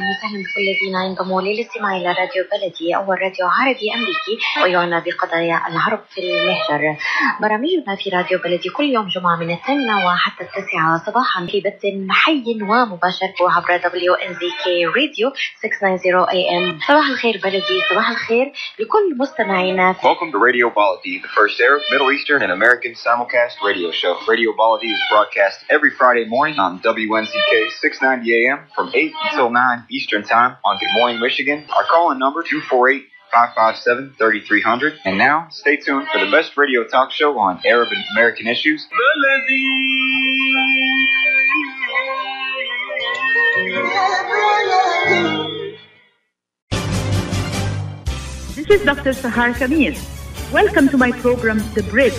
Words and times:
وسهلا 0.10 0.40
بكل 0.44 0.62
الذين 0.62 0.96
ينضموا 1.06 1.42
للاستماع 1.42 1.98
إلى 1.98 2.08
راديو 2.08 2.44
بلدي 2.52 2.96
اول 2.96 3.22
راديو 3.22 3.46
عربي 3.48 3.88
أمريكي 3.96 4.36
ويعنى 4.64 5.04
بقضايا 5.06 5.62
العرب 5.68 6.02
في 6.10 6.22
المهجر. 6.22 6.98
برامجنا 7.42 7.96
في 7.96 8.10
راديو 8.10 8.40
بلدي 8.40 8.70
كل 8.70 8.84
يوم 8.84 9.08
جمعة 9.08 9.36
من 9.36 9.52
الثامنة 9.52 10.06
وحتى 10.06 10.44
التاسعة 10.44 10.98
صباحا 11.06 11.46
في 11.46 11.60
بث 11.66 11.82
حي 12.10 12.44
ومباشر 12.62 13.28
عبر 13.42 13.78
دبليو 13.78 14.14
ان 14.14 14.34
زي 14.34 14.50
كي 14.64 14.86
راديو 14.86 15.32
690 15.62 16.30
اي 16.30 16.58
ام. 16.58 16.80
صباح 16.88 17.08
الخير 17.10 17.42
بلدي 17.44 17.78
صباح 17.90 18.10
الخير 18.10 18.52
لكل 18.80 19.18
مستمعينا. 19.20 19.94
Welcome 19.94 20.32
to 20.32 20.40
Radio 20.50 20.70
Baladi, 20.70 21.22
the 21.22 21.32
first 21.38 21.60
Arab, 21.68 21.82
Middle 21.92 22.12
Eastern, 22.16 22.42
and 22.46 22.52
American 22.52 22.94
simulcast 23.04 23.56
radio 23.70 23.92
show. 23.92 24.14
Radio 24.34 24.52
Baladi 24.60 24.90
is 24.98 25.02
broadcast 25.12 25.58
every 25.76 25.92
Friday 26.00 26.26
morning 26.36 26.58
on 26.66 26.72
WNZK 26.80 27.52
690 27.82 28.32
AM 28.40 28.60
from 28.76 28.88
8 28.94 29.14
until 29.26 29.50
9 29.50 29.86
Eastern 29.92 30.24
Time 30.24 30.56
on 30.64 30.78
Good 30.80 30.94
Morning 30.94 31.20
Michigan. 31.20 31.66
Our 31.76 31.84
call-in 31.84 32.18
number 32.18 32.42
248 32.44 33.04
557 33.32 34.16
3300. 34.18 35.00
And 35.06 35.18
now, 35.18 35.48
stay 35.52 35.78
tuned 35.78 36.08
for 36.08 36.24
the 36.24 36.32
best 36.32 36.56
radio 36.58 36.84
talk 36.84 37.12
show 37.12 37.38
on 37.38 37.60
Arab 37.66 37.90
and 37.92 38.04
American 38.16 38.48
issues. 38.48 38.88
This 48.56 48.70
is 48.70 48.86
Dr. 48.86 49.12
Sahar 49.12 49.54
Khamis. 49.54 50.00
Welcome 50.52 50.88
to 50.90 50.98
my 50.98 51.12
program, 51.12 51.60
The 51.74 51.84
Bridge. 51.84 52.14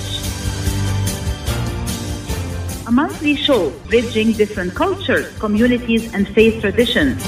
A 2.86 2.90
monthly 2.90 3.36
show 3.36 3.70
bridging 3.88 4.32
different 4.32 4.74
cultures, 4.74 5.28
communities, 5.38 6.12
and 6.12 6.28
faith 6.28 6.60
traditions. 6.60 7.22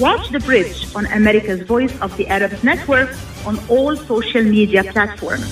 Watch 0.00 0.30
The 0.30 0.40
Bridge 0.40 0.96
on 0.96 1.04
America's 1.12 1.60
Voice 1.60 1.92
of 2.00 2.16
the 2.16 2.26
Arab 2.28 2.64
Network 2.64 3.10
on 3.44 3.58
all 3.68 3.94
social 3.94 4.42
media 4.42 4.82
platforms. 4.82 5.44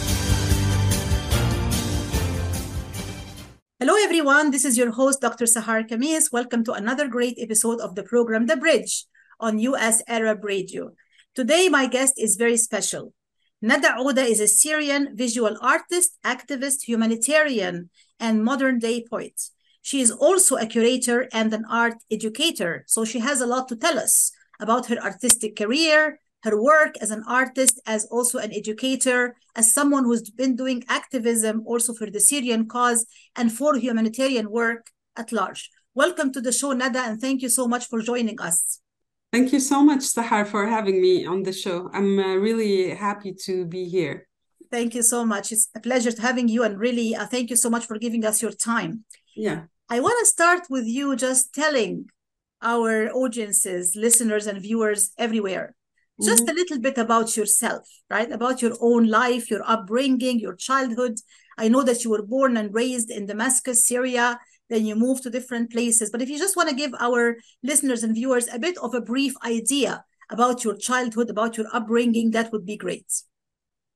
Hello, 3.78 3.92
everyone. 4.02 4.50
This 4.50 4.64
is 4.64 4.78
your 4.78 4.92
host, 4.92 5.20
Dr. 5.20 5.44
Sahar 5.44 5.86
Khamis. 5.86 6.32
Welcome 6.32 6.64
to 6.64 6.72
another 6.72 7.08
great 7.08 7.36
episode 7.38 7.78
of 7.80 7.94
the 7.94 8.02
program, 8.02 8.46
The 8.46 8.56
Bridge, 8.56 9.04
on 9.38 9.58
US 9.58 10.02
Arab 10.08 10.42
Radio. 10.42 10.92
Today, 11.34 11.68
my 11.68 11.86
guest 11.86 12.14
is 12.16 12.36
very 12.36 12.56
special. 12.56 13.12
Nada 13.60 13.96
Odeh 13.98 14.30
is 14.30 14.40
a 14.40 14.48
Syrian 14.48 15.14
visual 15.14 15.58
artist, 15.60 16.16
activist, 16.24 16.88
humanitarian, 16.88 17.90
and 18.18 18.42
modern 18.42 18.78
day 18.78 19.04
poet. 19.10 19.38
She 19.82 20.00
is 20.00 20.10
also 20.10 20.56
a 20.56 20.64
curator 20.64 21.28
and 21.34 21.52
an 21.52 21.66
art 21.70 21.96
educator, 22.10 22.84
so 22.86 23.04
she 23.04 23.18
has 23.18 23.42
a 23.42 23.46
lot 23.46 23.68
to 23.68 23.76
tell 23.76 23.98
us 23.98 24.32
about 24.60 24.86
her 24.86 24.98
artistic 24.98 25.56
career, 25.56 26.20
her 26.42 26.60
work 26.60 26.94
as 27.00 27.10
an 27.10 27.24
artist, 27.26 27.80
as 27.86 28.06
also 28.06 28.38
an 28.38 28.52
educator, 28.52 29.36
as 29.56 29.72
someone 29.72 30.04
who's 30.04 30.30
been 30.30 30.54
doing 30.54 30.84
activism 30.88 31.62
also 31.66 31.92
for 31.92 32.08
the 32.10 32.20
Syrian 32.20 32.68
cause 32.68 33.06
and 33.36 33.52
for 33.52 33.76
humanitarian 33.76 34.50
work 34.50 34.90
at 35.16 35.32
large. 35.32 35.70
Welcome 35.94 36.32
to 36.32 36.40
the 36.40 36.52
show, 36.52 36.72
Nada, 36.72 37.00
and 37.00 37.20
thank 37.20 37.42
you 37.42 37.48
so 37.48 37.66
much 37.66 37.86
for 37.86 38.00
joining 38.00 38.40
us. 38.40 38.80
Thank 39.32 39.52
you 39.52 39.60
so 39.60 39.82
much, 39.82 40.00
Sahar, 40.00 40.46
for 40.46 40.66
having 40.66 41.02
me 41.02 41.26
on 41.26 41.42
the 41.42 41.52
show. 41.52 41.90
I'm 41.92 42.18
uh, 42.18 42.36
really 42.36 42.94
happy 42.94 43.34
to 43.44 43.66
be 43.66 43.84
here. 43.84 44.28
Thank 44.70 44.94
you 44.94 45.02
so 45.02 45.24
much. 45.24 45.50
It's 45.50 45.68
a 45.74 45.80
pleasure 45.80 46.12
to 46.12 46.22
having 46.22 46.48
you, 46.48 46.62
and 46.62 46.78
really, 46.78 47.14
uh, 47.16 47.26
thank 47.26 47.50
you 47.50 47.56
so 47.56 47.68
much 47.68 47.86
for 47.86 47.98
giving 47.98 48.24
us 48.24 48.40
your 48.40 48.52
time. 48.52 49.04
Yeah. 49.34 49.64
I 49.90 50.00
want 50.00 50.18
to 50.20 50.26
start 50.26 50.62
with 50.70 50.86
you 50.86 51.16
just 51.16 51.54
telling 51.54 52.10
our 52.62 53.08
audiences, 53.10 53.94
listeners, 53.96 54.46
and 54.46 54.60
viewers 54.60 55.12
everywhere 55.18 55.74
just 56.20 56.46
Mhm. 56.46 56.50
a 56.50 56.54
little 56.54 56.78
bit 56.80 56.98
about 56.98 57.36
yourself, 57.36 57.88
right? 58.10 58.32
About 58.32 58.60
your 58.60 58.76
own 58.80 59.06
life, 59.06 59.50
your 59.50 59.62
upbringing, 59.64 60.40
your 60.40 60.56
childhood. 60.56 61.20
I 61.56 61.68
know 61.68 61.82
that 61.84 62.02
you 62.02 62.10
were 62.10 62.22
born 62.22 62.56
and 62.56 62.74
raised 62.74 63.10
in 63.10 63.26
Damascus, 63.26 63.86
Syria, 63.86 64.40
then 64.68 64.84
you 64.84 64.96
moved 64.96 65.22
to 65.22 65.30
different 65.30 65.70
places. 65.70 66.10
But 66.10 66.20
if 66.20 66.28
you 66.28 66.38
just 66.38 66.56
want 66.56 66.68
to 66.68 66.74
give 66.74 66.92
our 66.98 67.36
listeners 67.62 68.02
and 68.02 68.14
viewers 68.14 68.48
a 68.48 68.58
bit 68.58 68.76
of 68.78 68.94
a 68.94 69.00
brief 69.00 69.34
idea 69.44 70.04
about 70.30 70.64
your 70.64 70.76
childhood, 70.76 71.30
about 71.30 71.56
your 71.56 71.66
upbringing, 71.72 72.32
that 72.32 72.52
would 72.52 72.66
be 72.66 72.76
great. 72.76 73.06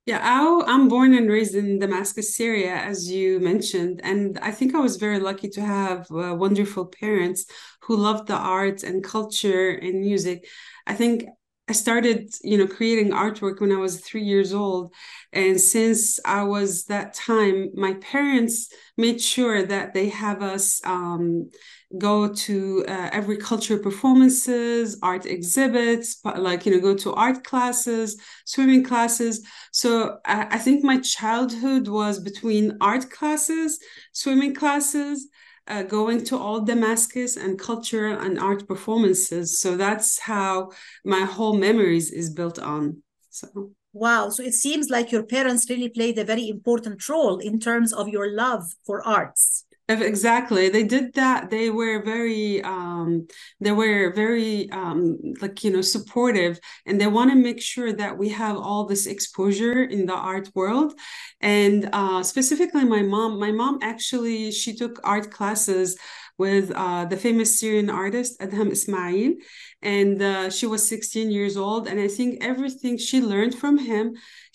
Yeah, 0.04 0.18
I, 0.20 0.64
I'm 0.66 0.88
born 0.88 1.14
and 1.14 1.28
raised 1.30 1.54
in 1.54 1.78
Damascus, 1.78 2.34
Syria, 2.36 2.74
as 2.74 3.08
you 3.08 3.38
mentioned. 3.38 4.00
And 4.02 4.36
I 4.40 4.50
think 4.50 4.74
I 4.74 4.80
was 4.80 4.96
very 4.96 5.20
lucky 5.20 5.48
to 5.50 5.60
have 5.60 6.10
uh, 6.10 6.34
wonderful 6.36 6.86
parents 6.86 7.44
who 7.82 7.96
loved 7.96 8.26
the 8.26 8.34
arts 8.36 8.82
and 8.82 9.04
culture 9.04 9.70
and 9.70 10.00
music. 10.00 10.44
I 10.88 10.94
think 10.94 11.26
I 11.68 11.72
started, 11.72 12.30
you 12.42 12.58
know, 12.58 12.66
creating 12.66 13.12
artwork 13.12 13.60
when 13.60 13.70
I 13.70 13.76
was 13.76 14.00
three 14.00 14.24
years 14.24 14.52
old. 14.52 14.92
And 15.32 15.60
since 15.60 16.18
I 16.24 16.42
was 16.42 16.86
that 16.86 17.14
time, 17.14 17.70
my 17.74 17.94
parents 17.94 18.70
made 18.98 19.20
sure 19.20 19.64
that 19.64 19.94
they 19.94 20.08
have 20.08 20.42
us 20.42 20.80
um, 20.84 21.48
go 21.98 22.32
to 22.32 22.84
uh, 22.88 23.10
every 23.12 23.36
culture 23.36 23.78
performances, 23.78 24.98
art 25.02 25.26
exhibits, 25.26 26.20
like, 26.24 26.64
you 26.64 26.72
know, 26.72 26.80
go 26.80 26.94
to 26.96 27.12
art 27.12 27.44
classes, 27.44 28.20
swimming 28.44 28.84
classes. 28.84 29.46
So 29.72 30.18
I, 30.24 30.46
I 30.52 30.58
think 30.58 30.84
my 30.84 30.98
childhood 31.00 31.88
was 31.88 32.18
between 32.20 32.76
art 32.80 33.10
classes, 33.10 33.78
swimming 34.12 34.54
classes, 34.54 35.28
uh, 35.68 35.82
going 35.82 36.24
to 36.24 36.36
all 36.36 36.60
Damascus 36.62 37.36
and 37.36 37.58
cultural 37.58 38.18
and 38.18 38.38
art 38.38 38.66
performances. 38.66 39.60
So 39.60 39.76
that's 39.76 40.18
how 40.18 40.70
my 41.04 41.20
whole 41.20 41.56
memories 41.56 42.10
is 42.10 42.30
built 42.30 42.58
on. 42.58 43.02
So 43.30 43.72
Wow. 43.94 44.30
So 44.30 44.42
it 44.42 44.54
seems 44.54 44.88
like 44.88 45.12
your 45.12 45.22
parents 45.22 45.68
really 45.68 45.90
played 45.90 46.18
a 46.18 46.24
very 46.24 46.48
important 46.48 47.06
role 47.08 47.38
in 47.38 47.60
terms 47.60 47.92
of 47.92 48.08
your 48.08 48.32
love 48.32 48.64
for 48.86 49.06
arts. 49.06 49.66
Exactly. 49.88 50.68
They 50.68 50.84
did 50.84 51.14
that. 51.14 51.50
They 51.50 51.68
were 51.70 52.02
very 52.02 52.62
um 52.62 53.26
they 53.60 53.72
were 53.72 54.12
very 54.14 54.70
um 54.70 55.18
like 55.40 55.62
you 55.64 55.70
know 55.70 55.82
supportive 55.82 56.58
and 56.86 57.00
they 57.00 57.06
want 57.06 57.30
to 57.30 57.36
make 57.36 57.60
sure 57.60 57.92
that 57.92 58.16
we 58.16 58.30
have 58.30 58.56
all 58.56 58.86
this 58.86 59.06
exposure 59.06 59.82
in 59.82 60.06
the 60.06 60.14
art 60.14 60.48
world. 60.54 60.94
And 61.40 61.88
uh 61.92 62.22
specifically 62.22 62.84
my 62.84 63.02
mom 63.02 63.38
my 63.38 63.52
mom 63.52 63.78
actually 63.82 64.52
she 64.52 64.74
took 64.74 65.00
art 65.04 65.30
classes 65.30 65.98
with 66.46 66.66
uh, 66.84 67.04
the 67.12 67.16
famous 67.26 67.50
Syrian 67.58 67.90
artist 68.04 68.32
Adham 68.44 68.70
Ismail. 68.76 69.32
And 69.80 70.16
uh, 70.20 70.50
she 70.56 70.66
was 70.72 70.88
16 70.88 71.30
years 71.38 71.54
old. 71.56 71.82
And 71.88 71.98
I 72.06 72.08
think 72.16 72.30
everything 72.50 72.94
she 72.98 73.18
learned 73.32 73.54
from 73.62 73.76
him, 73.90 74.04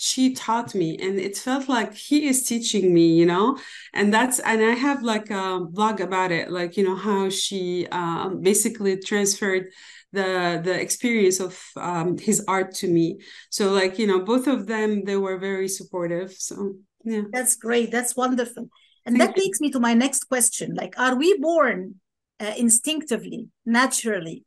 she 0.07 0.23
taught 0.45 0.69
me. 0.81 0.89
And 1.05 1.13
it 1.27 1.35
felt 1.47 1.65
like 1.77 1.91
he 2.09 2.17
is 2.31 2.39
teaching 2.51 2.85
me, 2.97 3.07
you 3.19 3.27
know? 3.33 3.47
And 3.93 4.07
that's, 4.15 4.37
and 4.39 4.59
I 4.71 4.75
have 4.87 5.01
like 5.13 5.29
a 5.29 5.45
blog 5.77 5.97
about 6.07 6.31
it, 6.39 6.45
like, 6.59 6.71
you 6.77 6.83
know, 6.87 6.99
how 7.09 7.29
she 7.29 7.87
um, 8.01 8.41
basically 8.49 8.93
transferred 9.09 9.65
the 10.17 10.31
the 10.67 10.75
experience 10.85 11.39
of 11.47 11.53
um, 11.89 12.09
his 12.27 12.37
art 12.55 12.69
to 12.81 12.87
me 12.97 13.07
so 13.49 13.63
like 13.79 13.93
you 13.99 14.07
know 14.07 14.19
both 14.31 14.45
of 14.47 14.59
them 14.65 14.89
they 15.03 15.17
were 15.25 15.37
very 15.49 15.69
supportive 15.79 16.29
so 16.31 16.55
yeah 17.03 17.23
That's 17.31 17.55
great. 17.55 17.89
That's 17.91 18.15
wonderful. 18.15 18.69
And 19.07 19.18
Thank 19.18 19.35
that 19.35 19.41
takes 19.41 19.62
me 19.62 19.72
to 19.72 19.79
my 19.79 19.94
next 19.94 20.25
question. 20.25 20.75
Like, 20.75 21.00
are 21.00 21.16
we 21.16 21.38
born 21.40 21.95
uh, 22.41 22.53
instinctively, 22.57 23.47
naturally, 23.66 24.44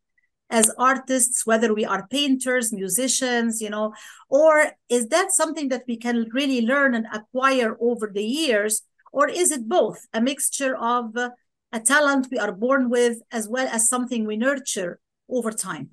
as 0.50 0.70
artists, 0.76 1.46
whether 1.46 1.72
we 1.72 1.86
are 1.86 2.06
painters, 2.08 2.70
musicians, 2.70 3.62
you 3.62 3.70
know, 3.70 3.94
or 4.28 4.72
is 4.90 5.08
that 5.08 5.32
something 5.32 5.70
that 5.70 5.84
we 5.88 5.96
can 5.96 6.28
really 6.34 6.60
learn 6.60 6.94
and 6.94 7.06
acquire 7.10 7.74
over 7.80 8.10
the 8.12 8.22
years? 8.22 8.82
Or 9.12 9.28
is 9.28 9.50
it 9.50 9.66
both 9.66 10.06
a 10.12 10.20
mixture 10.20 10.76
of 10.76 11.16
uh, 11.16 11.30
a 11.72 11.80
talent 11.80 12.28
we 12.30 12.38
are 12.38 12.52
born 12.52 12.90
with 12.90 13.22
as 13.32 13.48
well 13.48 13.66
as 13.68 13.88
something 13.88 14.26
we 14.26 14.36
nurture 14.36 15.00
over 15.28 15.52
time? 15.52 15.88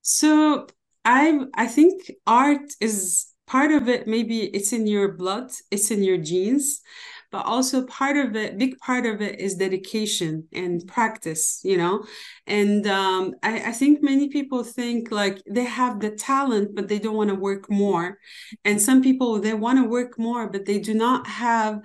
So 0.00 0.68
I 1.04 1.40
I 1.54 1.66
think 1.66 2.10
art 2.26 2.72
is 2.80 3.26
part 3.46 3.72
of 3.72 3.88
it. 3.88 4.06
Maybe 4.06 4.44
it's 4.44 4.72
in 4.72 4.86
your 4.86 5.12
blood, 5.12 5.50
it's 5.70 5.90
in 5.90 6.02
your 6.02 6.18
genes, 6.18 6.80
but 7.30 7.44
also 7.44 7.86
part 7.86 8.16
of 8.16 8.34
it, 8.36 8.58
big 8.58 8.78
part 8.78 9.06
of 9.06 9.20
it 9.20 9.38
is 9.38 9.54
dedication 9.56 10.48
and 10.52 10.86
practice. 10.86 11.60
You 11.64 11.76
know, 11.78 12.04
and 12.46 12.86
um, 12.86 13.34
I 13.42 13.70
I 13.70 13.72
think 13.72 14.02
many 14.02 14.28
people 14.28 14.64
think 14.64 15.10
like 15.10 15.42
they 15.48 15.64
have 15.64 16.00
the 16.00 16.10
talent, 16.10 16.74
but 16.74 16.88
they 16.88 16.98
don't 16.98 17.16
want 17.16 17.30
to 17.30 17.36
work 17.36 17.70
more, 17.70 18.18
and 18.64 18.80
some 18.80 19.02
people 19.02 19.40
they 19.40 19.54
want 19.54 19.78
to 19.78 19.88
work 19.88 20.18
more, 20.18 20.48
but 20.48 20.64
they 20.66 20.78
do 20.78 20.94
not 20.94 21.26
have. 21.26 21.80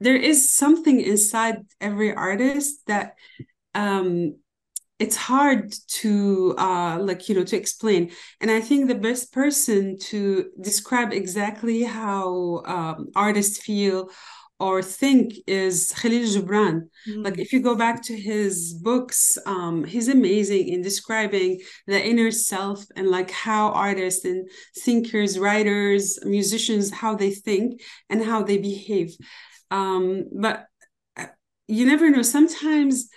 There 0.00 0.16
is 0.16 0.52
something 0.52 1.00
inside 1.00 1.62
every 1.80 2.12
artist 2.14 2.86
that 2.86 3.14
um 3.74 4.36
it's 4.98 5.16
hard 5.16 5.74
to 5.88 6.54
uh 6.58 6.98
like 7.00 7.28
you 7.28 7.34
know 7.34 7.44
to 7.44 7.56
explain 7.56 8.10
and 8.40 8.50
i 8.50 8.60
think 8.60 8.88
the 8.88 8.94
best 8.94 9.32
person 9.32 9.98
to 9.98 10.50
describe 10.60 11.12
exactly 11.12 11.82
how 11.82 12.62
um, 12.66 13.08
artists 13.14 13.58
feel 13.58 14.08
or 14.58 14.82
think 14.82 15.34
is 15.46 15.92
Khalil 15.98 16.24
Gibran. 16.24 16.88
Mm. 17.08 17.24
Like 17.24 17.38
if 17.38 17.52
you 17.52 17.60
go 17.60 17.74
back 17.74 18.02
to 18.04 18.16
his 18.16 18.74
books, 18.74 19.36
um, 19.46 19.84
he's 19.84 20.08
amazing 20.08 20.68
in 20.68 20.80
describing 20.80 21.60
the 21.86 22.02
inner 22.02 22.30
self 22.30 22.84
and 22.96 23.08
like 23.08 23.30
how 23.30 23.70
artists 23.70 24.24
and 24.24 24.48
thinkers, 24.78 25.38
writers, 25.38 26.18
musicians, 26.24 26.90
how 26.90 27.14
they 27.14 27.30
think 27.30 27.82
and 28.08 28.24
how 28.24 28.42
they 28.42 28.58
behave. 28.58 29.14
Um, 29.70 30.24
but 30.32 30.66
uh, 31.16 31.26
you 31.68 31.84
never 31.84 32.08
know. 32.08 32.22
Sometimes 32.22 33.08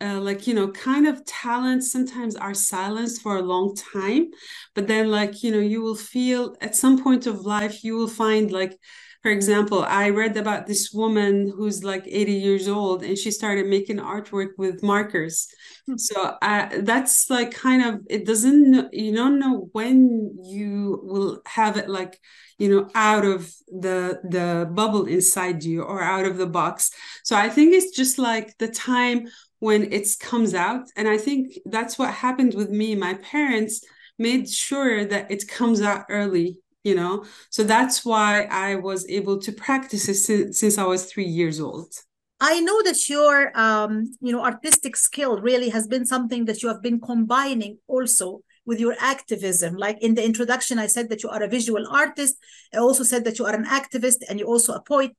uh, 0.00 0.20
like 0.20 0.46
you 0.46 0.54
know 0.54 0.68
kind 0.68 1.06
of 1.06 1.24
talents 1.24 1.90
sometimes 1.90 2.36
are 2.36 2.54
silenced 2.54 3.20
for 3.22 3.36
a 3.36 3.42
long 3.42 3.74
time 3.74 4.26
but 4.74 4.86
then 4.86 5.10
like 5.10 5.42
you 5.42 5.50
know 5.50 5.58
you 5.58 5.82
will 5.82 5.96
feel 5.96 6.54
at 6.60 6.76
some 6.76 7.02
point 7.02 7.26
of 7.26 7.40
life 7.40 7.82
you 7.82 7.96
will 7.96 8.08
find 8.08 8.52
like 8.52 8.78
for 9.22 9.30
example 9.30 9.84
i 9.88 10.08
read 10.10 10.36
about 10.36 10.66
this 10.66 10.92
woman 10.92 11.52
who's 11.56 11.82
like 11.82 12.04
80 12.06 12.32
years 12.32 12.68
old 12.68 13.02
and 13.02 13.18
she 13.18 13.32
started 13.32 13.66
making 13.66 13.98
artwork 13.98 14.50
with 14.56 14.82
markers 14.82 15.48
mm-hmm. 15.88 15.96
so 15.96 16.36
uh, 16.40 16.68
that's 16.82 17.28
like 17.28 17.50
kind 17.52 17.84
of 17.84 18.00
it 18.08 18.24
doesn't 18.24 18.94
you 18.94 19.14
don't 19.14 19.40
know 19.40 19.68
when 19.72 20.36
you 20.44 21.00
will 21.02 21.40
have 21.46 21.76
it 21.76 21.88
like 21.88 22.20
you 22.58 22.68
know 22.68 22.88
out 22.94 23.24
of 23.24 23.52
the 23.66 24.20
the 24.22 24.68
bubble 24.72 25.06
inside 25.06 25.64
you 25.64 25.82
or 25.82 26.02
out 26.02 26.26
of 26.26 26.36
the 26.36 26.46
box 26.46 26.90
so 27.24 27.36
i 27.36 27.48
think 27.48 27.74
it's 27.74 27.96
just 27.96 28.18
like 28.18 28.56
the 28.58 28.68
time 28.68 29.26
when 29.58 29.92
it 29.92 30.08
comes 30.20 30.54
out. 30.54 30.86
And 30.96 31.08
i 31.08 31.18
think 31.18 31.58
that's 31.66 31.98
what 31.98 32.12
happened 32.12 32.54
with 32.54 32.70
me. 32.70 32.94
My 32.94 33.14
parents 33.14 33.84
made 34.18 34.48
sure 34.48 35.04
that 35.04 35.30
it 35.30 35.48
comes 35.48 35.80
out 35.80 36.06
early 36.08 36.58
you 36.84 36.94
know? 36.94 37.24
So 37.50 37.64
that's 37.64 38.04
why 38.04 38.44
i 38.66 38.76
was 38.76 39.08
able 39.08 39.38
to 39.40 39.52
practice 39.52 40.08
it 40.08 40.14
since, 40.14 40.58
since 40.60 40.78
i 40.78 40.84
was 40.84 41.04
three 41.04 41.30
years 41.40 41.60
old. 41.60 41.92
I 42.40 42.60
know 42.60 42.82
that 42.84 43.08
your 43.08 43.34
um, 43.58 43.92
you 44.20 44.32
know 44.32 44.42
artistic 44.44 44.96
skill 44.96 45.40
really 45.40 45.70
has 45.70 45.86
been 45.86 46.06
something 46.06 46.44
that 46.46 46.62
you 46.62 46.68
have 46.68 46.82
been 46.82 47.00
combining 47.00 47.78
also 47.88 48.42
with 48.64 48.78
your 48.80 48.94
activism. 49.00 49.74
Like 49.76 49.98
in 50.00 50.14
the 50.14 50.24
introduction 50.24 50.78
i 50.78 50.86
said 50.86 51.08
that 51.10 51.22
you 51.22 51.30
are 51.30 51.42
a 51.42 51.48
visual 51.48 51.84
artist. 51.90 52.34
I 52.74 52.78
also 52.78 53.04
said 53.04 53.24
that 53.24 53.38
you 53.38 53.44
are 53.46 53.54
an 53.54 53.66
activist 53.66 54.18
and 54.28 54.38
you're 54.38 54.54
also 54.56 54.72
a 54.74 54.82
poet 54.82 55.12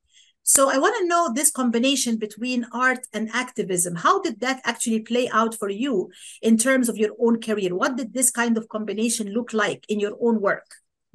so 0.43 0.69
I 0.69 0.77
want 0.77 0.95
to 0.99 1.07
know 1.07 1.31
this 1.33 1.51
combination 1.51 2.17
between 2.17 2.65
art 2.73 3.05
and 3.13 3.29
activism. 3.33 3.95
How 3.95 4.21
did 4.21 4.39
that 4.39 4.61
actually 4.65 5.01
play 5.01 5.29
out 5.29 5.55
for 5.55 5.69
you 5.69 6.09
in 6.41 6.57
terms 6.57 6.89
of 6.89 6.97
your 6.97 7.11
own 7.19 7.39
career? 7.39 7.75
What 7.75 7.95
did 7.97 8.13
this 8.13 8.31
kind 8.31 8.57
of 8.57 8.67
combination 8.69 9.31
look 9.31 9.53
like 9.53 9.85
in 9.89 9.99
your 9.99 10.15
own 10.19 10.41
work? 10.41 10.65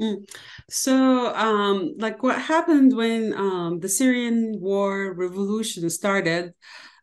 Mm. 0.00 0.28
So, 0.68 1.34
um, 1.34 1.94
like 1.98 2.22
what 2.22 2.40
happened 2.40 2.96
when 2.96 3.32
um, 3.34 3.80
the 3.80 3.88
Syrian 3.88 4.60
war 4.60 5.14
revolution 5.14 5.88
started 5.88 6.52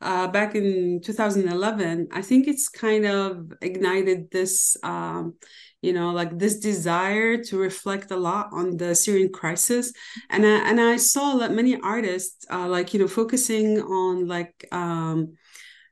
uh, 0.02 0.28
back 0.28 0.56
in 0.56 1.00
2011, 1.02 2.10
I 2.12 2.22
think 2.22 2.48
it's 2.48 2.68
kind 2.68 3.06
of 3.06 3.54
ignited 3.62 4.32
this, 4.32 4.76
um, 4.84 5.36
you 5.82 5.94
know, 5.94 6.12
like 6.12 6.38
this 6.38 6.60
desire 6.60 7.44
to 7.44 7.58
reflect 7.58 8.12
a 8.12 8.16
lot 8.16 8.50
on 8.52 8.78
the 8.78 8.94
Syrian 8.96 9.32
crisis. 9.32 9.92
And 10.30 10.46
I, 10.46 10.70
and 10.70 10.80
I 10.80 10.98
saw 10.98 11.38
that 11.38 11.52
many 11.52 11.80
artists, 11.82 12.46
uh, 12.52 12.68
like, 12.68 12.94
you 12.94 13.00
know, 13.00 13.08
focusing 13.08 13.82
on 13.82 14.28
like, 14.28 14.68
um, 14.72 15.38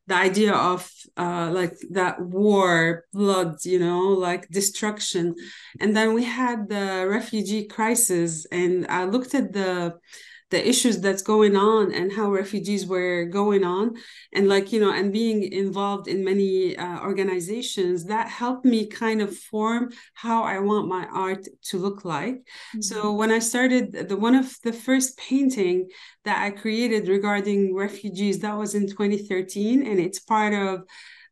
the 0.08 0.16
idea 0.16 0.54
of 0.54 0.90
uh, 1.18 1.52
like 1.54 1.78
that 1.92 2.20
war, 2.20 3.06
blood, 3.14 3.64
you 3.64 3.80
know, 3.80 4.08
like 4.08 4.50
destruction. 4.50 5.36
And 5.80 5.96
then 5.96 6.16
we 6.16 6.24
had 6.24 6.68
the 6.68 7.08
refugee 7.08 7.66
crisis, 7.68 8.48
and 8.52 8.88
I 8.88 9.06
looked 9.06 9.36
at 9.36 9.54
the 9.54 10.00
the 10.50 10.68
issues 10.68 11.00
that's 11.00 11.22
going 11.22 11.56
on 11.56 11.94
and 11.94 12.12
how 12.12 12.32
refugees 12.32 12.88
were 12.88 13.26
going 13.26 13.64
on 13.64 13.96
and 14.34 14.50
like 14.50 14.72
you 14.72 14.80
know 14.80 14.92
and 14.92 15.14
being 15.14 15.44
involved 15.52 16.08
in 16.08 16.24
many 16.24 16.76
uh, 16.78 17.00
organizations 17.02 18.06
that 18.06 18.28
helped 18.28 18.66
me 18.66 18.88
kind 18.88 19.22
of 19.22 19.36
form 19.36 19.90
how 20.14 20.44
i 20.44 20.60
want 20.60 20.88
my 20.88 21.06
art 21.14 21.48
to 21.62 21.78
look 21.78 22.04
like 22.04 22.36
mm-hmm. 22.36 22.82
so 22.82 23.14
when 23.14 23.32
i 23.32 23.40
started 23.40 24.10
the 24.10 24.18
one 24.18 24.36
of 24.36 24.56
the 24.64 24.74
first 24.74 25.18
painting 25.18 25.88
that 26.26 26.42
i 26.42 26.50
created 26.50 27.08
regarding 27.08 27.76
refugees 27.76 28.40
that 28.40 28.58
was 28.58 28.76
in 28.76 28.88
2013 28.88 29.86
and 29.86 30.00
it's 30.00 30.20
part 30.20 30.54
of 30.54 30.84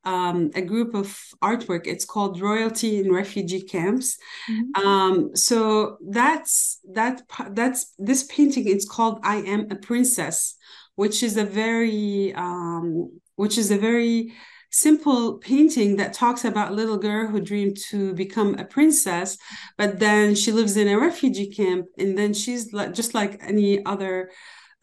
um, 0.08 0.52
a 0.56 0.62
group 0.62 0.96
of 0.96 1.08
artwork. 1.44 1.86
It's 1.86 2.06
called 2.06 2.40
Royalty 2.40 3.00
in 3.00 3.12
Refugee 3.12 3.62
Camps. 3.62 4.18
Mm-hmm. 4.50 4.88
Um, 4.88 5.36
so 5.36 5.98
that's 6.10 6.80
that 6.94 7.24
that's 7.52 7.94
this 8.00 8.24
painting. 8.24 8.68
It's 8.68 8.88
called 8.88 9.20
I 9.24 9.38
Am 9.38 9.68
a 9.70 9.76
Princess, 9.76 10.56
which 10.96 11.24
is 11.24 11.36
a 11.36 11.44
very 11.44 12.34
um, 12.36 13.20
which 13.36 13.58
is 13.58 13.70
a 13.70 13.78
very 13.78 14.34
simple 14.72 15.38
painting 15.40 15.98
that 15.98 16.14
talks 16.14 16.46
about 16.46 16.72
a 16.72 16.76
little 16.76 16.98
girl 16.98 17.28
who 17.28 17.42
dreamed 17.42 17.78
to 17.78 18.14
become 18.14 18.54
a 18.56 18.66
princess 18.66 19.38
but 19.78 19.98
then 19.98 20.36
she 20.36 20.52
lives 20.52 20.76
in 20.76 20.90
a 20.90 21.00
refugee 21.00 21.50
camp 21.50 21.86
and 21.98 22.18
then 22.18 22.34
she's 22.34 22.74
like 22.74 22.94
just 22.94 23.14
like 23.14 23.40
any 23.42 23.84
other 23.86 24.30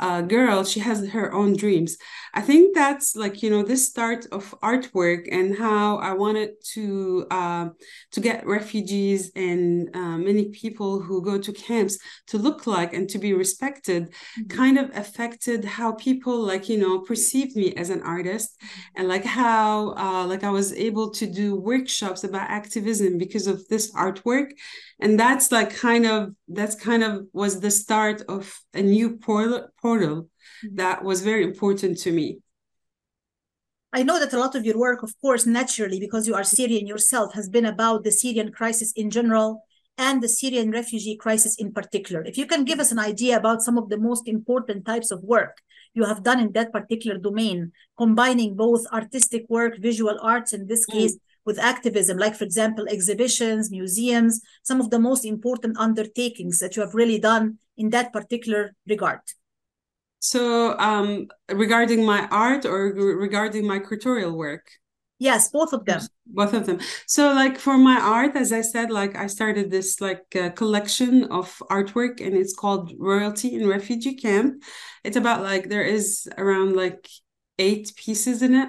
uh, 0.00 0.20
girl 0.20 0.64
she 0.64 0.80
has 0.80 1.08
her 1.08 1.32
own 1.32 1.54
dreams 1.54 1.96
i 2.34 2.40
think 2.40 2.74
that's 2.74 3.14
like 3.14 3.42
you 3.42 3.50
know 3.50 3.62
this 3.62 3.88
start 3.88 4.26
of 4.32 4.54
artwork 4.60 5.28
and 5.30 5.56
how 5.56 5.98
i 5.98 6.12
wanted 6.12 6.50
to 6.62 7.26
uh, 7.30 7.68
to 8.10 8.20
get 8.20 8.46
refugees 8.46 9.30
and 9.36 9.94
uh, 9.94 10.18
many 10.18 10.46
people 10.46 11.00
who 11.00 11.22
go 11.22 11.38
to 11.38 11.52
camps 11.52 11.96
to 12.26 12.38
look 12.38 12.66
like 12.66 12.92
and 12.92 13.08
to 13.08 13.18
be 13.18 13.32
respected 13.32 14.08
mm-hmm. 14.08 14.48
kind 14.48 14.78
of 14.78 14.90
affected 14.96 15.64
how 15.64 15.92
people 15.92 16.38
like 16.40 16.68
you 16.68 16.76
know 16.76 16.98
perceived 16.98 17.54
me 17.54 17.72
as 17.74 17.90
an 17.90 18.02
artist 18.02 18.60
and 18.96 19.06
like 19.06 19.24
how 19.24 19.94
uh, 19.94 20.26
like 20.26 20.42
i 20.42 20.50
was 20.50 20.72
able 20.72 21.10
to 21.10 21.26
do 21.26 21.54
workshops 21.54 22.24
about 22.24 22.50
activism 22.50 23.16
because 23.16 23.46
of 23.46 23.66
this 23.68 23.92
artwork 23.92 24.50
and 25.04 25.20
that's 25.20 25.52
like 25.52 25.70
kind 25.76 26.06
of 26.06 26.34
that's 26.48 26.74
kind 26.74 27.04
of 27.04 27.26
was 27.32 27.60
the 27.60 27.70
start 27.70 28.22
of 28.22 28.42
a 28.72 28.82
new 28.82 29.16
portal 29.18 29.68
portal 29.80 30.16
mm-hmm. 30.22 30.76
that 30.76 31.04
was 31.04 31.20
very 31.20 31.44
important 31.44 31.98
to 31.98 32.10
me 32.10 32.38
I 33.96 34.02
know 34.02 34.18
that 34.18 34.32
a 34.32 34.40
lot 34.40 34.56
of 34.56 34.64
your 34.64 34.76
work, 34.76 35.04
of 35.04 35.12
course, 35.20 35.46
naturally, 35.46 36.00
because 36.00 36.26
you 36.26 36.34
are 36.34 36.42
Syrian 36.42 36.84
yourself, 36.84 37.32
has 37.34 37.48
been 37.48 37.64
about 37.64 38.02
the 38.02 38.10
Syrian 38.10 38.50
crisis 38.50 38.90
in 38.96 39.08
general 39.08 39.62
and 39.96 40.20
the 40.20 40.28
Syrian 40.28 40.72
refugee 40.72 41.16
crisis 41.16 41.54
in 41.54 41.72
particular. 41.72 42.24
If 42.24 42.36
you 42.36 42.44
can 42.44 42.64
give 42.64 42.80
us 42.80 42.90
an 42.90 42.98
idea 42.98 43.36
about 43.36 43.62
some 43.62 43.78
of 43.78 43.90
the 43.90 43.96
most 43.96 44.26
important 44.26 44.84
types 44.84 45.12
of 45.12 45.22
work 45.22 45.62
you 45.94 46.04
have 46.06 46.24
done 46.24 46.40
in 46.40 46.50
that 46.52 46.72
particular 46.72 47.18
domain, 47.18 47.70
combining 47.96 48.56
both 48.56 48.84
artistic 48.92 49.44
work, 49.48 49.78
visual 49.78 50.18
arts 50.20 50.52
in 50.52 50.66
this 50.66 50.84
mm. 50.86 50.92
case, 50.94 51.16
with 51.44 51.58
activism, 51.58 52.18
like, 52.18 52.34
for 52.34 52.44
example, 52.44 52.86
exhibitions, 52.88 53.70
museums, 53.70 54.40
some 54.62 54.80
of 54.80 54.90
the 54.90 54.98
most 54.98 55.24
important 55.24 55.76
undertakings 55.78 56.58
that 56.60 56.76
you 56.76 56.82
have 56.82 56.94
really 56.94 57.18
done 57.18 57.58
in 57.76 57.90
that 57.90 58.12
particular 58.12 58.74
regard? 58.88 59.20
So, 60.20 60.78
um, 60.78 61.28
regarding 61.50 62.04
my 62.04 62.26
art 62.28 62.64
or 62.64 62.94
regarding 62.94 63.66
my 63.66 63.78
curatorial 63.78 64.34
work? 64.34 64.70
Yes, 65.18 65.50
both 65.50 65.72
of 65.72 65.84
them. 65.84 66.00
Both 66.26 66.54
of 66.54 66.66
them. 66.66 66.80
So, 67.06 67.32
like 67.32 67.58
for 67.58 67.78
my 67.78 68.00
art, 68.00 68.34
as 68.36 68.52
I 68.52 68.62
said, 68.62 68.90
like 68.90 69.16
I 69.16 69.26
started 69.26 69.70
this 69.70 70.00
like 70.00 70.24
uh, 70.34 70.50
collection 70.50 71.24
of 71.24 71.62
artwork, 71.70 72.20
and 72.20 72.36
it's 72.36 72.54
called 72.54 72.92
Royalty 72.98 73.54
in 73.54 73.68
Refugee 73.68 74.16
Camp. 74.16 74.62
It's 75.04 75.16
about 75.16 75.42
like 75.42 75.68
there 75.68 75.84
is 75.84 76.28
around 76.36 76.74
like 76.74 77.08
eight 77.58 77.92
pieces 77.96 78.42
in 78.42 78.54
it. 78.54 78.68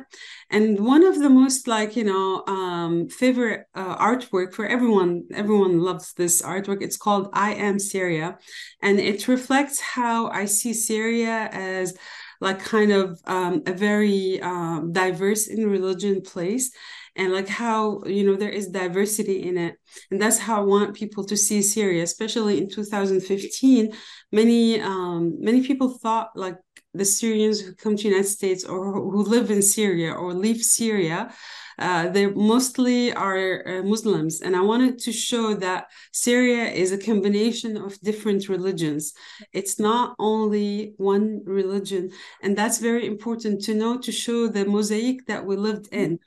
And 0.50 0.80
one 0.80 1.04
of 1.04 1.20
the 1.20 1.30
most 1.30 1.68
like 1.68 1.96
you 1.96 2.04
know 2.04 2.44
um 2.48 3.10
favorite 3.10 3.65
uh, 3.74 3.98
artwork 3.98 4.54
for 4.54 4.65
everyone 4.65 5.24
everyone 5.34 5.80
loves 5.80 6.13
this 6.13 6.42
artwork. 6.42 6.82
It's 6.82 6.98
called 6.98 7.30
i 7.34 7.54
am 7.54 7.80
syria. 7.80 8.38
And 8.82 9.00
it 9.00 9.27
reflects 9.27 9.80
how 9.80 10.27
i 10.27 10.46
see 10.46 10.74
syria 10.74 11.50
as 11.51 11.98
like 12.42 12.60
kind 12.60 12.92
of 12.92 13.20
um, 13.25 13.63
a 13.65 13.72
very 13.72 14.42
um, 14.42 14.92
diverse 14.92 15.48
in 15.48 15.70
religion 15.70 16.22
place. 16.22 16.72
And 17.15 17.32
like 17.32 17.48
how 17.48 18.04
you 18.06 18.25
know 18.25 18.36
there 18.36 18.50
is 18.50 18.68
diversity 18.68 19.44
in 19.44 19.58
it. 19.58 19.75
And 20.12 20.22
that's 20.22 20.38
how 20.38 20.58
i 20.58 20.65
want 20.65 20.96
people 20.96 21.24
to 21.25 21.38
see 21.38 21.62
syria 21.62 22.04
especially 22.04 22.58
in 22.58 22.70
2015 22.70 23.94
many 24.32 24.82
um 24.82 25.38
many 25.39 25.65
people 25.65 25.98
thought 25.98 26.32
like 26.36 26.58
the 26.96 27.06
Syrians 27.06 27.60
who 27.60 27.74
come 27.74 27.96
to 27.96 28.04
the 28.04 28.10
United 28.10 28.30
States 28.30 28.64
or 28.64 28.94
who 28.94 29.24
live 29.24 29.52
in 29.52 29.62
Syria 29.62 30.12
or 30.14 30.34
leave 30.34 30.62
Syria 30.62 31.34
uh, 31.78 32.10
they 32.10 32.28
mostly 32.28 33.14
are 33.14 33.68
uh, 33.68 33.84
Muslims. 33.84 34.42
And 34.42 34.56
I 34.56 34.62
wanted 34.62 34.98
to 35.00 35.12
show 35.12 35.54
that 35.56 35.88
Syria 36.12 36.66
is 36.70 36.92
a 36.92 36.98
combination 36.98 37.78
of 37.78 38.00
different 38.02 38.48
religions. 38.48 39.14
It's 39.52 39.80
not 39.80 40.16
only 40.20 40.94
one 40.98 41.42
religion. 41.46 42.12
And 42.42 42.58
that's 42.58 42.80
very 42.80 43.06
important 43.06 43.62
to 43.64 43.74
know 43.74 43.98
to 44.00 44.12
show 44.12 44.48
the 44.48 44.66
mosaic 44.66 45.28
that 45.28 45.46
we 45.46 45.56
lived 45.58 45.90
in. 45.92 46.20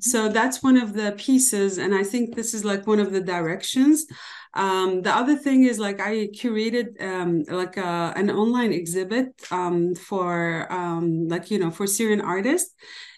So 0.00 0.28
that's 0.28 0.62
one 0.62 0.76
of 0.76 0.94
the 0.94 1.12
pieces. 1.12 1.78
And 1.78 1.94
I 1.94 2.02
think 2.02 2.34
this 2.34 2.52
is 2.52 2.64
like 2.64 2.86
one 2.86 3.00
of 3.00 3.12
the 3.12 3.20
directions. 3.20 4.06
Um, 4.56 5.02
the 5.02 5.14
other 5.14 5.36
thing 5.36 5.64
is 5.64 5.78
like 5.78 6.00
I 6.00 6.28
curated 6.28 7.00
um, 7.02 7.42
like 7.44 7.76
a, 7.76 8.12
an 8.16 8.30
online 8.30 8.72
exhibit 8.72 9.28
um, 9.50 9.94
for 9.94 10.66
um, 10.72 11.28
like 11.28 11.50
you 11.50 11.58
know 11.58 11.70
for 11.70 11.86
Syrian 11.86 12.22
artists 12.22 12.74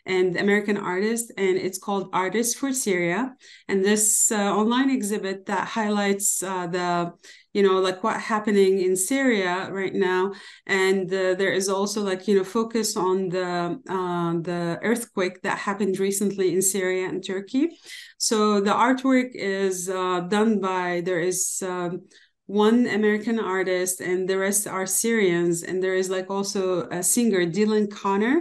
and 0.08 0.36
American 0.36 0.78
artists, 0.78 1.30
and 1.36 1.56
it's 1.56 1.78
called 1.78 2.08
Artists 2.12 2.54
for 2.54 2.72
Syria. 2.72 3.34
And 3.68 3.84
this 3.84 4.32
uh, 4.32 4.56
online 4.56 4.90
exhibit 4.90 5.46
that 5.46 5.68
highlights 5.68 6.42
uh, 6.42 6.66
the 6.66 7.12
you 7.52 7.62
know 7.62 7.78
like 7.78 8.02
what 8.02 8.20
happening 8.20 8.80
in 8.80 8.96
Syria 8.96 9.68
right 9.70 9.94
now, 9.94 10.32
and 10.66 11.06
uh, 11.12 11.34
there 11.34 11.52
is 11.52 11.68
also 11.68 12.02
like 12.02 12.26
you 12.26 12.36
know 12.36 12.44
focus 12.44 12.96
on 12.96 13.28
the 13.28 13.78
uh, 13.88 14.32
the 14.40 14.78
earthquake 14.82 15.42
that 15.42 15.58
happened 15.58 15.98
recently 15.98 16.54
in 16.54 16.62
Syria 16.62 17.06
and 17.08 17.24
Turkey. 17.24 17.78
So 18.16 18.60
the 18.60 18.72
artwork 18.72 19.30
is 19.34 19.88
uh, 19.88 20.20
done 20.20 20.60
by 20.60 21.02
there 21.04 21.20
is. 21.20 21.62
Um, 21.64 22.08
one 22.48 22.86
American 22.86 23.38
artist 23.38 24.00
and 24.00 24.26
the 24.26 24.38
rest 24.38 24.66
are 24.66 24.86
Syrians. 24.86 25.62
And 25.62 25.82
there 25.82 25.94
is 25.94 26.08
like 26.08 26.30
also 26.30 26.88
a 26.88 27.02
singer, 27.02 27.44
Dylan 27.44 27.90
Connor, 27.90 28.40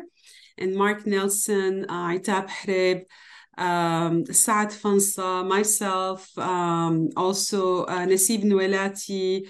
and 0.58 0.76
Mark 0.76 1.06
Nelson, 1.06 1.86
uh, 1.90 2.10
Itab 2.10 2.50
Hrib, 2.50 3.04
um, 3.58 4.26
Saad 4.26 4.70
Fansa, 4.70 5.48
myself, 5.48 6.38
um, 6.38 7.10
also 7.16 7.86
uh, 7.86 8.06
Nasib 8.06 8.44
Nwelati. 8.44 9.48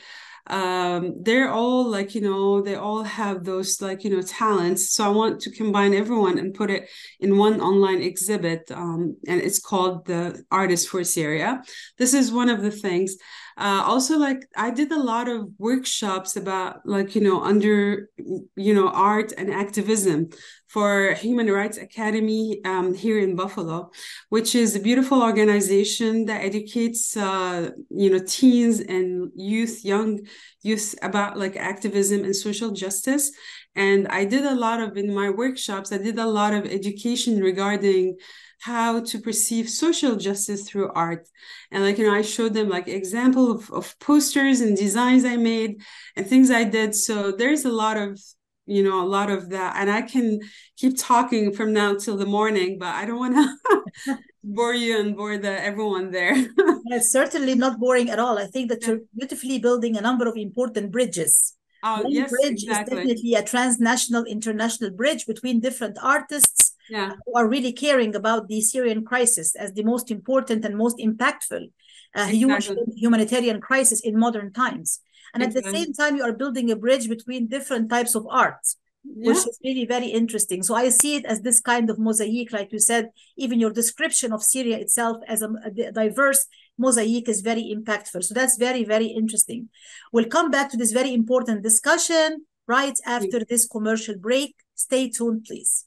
Um, 0.49 1.21
they're 1.21 1.51
all 1.51 1.85
like, 1.85 2.15
you 2.15 2.21
know, 2.21 2.61
they 2.61 2.75
all 2.75 3.03
have 3.03 3.43
those 3.43 3.81
like, 3.81 4.05
you 4.05 4.09
know, 4.09 4.21
talents. 4.21 4.93
So 4.93 5.03
I 5.03 5.09
want 5.09 5.41
to 5.41 5.51
combine 5.51 5.93
everyone 5.93 6.39
and 6.39 6.53
put 6.53 6.69
it 6.69 6.87
in 7.19 7.37
one 7.37 7.59
online 7.59 8.01
exhibit. 8.01 8.71
Um, 8.71 9.17
and 9.27 9.41
it's 9.41 9.59
called 9.59 10.05
the 10.05 10.41
Artist 10.49 10.87
for 10.87 11.03
Syria. 11.03 11.61
This 11.97 12.13
is 12.13 12.31
one 12.31 12.47
of 12.47 12.61
the 12.61 12.71
things. 12.71 13.17
Uh, 13.57 13.81
also 13.85 14.19
like 14.19 14.47
i 14.55 14.69
did 14.69 14.91
a 14.91 14.99
lot 14.99 15.27
of 15.27 15.47
workshops 15.57 16.35
about 16.35 16.85
like 16.85 17.15
you 17.15 17.21
know 17.21 17.41
under 17.41 18.07
you 18.55 18.71
know 18.71 18.89
art 18.89 19.33
and 19.35 19.51
activism 19.51 20.29
for 20.67 21.13
human 21.15 21.49
rights 21.49 21.77
academy 21.77 22.61
um, 22.65 22.93
here 22.93 23.17
in 23.17 23.35
buffalo 23.35 23.89
which 24.29 24.53
is 24.53 24.75
a 24.75 24.79
beautiful 24.79 25.23
organization 25.23 26.25
that 26.25 26.43
educates 26.43 27.17
uh, 27.17 27.71
you 27.89 28.11
know 28.11 28.19
teens 28.27 28.79
and 28.79 29.31
youth 29.35 29.83
young 29.83 30.19
youth 30.61 30.93
about 31.01 31.35
like 31.37 31.55
activism 31.55 32.23
and 32.25 32.35
social 32.35 32.71
justice. 32.71 33.31
And 33.75 34.07
i 34.09 34.25
did 34.25 34.43
a 34.45 34.55
lot 34.55 34.81
of 34.81 34.97
in 34.97 35.13
my 35.13 35.29
workshops 35.29 35.91
i 35.91 35.97
did 35.97 36.17
a 36.19 36.25
lot 36.25 36.53
of 36.53 36.65
education 36.65 37.39
regarding 37.39 38.17
how 38.59 39.01
to 39.01 39.19
perceive 39.19 39.69
social 39.69 40.15
justice 40.15 40.67
through 40.67 40.91
art. 40.93 41.27
And 41.71 41.83
like 41.83 41.97
you 41.97 42.07
know 42.07 42.13
i 42.13 42.21
showed 42.21 42.53
them 42.53 42.69
like 42.69 42.87
example 42.87 43.51
of, 43.51 43.71
of 43.71 43.97
posters 43.99 44.61
and 44.61 44.75
designs 44.75 45.25
i 45.25 45.37
made 45.37 45.81
and 46.15 46.25
things 46.25 46.51
i 46.51 46.63
did. 46.63 46.95
So 46.95 47.31
there's 47.31 47.65
a 47.65 47.71
lot 47.71 47.97
of 47.97 48.19
you 48.65 48.83
know 48.83 49.03
a 49.03 49.07
lot 49.07 49.29
of 49.29 49.49
that. 49.49 49.75
And 49.77 49.89
i 49.89 50.01
can 50.01 50.39
keep 50.75 50.97
talking 50.97 51.53
from 51.53 51.73
now 51.73 51.95
till 51.95 52.17
the 52.17 52.25
morning 52.25 52.77
but 52.79 52.93
i 52.93 53.05
don't 53.05 53.19
want 53.19 53.35
to 53.35 54.17
bore 54.43 54.73
you 54.73 54.99
and 54.99 55.15
bore 55.15 55.37
the 55.37 55.61
everyone 55.61 56.11
there. 56.11 56.35
It's 56.89 57.11
certainly 57.11 57.53
not 57.55 57.79
boring 57.79 58.09
at 58.09 58.19
all. 58.19 58.39
I 58.39 58.45
think 58.45 58.69
that 58.69 58.87
you're 58.87 59.01
beautifully 59.15 59.59
building 59.59 59.97
a 59.97 60.01
number 60.01 60.25
of 60.27 60.37
important 60.37 60.91
bridges. 60.91 61.57
Oh 61.83 62.03
One 62.03 62.11
yes 62.11 62.29
bridge 62.29 62.63
exactly. 62.63 62.97
is 62.97 63.03
definitely 63.03 63.33
a 63.35 63.43
transnational 63.43 64.23
international 64.23 64.91
bridge 64.91 65.25
between 65.25 65.59
different 65.59 65.97
artists 66.01 66.73
yeah 66.89 67.13
who 67.25 67.33
are 67.35 67.47
really 67.47 67.73
caring 67.73 68.15
about 68.15 68.47
the 68.47 68.61
Syrian 68.61 69.03
crisis 69.03 69.55
as 69.55 69.73
the 69.73 69.83
most 69.83 70.11
important 70.11 70.65
and 70.65 70.75
most 70.77 70.97
impactful 70.97 71.67
uh, 72.15 72.27
Exactly. 72.31 72.83
humanitarian 72.95 73.61
crisis 73.61 74.01
in 74.01 74.17
modern 74.17 74.51
times. 74.51 75.01
And 75.33 75.43
at 75.43 75.53
the 75.53 75.61
same 75.61 75.93
time, 75.93 76.15
you 76.15 76.23
are 76.23 76.33
building 76.33 76.71
a 76.71 76.75
bridge 76.75 77.07
between 77.09 77.47
different 77.47 77.89
types 77.89 78.15
of 78.15 78.25
art, 78.29 78.65
yeah 79.03 79.27
which 79.29 79.37
is 79.37 79.59
really 79.63 79.85
very 79.85 80.07
interesting. 80.07 80.63
So 80.63 80.73
I 80.73 80.89
see 80.89 81.15
it 81.17 81.25
as 81.25 81.41
this 81.41 81.59
kind 81.59 81.89
of 81.89 81.99
mosaic, 81.99 82.51
like 82.51 82.71
you 82.71 82.79
said, 82.79 83.09
even 83.35 83.59
your 83.59 83.71
description 83.71 84.33
of 84.33 84.41
Syria 84.41 84.77
itself 84.77 85.17
as 85.27 85.41
a, 85.41 85.49
a 85.65 85.91
diverse 85.91 86.47
mosaic 86.77 87.27
is 87.29 87.41
very 87.41 87.75
impactful. 87.75 88.23
So 88.23 88.33
that's 88.33 88.57
very, 88.57 88.83
very 88.83 89.07
interesting. 89.07 89.69
We'll 90.11 90.25
come 90.25 90.49
back 90.49 90.71
to 90.71 90.77
this 90.77 90.91
very 90.91 91.13
important 91.13 91.61
discussion 91.61 92.45
right 92.67 92.97
after 93.05 93.43
this 93.45 93.67
commercial 93.67 94.17
break. 94.17 94.55
Stay 94.75 95.09
tuned, 95.09 95.45
please. 95.45 95.86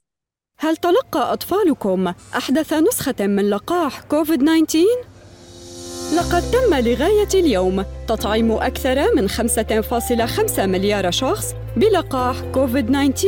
هل 0.63 0.77
تلقى 0.77 1.33
أطفالكم 1.33 2.13
أحدث 2.37 2.73
نسخة 2.73 3.15
من 3.27 3.51
لقاح 3.51 4.01
كوفيد-19؟ 4.01 4.77
لقد 6.17 6.43
تم 6.51 6.75
لغاية 6.75 7.29
اليوم 7.35 7.85
تطعيم 8.09 8.53
أكثر 8.53 9.15
من 9.17 9.29
5.5 9.29 10.61
مليار 10.61 11.11
شخص 11.11 11.55
بلقاح 11.77 12.37
كوفيد-19 12.55 13.27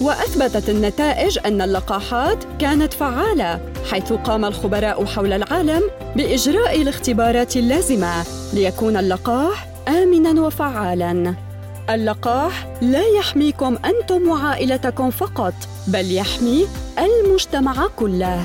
وأثبتت 0.00 0.68
النتائج 0.68 1.38
أن 1.46 1.62
اللقاحات 1.62 2.44
كانت 2.58 2.92
فعالة 2.92 3.60
حيث 3.90 4.12
قام 4.12 4.44
الخبراء 4.44 5.04
حول 5.04 5.32
العالم 5.32 5.82
بإجراء 6.16 6.82
الاختبارات 6.82 7.56
اللازمة 7.56 8.24
ليكون 8.54 8.96
اللقاح 8.96 9.68
آمناً 9.88 10.40
وفعالاً 10.40 11.47
اللقاح 11.90 12.66
لا 12.82 13.06
يحميكم 13.06 13.78
أنتم 13.84 14.28
وعائلتكم 14.28 15.10
فقط 15.10 15.54
بل 15.86 16.12
يحمي 16.12 16.66
المجتمع 16.98 17.86
كله. 17.96 18.44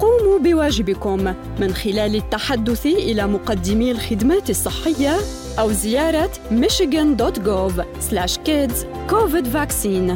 قوموا 0.00 0.38
بواجبكم 0.38 1.34
من 1.60 1.74
خلال 1.74 2.16
التحدث 2.16 2.86
إلى 2.86 3.26
مقدمي 3.26 3.90
الخدمات 3.90 4.50
الصحية 4.50 5.16
أو 5.58 5.72
زيارة 5.72 6.30
michigan.gov/kids 6.50 8.74
covid 9.10 9.46
vaccine. 9.54 10.12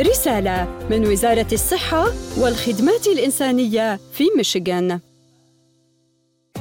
رسالة 0.00 0.68
من 0.90 1.06
وزارة 1.06 1.46
الصحة 1.52 2.12
والخدمات 2.38 3.06
الإنسانية 3.06 4.00
في 4.12 4.24
ميشيغان. 4.36 5.00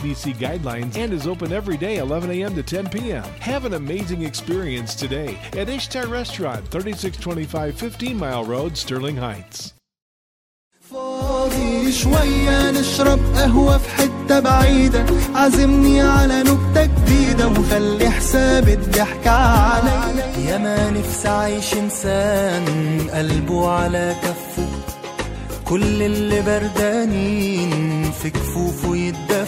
CDC 0.00 0.34
guidelines 0.36 0.96
and 0.96 1.12
is 1.12 1.26
open 1.26 1.52
every 1.52 1.76
day 1.76 1.98
11 1.98 2.30
a.m. 2.30 2.54
to 2.54 2.62
10 2.62 2.88
p.m. 2.90 3.22
Have 3.40 3.64
an 3.64 3.74
amazing 3.74 4.22
experience 4.22 4.94
today 4.94 5.38
at 5.56 5.68
Ishtar 5.68 6.06
Restaurant, 6.06 6.66
3625 6.68 7.74
15 7.78 8.16
Mile 8.18 8.44
Road, 8.44 8.76
Sterling 8.76 9.16
Heights. 9.16 9.72
فاضي 10.90 11.92
شوية 11.92 12.70
نشرب 12.70 13.18
قهوة 13.36 13.78
في 13.78 13.88
حتة 13.90 14.40
بعيدة 14.40 15.04
عزمني 15.34 16.00
على 16.00 16.42
نكتة 16.42 16.84
جديدة 16.84 17.48
وخلي 17.48 18.10
حساب 18.10 18.68
الضحكة 18.68 19.30
عليا 19.30 20.26
يا 20.48 20.58
ما 20.58 20.90
نفسي 20.90 21.28
أعيش 21.28 21.74
إنسان 21.74 22.64
قلبه 23.14 23.70
على 23.70 24.14
كفه 24.22 24.66
كل 25.64 26.02
اللي 26.02 26.40
بردانين 26.42 28.10
في 28.10 28.30
كفوفه 28.30 28.96
يتدفوا 28.96 29.39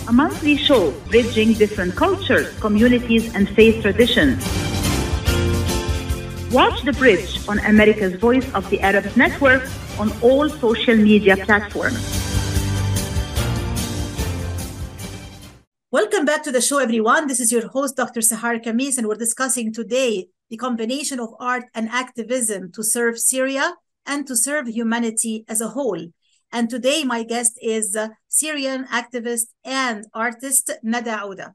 a 0.05 0.11
monthly 0.11 0.57
show 0.57 0.91
bridging 1.09 1.53
different 1.53 1.95
cultures, 1.95 2.47
communities, 2.59 3.33
and 3.33 3.47
faith 3.49 3.81
traditions. 3.81 4.43
Watch 6.53 6.83
The 6.83 6.93
Bridge 6.93 7.49
on 7.49 7.57
America's 7.57 8.13
Voice 8.13 8.47
of 8.53 8.69
the 8.69 8.79
Arab 8.81 9.17
Network 9.17 9.67
on 9.97 10.11
all 10.21 10.47
social 10.47 10.95
media 10.95 11.35
platforms. 11.35 11.97
Welcome 15.89 16.25
back 16.25 16.43
to 16.43 16.51
the 16.51 16.61
show, 16.61 16.77
everyone. 16.77 17.25
This 17.25 17.39
is 17.39 17.51
your 17.51 17.67
host, 17.69 17.95
Dr. 17.95 18.19
Sahar 18.19 18.63
Khamis, 18.63 18.99
and 18.99 19.07
we're 19.07 19.15
discussing 19.15 19.73
today 19.73 20.27
the 20.51 20.57
combination 20.57 21.19
of 21.19 21.33
art 21.39 21.63
and 21.73 21.89
activism 21.89 22.71
to 22.73 22.83
serve 22.83 23.17
Syria 23.17 23.73
and 24.05 24.27
to 24.27 24.35
serve 24.35 24.67
humanity 24.67 25.45
as 25.49 25.59
a 25.59 25.69
whole. 25.69 26.05
And 26.51 26.69
today, 26.69 27.03
my 27.03 27.23
guest 27.23 27.57
is 27.63 27.95
uh, 27.95 28.09
Syrian 28.27 28.85
activist 28.91 29.47
and 29.65 30.05
artist 30.13 30.69
Nada 30.83 31.21
Odeh. 31.23 31.51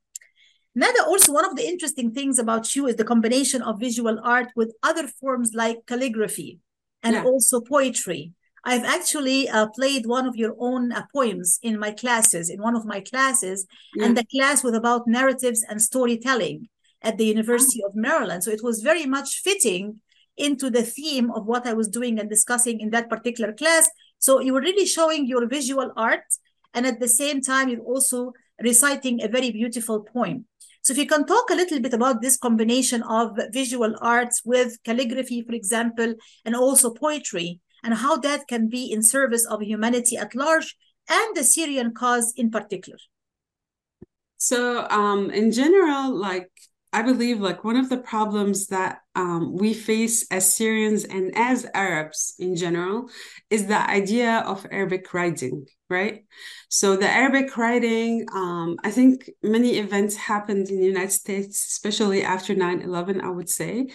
Nada, 0.79 1.03
also, 1.11 1.33
one 1.33 1.45
of 1.45 1.57
the 1.57 1.67
interesting 1.67 2.13
things 2.13 2.39
about 2.39 2.77
you 2.77 2.87
is 2.87 2.95
the 2.97 3.11
combination 3.13 3.63
of 3.63 3.81
visual 3.81 4.17
art 4.23 4.49
with 4.55 4.71
other 4.89 5.09
forms 5.21 5.51
like 5.63 5.79
calligraphy 5.87 6.61
and 7.03 7.15
Yeah. 7.15 7.25
also 7.25 7.61
poetry. 7.61 8.23
I've 8.71 8.85
actually 8.97 9.49
uh, 9.49 9.67
played 9.79 10.05
one 10.07 10.27
of 10.31 10.37
your 10.37 10.55
own 10.69 10.93
uh, 10.93 11.03
poems 11.13 11.59
in 11.69 11.75
my 11.85 11.91
classes, 12.03 12.49
in 12.49 12.63
one 12.63 12.77
of 12.77 12.85
my 12.85 13.01
classes, 13.01 13.67
and 14.03 14.17
the 14.17 14.27
class 14.35 14.63
was 14.63 14.75
about 14.75 15.09
narratives 15.19 15.61
and 15.69 15.79
storytelling 15.91 16.69
at 17.09 17.19
the 17.19 17.27
University 17.27 17.81
of 17.89 17.93
Maryland. 17.95 18.45
So 18.45 18.51
it 18.51 18.63
was 18.63 18.77
very 18.91 19.07
much 19.17 19.41
fitting 19.49 19.85
into 20.37 20.71
the 20.71 20.85
theme 20.97 21.31
of 21.37 21.47
what 21.47 21.67
I 21.67 21.73
was 21.73 21.89
doing 21.89 22.21
and 22.21 22.29
discussing 22.31 22.79
in 22.79 22.91
that 22.91 23.09
particular 23.15 23.53
class. 23.53 23.89
So 24.19 24.31
you 24.41 24.53
were 24.53 24.67
really 24.71 24.87
showing 24.87 25.27
your 25.27 25.45
visual 25.49 25.91
art, 25.97 26.29
and 26.75 26.87
at 26.87 27.01
the 27.01 27.09
same 27.09 27.41
time, 27.41 27.69
you're 27.69 27.91
also 27.95 28.33
reciting 28.71 29.23
a 29.23 29.29
very 29.29 29.51
beautiful 29.51 29.99
poem. 30.15 30.47
So 30.89 30.93
if 30.93 30.99
you 31.01 31.07
can 31.07 31.27
talk 31.27 31.51
a 31.51 31.55
little 31.55 31.81
bit 31.81 31.93
about 31.93 32.23
this 32.23 32.39
combination 32.39 33.03
of 33.03 33.39
visual 33.53 33.95
arts 34.01 34.41
with 34.43 34.83
calligraphy, 34.85 35.43
for 35.43 35.53
example, 35.53 36.15
and 36.47 36.57
also 36.57 36.95
poetry, 36.95 37.61
and 37.85 37.93
how 37.93 38.17
that 38.17 38.49
can 38.49 38.71
be 38.71 38.91
in 38.91 39.03
service 39.03 39.45
of 39.45 39.61
humanity 39.61 40.17
at 40.17 40.35
large 40.35 40.79
and 41.11 41.37
the 41.37 41.45
Syrian 41.45 41.93
cause 41.93 42.33
in 42.39 42.51
particular. 42.51 42.99
So, 44.39 44.89
um, 44.89 45.31
in 45.31 45.53
general, 45.53 46.17
like 46.17 46.51
I 46.93 47.03
believe, 47.03 47.41
like 47.41 47.65
one 47.65 47.77
of 47.77 47.91
the 47.91 47.99
problems 47.99 48.69
that 48.69 49.01
um, 49.15 49.55
we 49.55 49.75
face 49.75 50.27
as 50.31 50.55
Syrians 50.55 51.05
and 51.05 51.37
as 51.37 51.67
Arabs 51.75 52.35
in 52.39 52.57
general 52.57 53.11
is 53.51 53.67
the 53.67 53.79
idea 53.79 54.39
of 54.47 54.67
Arabic 54.71 55.13
writing, 55.13 55.67
right? 55.91 56.25
So 56.71 56.97
the 56.97 57.09
Arabic 57.09 57.57
writing, 57.59 58.27
um, 58.33 58.77
I 58.83 58.91
think 58.91 59.29
many 59.43 59.77
events 59.79 60.17
happened 60.17 60.69
in 60.71 60.81
the 60.81 60.87
United 60.87 61.13
States, 61.13 61.67
especially 61.69 62.23
after 62.23 62.55
9-11, 62.55 63.21
I 63.21 63.31
would 63.31 63.51
say. 63.51 63.89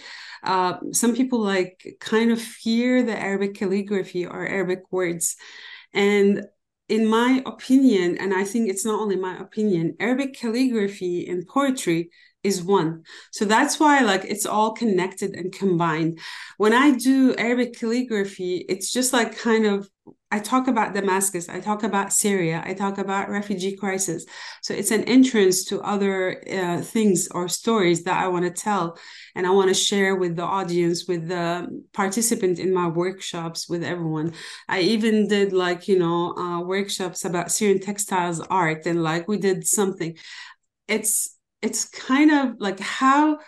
Uh, 0.44 0.78
some 0.92 1.16
people 1.16 1.40
like 1.40 1.96
kind 1.98 2.30
of 2.30 2.40
fear 2.40 3.02
the 3.02 3.18
Arabic 3.18 3.54
calligraphy 3.54 4.24
or 4.24 4.46
Arabic 4.46 4.82
words. 4.92 5.34
And 5.92 6.44
in 6.88 7.06
my 7.06 7.42
opinion, 7.46 8.18
and 8.18 8.34
I 8.34 8.44
think 8.44 8.68
it's 8.68 8.84
not 8.84 9.00
only 9.00 9.16
my 9.16 9.36
opinion, 9.38 9.96
Arabic 9.98 10.38
calligraphy 10.38 11.26
and 11.26 11.46
poetry 11.46 12.10
is 12.44 12.62
one. 12.62 13.02
So 13.32 13.44
that's 13.44 13.80
why 13.80 14.00
like 14.00 14.24
it's 14.24 14.46
all 14.46 14.72
connected 14.72 15.34
and 15.34 15.52
combined. 15.52 16.20
When 16.58 16.72
I 16.72 16.92
do 16.92 17.34
Arabic 17.36 17.76
calligraphy, 17.78 18.64
it's 18.68 18.92
just 18.92 19.12
like 19.12 19.36
kind 19.36 19.66
of 19.66 19.88
I 20.30 20.40
talk 20.40 20.66
about 20.66 20.94
Damascus, 20.94 21.48
I 21.48 21.60
talk 21.60 21.84
about 21.84 22.12
Syria, 22.12 22.60
I 22.66 22.74
talk 22.74 22.98
about 22.98 23.30
refugee 23.30 23.76
crisis. 23.76 24.26
So 24.62 24.74
it's 24.74 24.90
an 24.90 25.04
entrance 25.04 25.64
to 25.66 25.80
other 25.80 26.42
uh, 26.50 26.82
things 26.82 27.28
or 27.28 27.48
stories 27.48 28.02
that 28.04 28.22
I 28.22 28.26
want 28.28 28.44
to 28.44 28.50
tell 28.50 28.98
and 29.36 29.46
I 29.46 29.50
want 29.50 29.68
to 29.68 29.74
share 29.74 30.16
with 30.16 30.34
the 30.34 30.42
audience, 30.42 31.06
with 31.06 31.28
the 31.28 31.68
participant 31.92 32.58
in 32.58 32.74
my 32.74 32.88
workshops, 32.88 33.68
with 33.68 33.84
everyone. 33.84 34.34
I 34.68 34.80
even 34.80 35.28
did 35.28 35.52
like, 35.52 35.86
you 35.86 35.98
know, 36.00 36.36
uh, 36.36 36.60
workshops 36.62 37.24
about 37.24 37.52
Syrian 37.52 37.78
textiles 37.80 38.40
art 38.40 38.86
and 38.86 39.02
like 39.04 39.28
we 39.28 39.38
did 39.38 39.66
something. 39.66 40.16
It's 40.88 41.33
it's 41.64 41.86
kind 41.86 42.30
of 42.30 42.56
like 42.58 42.78
how 42.78 43.38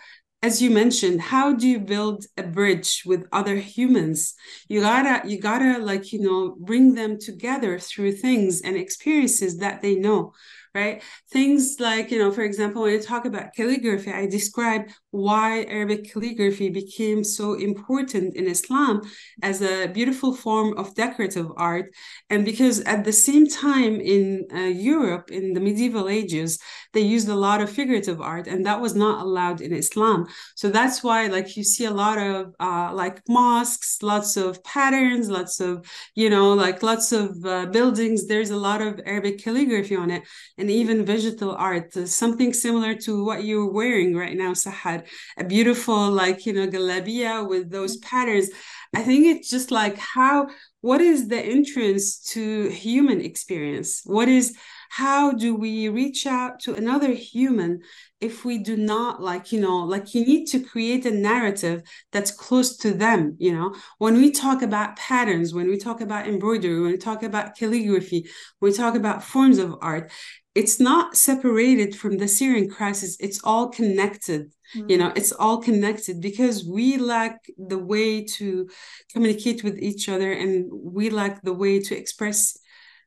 as 0.41 0.61
you 0.61 0.69
mentioned 0.69 1.21
how 1.21 1.53
do 1.53 1.67
you 1.67 1.79
build 1.79 2.25
a 2.37 2.43
bridge 2.43 3.03
with 3.05 3.25
other 3.31 3.55
humans? 3.55 4.33
You 4.67 4.81
gotta 4.81 5.27
you 5.27 5.39
gotta 5.39 5.79
like 5.79 6.11
you 6.11 6.21
know 6.21 6.55
bring 6.59 6.95
them 6.95 7.19
together 7.19 7.79
through 7.79 8.13
things 8.13 8.61
and 8.61 8.75
experiences 8.75 9.59
that 9.59 9.81
they 9.81 9.95
know 9.95 10.33
right? 10.75 11.01
Things 11.31 11.77
like 11.79 12.11
you 12.11 12.19
know 12.19 12.31
for 12.31 12.43
example 12.43 12.83
when 12.83 12.93
i 12.93 13.01
talk 13.01 13.25
about 13.25 13.53
calligraphy 13.55 14.11
i 14.11 14.27
describe 14.27 14.83
why 15.25 15.63
arabic 15.77 16.01
calligraphy 16.11 16.69
became 16.69 17.23
so 17.23 17.53
important 17.53 18.35
in 18.35 18.45
islam 18.47 19.01
as 19.41 19.61
a 19.61 19.87
beautiful 19.87 20.33
form 20.35 20.77
of 20.77 20.95
decorative 20.95 21.49
art. 21.57 21.93
And 22.29 22.43
because 22.45 22.81
at 22.81 23.03
the 23.03 23.13
same 23.13 23.47
time 23.47 23.99
in 24.15 24.45
uh, 24.53 24.59
europe 24.91 25.31
in 25.31 25.53
the 25.53 25.59
medieval 25.59 26.09
ages 26.09 26.59
they 26.93 27.01
used 27.01 27.29
a 27.29 27.35
lot 27.35 27.61
of 27.61 27.69
figurative 27.69 28.19
art 28.21 28.47
and 28.47 28.65
that 28.65 28.81
was 28.81 28.95
not 28.95 29.21
allowed 29.21 29.61
in 29.61 29.73
islam. 29.73 30.27
So 30.55 30.69
that's 30.69 31.03
why 31.03 31.27
like 31.27 31.57
you 31.57 31.63
see 31.63 31.85
a 31.85 31.91
lot 31.91 32.17
of 32.17 32.53
uh, 32.59 32.89
like 32.93 33.21
mosques 33.27 34.01
lots 34.01 34.37
of 34.37 34.63
patterns 34.63 35.29
lots 35.29 35.59
of 35.59 35.85
you 36.15 36.29
know 36.29 36.53
like 36.53 36.83
lots 36.83 37.11
of 37.11 37.45
uh, 37.45 37.65
buildings. 37.67 38.27
There's 38.27 38.51
a 38.51 38.57
lot 38.57 38.81
of 38.81 38.99
arabic 39.05 39.43
calligraphy 39.43 39.95
on 39.95 40.11
it 40.11 40.23
and 40.57 40.69
even 40.69 41.05
vegetal 41.05 41.55
art. 41.55 41.93
Something 41.93 42.53
similar 42.53 42.95
to 43.05 43.23
what 43.23 43.43
you're 43.43 43.71
wearing 43.71 44.15
right 44.15 44.35
now 44.35 44.51
Sahar 44.53 45.06
a 45.37 45.43
beautiful 45.43 46.11
like 46.11 46.45
you 46.45 46.53
know 46.53 46.67
galabia 46.67 47.47
with 47.47 47.71
those 47.71 47.97
mm-hmm. 47.97 48.09
patterns. 48.09 48.49
I 48.95 49.03
think 49.03 49.25
it's 49.25 49.49
just 49.49 49.69
like 49.71 49.97
how 49.97 50.47
what 50.81 51.01
is 51.01 51.27
the 51.27 51.39
entrance 51.39 52.19
to 52.31 52.69
human 52.69 53.21
experience? 53.21 54.01
What 54.05 54.29
is 54.29 54.55
how 54.89 55.33
do 55.33 55.53
we 55.55 55.89
reach 55.89 56.25
out 56.25 56.59
to 56.61 56.73
another 56.73 57.11
human 57.11 57.81
if 58.21 58.45
we 58.45 58.57
do 58.57 58.77
not 58.77 59.21
like 59.21 59.51
you 59.51 59.59
know 59.59 59.79
like 59.79 60.15
you 60.15 60.25
need 60.25 60.45
to 60.45 60.59
create 60.59 61.05
a 61.05 61.11
narrative 61.11 61.83
that's 62.11 62.31
close 62.31 62.77
to 62.77 62.93
them 62.93 63.35
you 63.37 63.53
know? 63.53 63.75
When 63.97 64.15
we 64.15 64.31
talk 64.31 64.61
about 64.61 64.95
patterns 64.95 65.53
when 65.53 65.67
we 65.67 65.77
talk 65.77 65.99
about 66.01 66.27
embroidery 66.27 66.81
when 66.81 66.91
we 66.91 66.97
talk 66.97 67.23
about 67.23 67.57
calligraphy 67.57 68.29
when 68.59 68.71
we 68.71 68.77
talk 68.77 68.95
about 68.95 69.23
forms 69.23 69.57
of 69.57 69.75
art 69.81 70.11
it's 70.57 70.79
not 70.79 71.15
separated 71.15 71.95
from 71.95 72.17
the 72.17 72.27
syrian 72.27 72.67
crisis 72.67 73.15
it's 73.19 73.39
all 73.43 73.69
connected 73.69 74.51
mm-hmm. 74.75 74.89
you 74.89 74.97
know 74.97 75.13
it's 75.15 75.31
all 75.31 75.61
connected 75.61 76.19
because 76.19 76.65
we 76.65 76.97
lack 76.97 77.35
the 77.57 77.77
way 77.77 78.23
to 78.23 78.67
communicate 79.13 79.63
with 79.63 79.77
each 79.77 80.09
other 80.09 80.31
and 80.31 80.67
we 80.71 81.11
lack 81.11 81.41
the 81.43 81.53
way 81.53 81.79
to 81.79 81.95
express 81.95 82.57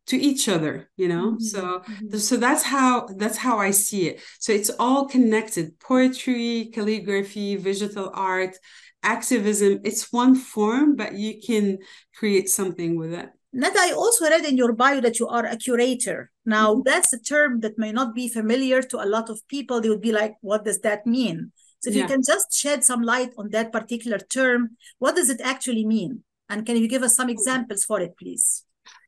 to 0.07 0.17
each 0.17 0.49
other 0.49 0.89
you 0.97 1.09
know 1.09 1.33
mm-hmm. 1.33 1.51
so 1.53 1.63
mm-hmm. 1.63 2.17
so 2.17 2.37
that's 2.37 2.63
how 2.63 3.07
that's 3.17 3.39
how 3.39 3.59
i 3.59 3.71
see 3.73 4.07
it 4.09 4.21
so 4.39 4.53
it's 4.53 4.71
all 4.79 5.07
connected 5.07 5.79
poetry 5.81 6.71
calligraphy 6.73 7.57
visual 7.57 8.11
art 8.15 8.57
activism 9.03 9.81
it's 9.83 10.13
one 10.13 10.37
form 10.37 10.95
but 10.95 11.15
you 11.15 11.41
can 11.45 11.79
create 12.15 12.49
something 12.49 12.97
with 12.97 13.13
it 13.13 13.31
Nada, 13.53 13.79
I 13.79 13.93
also 13.93 14.29
read 14.29 14.45
in 14.45 14.57
your 14.57 14.73
bio 14.73 15.01
that 15.01 15.19
you 15.19 15.27
are 15.27 15.45
a 15.45 15.57
curator. 15.57 16.31
Now, 16.47 16.75
mm-hmm. 16.75 16.83
that's 16.85 17.13
a 17.13 17.19
term 17.19 17.61
that 17.61 17.79
may 17.79 17.91
not 17.91 18.15
be 18.15 18.29
familiar 18.29 18.81
to 18.83 19.03
a 19.03 19.07
lot 19.07 19.29
of 19.29 19.47
people. 19.49 19.81
They 19.81 19.89
would 19.89 20.01
be 20.01 20.13
like, 20.13 20.35
what 20.41 20.65
does 20.65 20.81
that 20.81 21.07
mean? 21.07 21.53
So, 21.81 21.91
if 21.91 21.97
yeah. 21.97 22.03
you 22.03 22.09
can 22.09 22.23
just 22.23 22.53
shed 22.53 22.85
some 22.85 23.03
light 23.03 23.33
on 23.37 23.51
that 23.51 23.73
particular 23.73 24.19
term, 24.19 24.77
what 24.99 25.17
does 25.17 25.31
it 25.31 25.41
actually 25.43 25.85
mean? 25.85 26.23
And 26.49 26.65
can 26.65 26.77
you 26.77 26.89
give 26.89 27.03
us 27.03 27.17
some 27.17 27.29
examples 27.29 27.85
for 27.85 28.01
it, 28.01 28.17
please? 28.19 28.65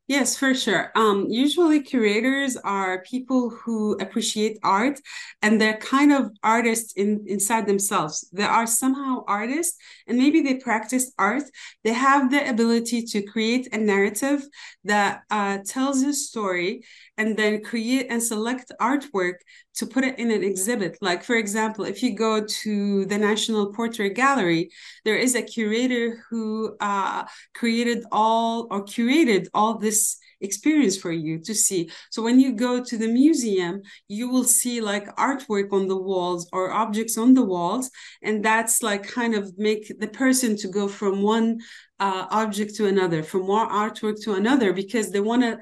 Yes, 0.08 0.36
for 0.36 0.52
sure. 0.52 0.90
Um, 0.94 1.26
usually, 1.30 1.80
curators 1.80 2.56
are 2.56 3.02
people 3.02 3.48
who 3.50 3.94
appreciate 3.98 4.58
art 4.62 5.00
and 5.40 5.60
they're 5.60 5.76
kind 5.78 6.12
of 6.12 6.32
artists 6.42 6.92
in, 6.94 7.24
inside 7.26 7.66
themselves. 7.66 8.28
They 8.32 8.42
are 8.42 8.66
somehow 8.66 9.24
artists 9.26 9.78
and 10.06 10.18
maybe 10.18 10.42
they 10.42 10.56
practice 10.56 11.12
art. 11.18 11.44
They 11.84 11.92
have 11.94 12.30
the 12.30 12.46
ability 12.50 13.02
to 13.04 13.22
create 13.22 13.68
a 13.72 13.78
narrative 13.78 14.42
that 14.84 15.22
uh, 15.30 15.58
tells 15.64 16.02
a 16.02 16.12
story 16.12 16.82
and 17.16 17.36
then 17.36 17.62
create 17.62 18.08
and 18.10 18.22
select 18.22 18.72
artwork 18.80 19.36
to 19.74 19.86
put 19.86 20.04
it 20.04 20.18
in 20.18 20.30
an 20.30 20.42
exhibit. 20.42 20.98
Like, 21.00 21.24
for 21.24 21.36
example, 21.36 21.84
if 21.84 22.02
you 22.02 22.14
go 22.14 22.44
to 22.44 23.04
the 23.06 23.18
National 23.18 23.72
Portrait 23.72 24.14
Gallery, 24.14 24.70
there 25.04 25.16
is 25.16 25.34
a 25.34 25.42
curator 25.42 26.24
who 26.28 26.76
uh, 26.80 27.24
created 27.54 28.04
all 28.12 28.66
or 28.70 28.84
curated 28.84 29.48
all 29.54 29.78
this 29.78 30.18
experience 30.42 30.96
for 30.96 31.12
you 31.12 31.38
to 31.38 31.54
see. 31.54 31.90
So 32.10 32.22
when 32.22 32.40
you 32.40 32.52
go 32.52 32.82
to 32.82 32.98
the 32.98 33.06
museum, 33.06 33.82
you 34.08 34.28
will 34.28 34.44
see 34.44 34.80
like 34.80 35.14
artwork 35.16 35.72
on 35.72 35.86
the 35.86 35.96
walls 35.96 36.48
or 36.52 36.72
objects 36.72 37.16
on 37.16 37.34
the 37.34 37.44
walls. 37.44 37.90
And 38.22 38.44
that's 38.44 38.82
like 38.82 39.06
kind 39.06 39.34
of 39.34 39.56
make 39.56 39.92
the 40.00 40.08
person 40.08 40.56
to 40.58 40.68
go 40.68 40.88
from 40.88 41.22
one 41.22 41.60
uh, 42.00 42.26
object 42.30 42.74
to 42.76 42.86
another, 42.86 43.22
from 43.22 43.46
one 43.46 43.68
artwork 43.68 44.20
to 44.24 44.34
another, 44.34 44.72
because 44.72 45.12
they 45.12 45.20
want 45.20 45.42
to 45.42 45.58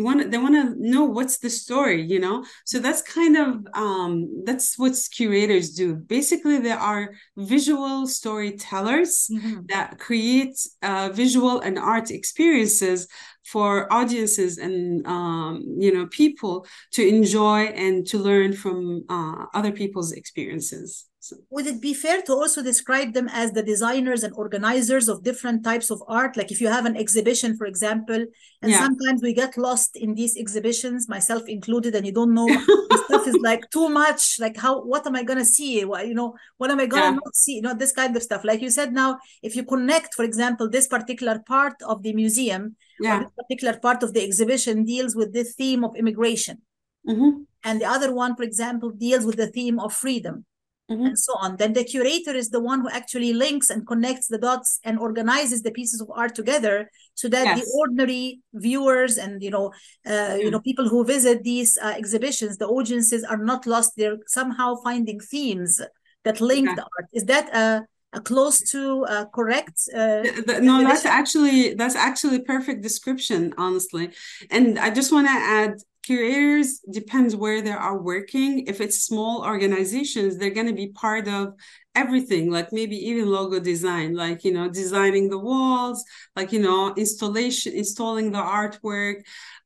want 0.00 0.30
they 0.30 0.38
want 0.38 0.54
to 0.54 0.74
know 0.78 1.04
what's 1.04 1.38
the 1.38 1.50
story 1.50 2.02
you 2.02 2.18
know? 2.18 2.44
So 2.64 2.78
that's 2.78 3.02
kind 3.02 3.36
of 3.36 3.66
um 3.74 4.44
that's 4.44 4.78
what 4.78 4.94
curators 5.14 5.70
do. 5.74 5.94
Basically 5.94 6.58
they 6.58 6.72
are 6.72 7.10
visual 7.36 8.06
storytellers 8.06 9.28
mm-hmm. 9.32 9.62
that 9.68 9.98
create 9.98 10.56
uh, 10.82 11.10
visual 11.12 11.60
and 11.60 11.78
art 11.78 12.10
experiences 12.10 13.08
for 13.44 13.92
audiences 13.92 14.58
and 14.58 15.06
um, 15.06 15.62
you 15.78 15.92
know 15.92 16.06
people 16.06 16.66
to 16.92 17.06
enjoy 17.06 17.64
and 17.64 18.06
to 18.06 18.18
learn 18.18 18.52
from 18.52 19.04
uh, 19.08 19.46
other 19.54 19.72
people's 19.72 20.12
experiences 20.12 21.06
would 21.50 21.66
it 21.66 21.80
be 21.80 21.94
fair 21.94 22.20
to 22.22 22.32
also 22.32 22.62
describe 22.62 23.12
them 23.12 23.28
as 23.32 23.52
the 23.52 23.62
designers 23.62 24.24
and 24.24 24.34
organizers 24.34 25.08
of 25.08 25.22
different 25.22 25.62
types 25.62 25.90
of 25.90 26.02
art 26.08 26.36
like 26.36 26.50
if 26.50 26.60
you 26.60 26.68
have 26.68 26.84
an 26.84 26.96
exhibition 26.96 27.56
for 27.56 27.66
example 27.66 28.26
and 28.62 28.70
yeah. 28.70 28.78
sometimes 28.78 29.22
we 29.22 29.32
get 29.32 29.56
lost 29.56 29.96
in 29.96 30.14
these 30.14 30.36
exhibitions 30.36 31.08
myself 31.08 31.42
included 31.48 31.94
and 31.94 32.06
you 32.06 32.12
don't 32.12 32.34
know 32.34 32.48
stuff 33.04 33.26
is 33.28 33.36
like 33.40 33.68
too 33.70 33.88
much 33.88 34.40
like 34.40 34.56
how 34.56 34.82
what 34.82 35.06
am 35.06 35.14
i 35.14 35.22
going 35.22 35.38
to 35.38 35.44
see 35.44 35.84
what, 35.84 36.08
you 36.08 36.14
know 36.14 36.34
what 36.56 36.70
am 36.70 36.80
i 36.80 36.86
going 36.86 37.02
to 37.02 37.08
yeah. 37.08 37.14
not 37.24 37.36
see 37.36 37.54
you 37.56 37.62
know 37.62 37.74
this 37.74 37.92
kind 37.92 38.16
of 38.16 38.22
stuff 38.22 38.42
like 38.44 38.60
you 38.60 38.70
said 38.70 38.92
now 38.92 39.18
if 39.42 39.54
you 39.54 39.64
connect 39.64 40.14
for 40.14 40.24
example 40.24 40.68
this 40.68 40.88
particular 40.88 41.38
part 41.46 41.74
of 41.86 42.02
the 42.02 42.12
museum 42.12 42.74
yeah. 42.98 43.20
this 43.20 43.30
particular 43.38 43.78
part 43.78 44.02
of 44.02 44.12
the 44.12 44.24
exhibition 44.24 44.84
deals 44.84 45.14
with 45.14 45.32
the 45.32 45.44
theme 45.44 45.84
of 45.84 45.94
immigration 45.96 46.62
mm-hmm. 47.08 47.42
and 47.62 47.80
the 47.80 47.86
other 47.86 48.12
one 48.12 48.34
for 48.34 48.42
example 48.42 48.90
deals 48.90 49.24
with 49.24 49.36
the 49.36 49.46
theme 49.46 49.78
of 49.78 49.92
freedom 49.92 50.44
mm-hmm. 50.92 51.06
and 51.06 51.18
so 51.18 51.34
on. 51.38 51.56
Then 51.56 51.72
the 51.72 51.84
curator 51.84 52.34
is 52.34 52.50
the 52.50 52.60
one 52.60 52.80
who 52.80 52.90
actually 52.90 53.32
links 53.32 53.70
and 53.70 53.86
connects 53.86 54.28
the 54.28 54.38
dots 54.38 54.80
and 54.84 54.98
organizes 54.98 55.62
the 55.62 55.70
pieces 55.70 56.00
of 56.00 56.10
art 56.14 56.34
together, 56.34 56.90
so 57.14 57.28
that 57.28 57.44
yes. 57.44 57.60
the 57.60 57.66
ordinary 57.78 58.40
viewers 58.54 59.18
and 59.18 59.42
you 59.42 59.50
know, 59.50 59.72
uh, 60.06 60.36
you 60.38 60.50
know, 60.50 60.60
people 60.60 60.88
who 60.88 61.04
visit 61.04 61.42
these 61.42 61.78
uh, 61.82 61.94
exhibitions, 61.96 62.58
the 62.58 62.68
audiences 62.68 63.24
are 63.24 63.38
not 63.38 63.66
lost. 63.66 63.92
They're 63.96 64.18
somehow 64.26 64.76
finding 64.82 65.20
themes 65.20 65.80
that 66.24 66.40
link 66.40 66.68
yeah. 66.68 66.74
the 66.76 66.82
art. 66.82 67.08
Is 67.12 67.24
that 67.24 67.54
a 68.12 68.20
close 68.20 68.60
to 68.70 69.04
uh, 69.06 69.24
correct 69.26 69.88
uh, 69.94 70.22
no 70.60 70.84
that's 70.84 71.06
actually 71.06 71.74
that's 71.74 71.96
actually 71.96 72.40
perfect 72.40 72.82
description 72.82 73.54
honestly 73.56 74.10
and 74.50 74.78
i 74.78 74.90
just 74.90 75.12
want 75.12 75.26
to 75.26 75.32
add 75.32 75.74
curators 76.02 76.80
depends 76.90 77.36
where 77.36 77.62
they 77.62 77.70
are 77.70 77.98
working. 77.98 78.66
If 78.66 78.80
it's 78.80 79.04
small 79.04 79.44
organizations 79.44 80.36
they're 80.36 80.50
going 80.50 80.66
to 80.66 80.72
be 80.72 80.88
part 80.88 81.28
of 81.28 81.54
everything 81.94 82.50
like 82.50 82.72
maybe 82.72 82.96
even 82.96 83.26
logo 83.26 83.60
design 83.60 84.14
like 84.14 84.44
you 84.44 84.52
know 84.52 84.66
designing 84.66 85.28
the 85.28 85.38
walls 85.38 86.02
like 86.34 86.50
you 86.50 86.58
know 86.58 86.94
installation 86.96 87.74
installing 87.74 88.32
the 88.32 88.38
artwork 88.38 89.16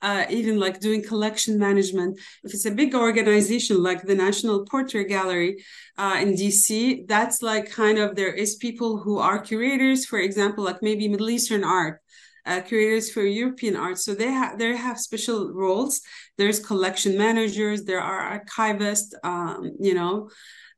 uh, 0.02 0.24
even 0.28 0.58
like 0.60 0.78
doing 0.80 1.02
collection 1.02 1.58
management. 1.58 2.18
If 2.44 2.52
it's 2.52 2.66
a 2.66 2.70
big 2.70 2.94
organization 2.94 3.82
like 3.82 4.02
the 4.02 4.14
national 4.14 4.64
portrait 4.66 5.08
gallery 5.08 5.64
uh, 5.96 6.18
in 6.20 6.34
dc 6.34 7.06
that's 7.08 7.42
like 7.42 7.70
kind 7.70 7.98
of 7.98 8.14
there 8.14 8.32
is 8.32 8.56
people 8.56 8.98
who 8.98 9.18
are 9.18 9.38
curators 9.38 10.04
for 10.04 10.18
example 10.18 10.64
like 10.64 10.82
maybe 10.82 11.08
middle 11.08 11.30
eastern 11.30 11.64
art 11.64 12.00
uh, 12.46 12.60
curators 12.60 13.10
for 13.10 13.22
European 13.22 13.76
art. 13.76 13.98
So 13.98 14.14
they 14.14 14.30
have 14.30 14.58
they 14.58 14.76
have 14.76 14.98
special 14.98 15.52
roles. 15.52 16.00
There's 16.38 16.60
collection 16.60 17.18
managers. 17.18 17.84
There 17.84 18.00
are 18.00 18.40
archivists. 18.40 19.12
Um, 19.24 19.72
you 19.80 19.94
know, 19.94 20.30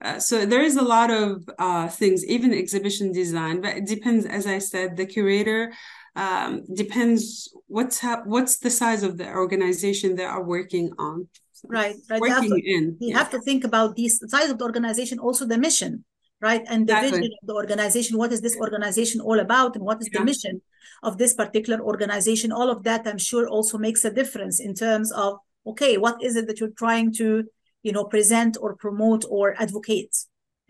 uh, 0.03 0.19
so 0.19 0.47
there 0.47 0.63
is 0.63 0.77
a 0.77 0.83
lot 0.83 1.11
of 1.11 1.49
uh, 1.59 1.89
things, 1.89 2.25
even 2.25 2.55
exhibition 2.55 3.13
design. 3.13 3.61
But 3.61 3.77
it 3.77 3.87
depends, 3.87 4.25
as 4.25 4.47
I 4.47 4.59
said, 4.59 4.97
the 4.97 5.07
curator 5.07 5.73
um, 6.17 6.63
depends 6.75 7.53
what's 7.67 8.01
ha- 8.01 8.23
what's 8.25 8.59
the 8.59 8.71
size 8.71 9.03
of 9.03 9.19
the 9.19 9.29
organization 9.31 10.17
they 10.17 10.25
are 10.25 10.43
working 10.43 10.91
on. 10.99 11.29
So 11.53 11.69
right, 11.69 11.97
right. 12.09 12.21
Working 12.21 12.57
you 12.57 12.77
in. 12.77 12.85
You 13.01 13.11
yeah. 13.11 13.19
have 13.19 13.31
to 13.31 13.41
think 13.41 13.65
about 13.65 13.97
the 13.97 14.09
size 14.09 14.51
of 14.51 14.59
the 14.59 14.65
organization, 14.65 15.19
also 15.19 15.45
the 15.47 15.59
mission 15.59 16.05
right? 16.41 16.63
And 16.69 16.87
the 16.87 16.93
exactly. 16.93 17.19
vision 17.19 17.33
of 17.43 17.47
the 17.49 17.55
organization, 17.55 18.17
what 18.17 18.33
is 18.33 18.41
this 18.41 18.57
organization 18.57 19.21
all 19.21 19.41
about 19.41 19.75
and 19.75 19.85
what 19.85 20.01
is 20.01 20.09
yeah. 20.13 20.21
the 20.21 20.25
mission 20.25 20.63
of 21.03 21.19
this 21.19 21.35
particular 21.35 21.81
organization? 21.81 22.53
All 22.53 22.71
of 22.71 22.83
that, 22.85 23.07
I'm 23.07 23.19
sure, 23.19 23.49
also 23.49 23.79
makes 23.79 24.05
a 24.05 24.11
difference 24.11 24.61
in 24.61 24.75
terms 24.75 25.13
of, 25.13 25.39
okay, 25.67 25.97
what 25.97 26.23
is 26.23 26.37
it 26.37 26.47
that 26.47 26.61
you're 26.61 26.71
trying 26.71 27.13
to, 27.15 27.45
you 27.83 27.93
know, 27.93 28.05
present 28.05 28.57
or 28.61 28.77
promote 28.77 29.25
or 29.29 29.55
advocate? 29.61 30.17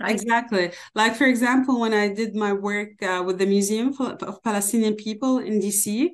Right? 0.01 0.13
Exactly. 0.13 0.73
Like, 0.95 1.17
for 1.17 1.27
example, 1.27 1.81
when 1.81 1.93
I 1.93 2.09
did 2.09 2.37
my 2.37 2.53
work 2.53 3.03
uh, 3.03 3.23
with 3.27 3.39
the 3.39 3.47
Museum 3.47 3.95
of 3.99 4.43
Palestinian 4.45 4.95
People 4.95 5.39
in 5.39 5.59
DC, 5.59 6.11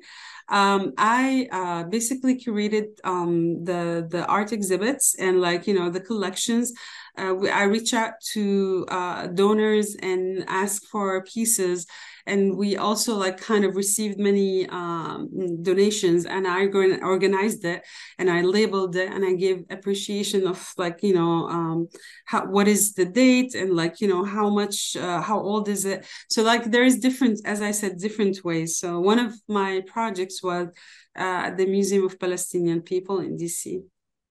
um, 0.49 0.93
I 0.97 1.47
uh, 1.51 1.83
basically 1.83 2.39
curated 2.39 2.99
um, 3.03 3.63
the 3.63 4.07
the 4.09 4.25
art 4.27 4.51
exhibits 4.51 5.15
and 5.15 5.41
like 5.41 5.65
you 5.65 5.73
know 5.73 5.89
the 5.89 5.99
collections 5.99 6.71
uh, 7.17 7.33
we, 7.33 7.49
I 7.49 7.63
reach 7.63 7.93
out 7.93 8.13
to 8.33 8.85
uh, 8.89 9.27
donors 9.27 9.95
and 9.95 10.43
ask 10.47 10.85
for 10.85 11.23
pieces. 11.23 11.87
And 12.27 12.57
we 12.57 12.77
also 12.77 13.15
like 13.15 13.39
kind 13.39 13.65
of 13.65 13.75
received 13.75 14.19
many 14.19 14.67
um, 14.69 15.29
donations 15.61 16.25
and 16.25 16.47
I 16.47 16.65
organized 16.65 17.63
it 17.65 17.83
and 18.17 18.29
I 18.29 18.41
labeled 18.41 18.95
it 18.95 19.11
and 19.11 19.23
I 19.23 19.33
gave 19.33 19.63
appreciation 19.69 20.47
of 20.47 20.73
like, 20.77 21.03
you 21.03 21.13
know, 21.13 21.47
um, 21.47 21.87
how, 22.25 22.45
what 22.47 22.67
is 22.67 22.93
the 22.93 23.05
date 23.05 23.53
and 23.53 23.75
like, 23.75 24.01
you 24.01 24.07
know, 24.07 24.23
how 24.23 24.49
much, 24.49 24.95
uh, 24.95 25.21
how 25.21 25.39
old 25.39 25.69
is 25.69 25.85
it? 25.85 26.05
So 26.29 26.41
like 26.41 26.71
there 26.71 26.83
is 26.83 26.99
different, 26.99 27.41
as 27.45 27.61
I 27.61 27.71
said, 27.71 27.99
different 27.99 28.43
ways. 28.43 28.79
So 28.79 28.99
one 28.99 29.19
of 29.19 29.33
my 29.47 29.81
projects 29.85 30.41
was 30.41 30.69
uh, 31.15 31.51
the 31.51 31.65
Museum 31.65 32.05
of 32.05 32.19
Palestinian 32.19 32.81
People 32.81 33.19
in 33.19 33.37
DC 33.37 33.83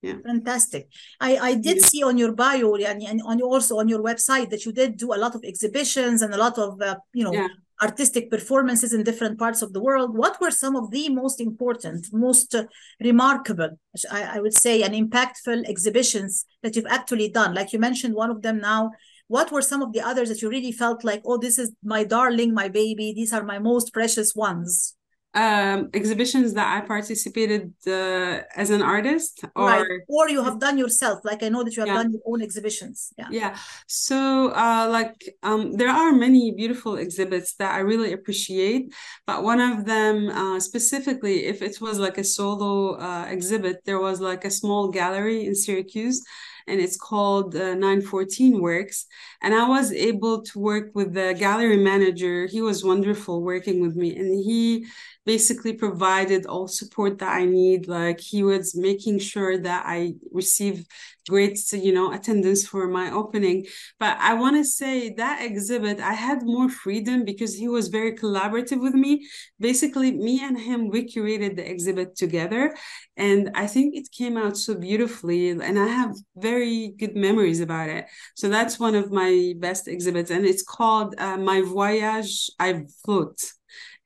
yeah. 0.04 0.18
fantastic 0.24 0.88
i 1.20 1.36
i 1.48 1.54
did 1.54 1.78
yeah. 1.78 1.86
see 1.86 2.02
on 2.02 2.18
your 2.18 2.32
bio 2.32 2.74
and, 2.74 3.02
and 3.02 3.22
on 3.24 3.40
also 3.40 3.78
on 3.78 3.88
your 3.88 4.02
website 4.02 4.50
that 4.50 4.64
you 4.64 4.72
did 4.72 4.96
do 4.96 5.14
a 5.14 5.18
lot 5.24 5.34
of 5.34 5.42
exhibitions 5.44 6.22
and 6.22 6.34
a 6.34 6.36
lot 6.36 6.58
of 6.58 6.80
uh, 6.80 6.96
you 7.12 7.24
know 7.24 7.32
yeah. 7.32 7.48
Artistic 7.86 8.30
performances 8.30 8.92
in 8.92 9.02
different 9.02 9.38
parts 9.38 9.60
of 9.62 9.72
the 9.72 9.82
world. 9.86 10.16
What 10.22 10.40
were 10.40 10.50
some 10.50 10.74
of 10.76 10.90
the 10.90 11.08
most 11.22 11.38
important, 11.40 12.00
most 12.12 12.54
uh, 12.54 12.64
remarkable, 13.10 13.70
I, 14.10 14.20
I 14.36 14.38
would 14.40 14.56
say, 14.64 14.82
and 14.82 14.94
impactful 14.94 15.58
exhibitions 15.72 16.32
that 16.62 16.74
you've 16.74 16.94
actually 16.98 17.28
done? 17.40 17.54
Like 17.54 17.72
you 17.72 17.78
mentioned 17.78 18.14
one 18.14 18.30
of 18.30 18.42
them 18.42 18.58
now. 18.58 18.82
What 19.28 19.50
were 19.52 19.62
some 19.62 19.82
of 19.82 19.92
the 19.92 20.02
others 20.10 20.28
that 20.28 20.42
you 20.42 20.48
really 20.50 20.72
felt 20.72 21.04
like, 21.04 21.22
oh, 21.24 21.38
this 21.38 21.58
is 21.58 21.72
my 21.82 22.04
darling, 22.04 22.52
my 22.52 22.68
baby, 22.68 23.12
these 23.14 23.32
are 23.32 23.44
my 23.44 23.58
most 23.58 23.92
precious 23.92 24.34
ones? 24.34 24.96
Um, 25.34 25.90
exhibitions 25.92 26.54
that 26.54 26.68
I 26.76 26.86
participated 26.86 27.72
uh, 27.86 28.42
as 28.54 28.70
an 28.70 28.82
artist, 28.82 29.44
or 29.56 29.66
right. 29.66 30.00
or 30.08 30.28
you 30.28 30.44
have 30.44 30.60
done 30.60 30.78
yourself. 30.78 31.20
Like 31.24 31.42
I 31.42 31.48
know 31.48 31.64
that 31.64 31.74
you 31.76 31.80
have 31.80 31.88
Yeah. 31.88 32.02
done 32.02 32.12
your 32.12 32.22
own 32.26 32.40
exhibitions. 32.42 33.12
Yeah. 33.18 33.28
yeah. 33.30 33.56
So, 33.88 34.50
uh, 34.54 34.88
like, 34.90 35.34
um, 35.42 35.72
there 35.72 35.90
are 35.90 36.12
many 36.12 36.52
beautiful 36.52 36.96
exhibits 36.96 37.54
that 37.56 37.74
I 37.74 37.80
really 37.80 38.12
appreciate, 38.12 38.94
but 39.26 39.42
one 39.42 39.60
of 39.60 39.84
them, 39.86 40.28
uh, 40.28 40.60
specifically, 40.60 41.46
if 41.46 41.62
it 41.62 41.80
was 41.80 41.98
like 41.98 42.16
a 42.18 42.24
solo 42.24 42.94
uh, 42.94 43.26
exhibit, 43.28 43.84
there 43.84 44.00
was 44.00 44.20
like 44.20 44.44
a 44.44 44.50
small 44.50 44.88
gallery 44.88 45.46
in 45.46 45.54
Syracuse. 45.54 46.22
And 46.66 46.80
it's 46.80 46.96
called 46.96 47.54
uh, 47.54 47.74
914 47.74 48.58
Works. 48.58 49.04
And 49.42 49.52
I 49.54 49.68
was 49.68 49.92
able 49.92 50.40
to 50.44 50.58
work 50.58 50.92
with 50.94 51.12
the 51.12 51.34
gallery 51.38 51.76
manager. 51.76 52.46
He 52.46 52.62
was 52.62 52.82
wonderful 52.82 53.42
working 53.42 53.82
with 53.82 53.96
me. 53.96 54.16
And 54.16 54.32
he 54.42 54.86
basically 55.26 55.72
provided 55.72 56.46
all 56.46 56.68
support 56.68 57.18
that 57.18 57.34
I 57.34 57.44
need. 57.44 57.88
Like 57.88 58.20
he 58.20 58.42
was 58.42 58.76
making 58.76 59.18
sure 59.20 59.58
that 59.58 59.84
I 59.86 60.14
receive 60.32 60.86
great, 61.28 61.58
you 61.72 61.92
know, 61.92 62.12
attendance 62.12 62.66
for 62.66 62.86
my 62.86 63.10
opening. 63.10 63.66
But 63.98 64.18
I 64.20 64.34
want 64.34 64.56
to 64.56 64.64
say 64.64 65.14
that 65.14 65.42
exhibit, 65.42 66.00
I 66.00 66.12
had 66.12 66.42
more 66.42 66.68
freedom 66.68 67.24
because 67.24 67.54
he 67.54 67.68
was 67.68 67.88
very 67.88 68.12
collaborative 68.12 68.80
with 68.80 68.94
me. 68.94 69.26
Basically, 69.58 70.12
me 70.12 70.42
and 70.42 70.58
him, 70.58 70.90
we 70.90 71.06
curated 71.06 71.56
the 71.56 71.68
exhibit 71.68 72.16
together. 72.16 72.76
And 73.16 73.50
I 73.54 73.66
think 73.66 73.94
it 73.96 74.10
came 74.10 74.36
out 74.36 74.56
so 74.56 74.74
beautifully. 74.74 75.50
And 75.50 75.78
I 75.78 75.86
have 75.86 76.14
very 76.36 76.94
good 76.98 77.16
memories 77.16 77.60
about 77.60 77.88
it. 77.88 78.06
So 78.36 78.48
that's 78.48 78.78
one 78.78 78.94
of 78.94 79.10
my 79.10 79.54
best 79.56 79.88
exhibits. 79.88 80.30
And 80.30 80.44
it's 80.44 80.62
called 80.62 81.14
uh, 81.18 81.38
My 81.38 81.62
Voyage, 81.62 82.50
I 82.58 82.84
Float 83.04 83.40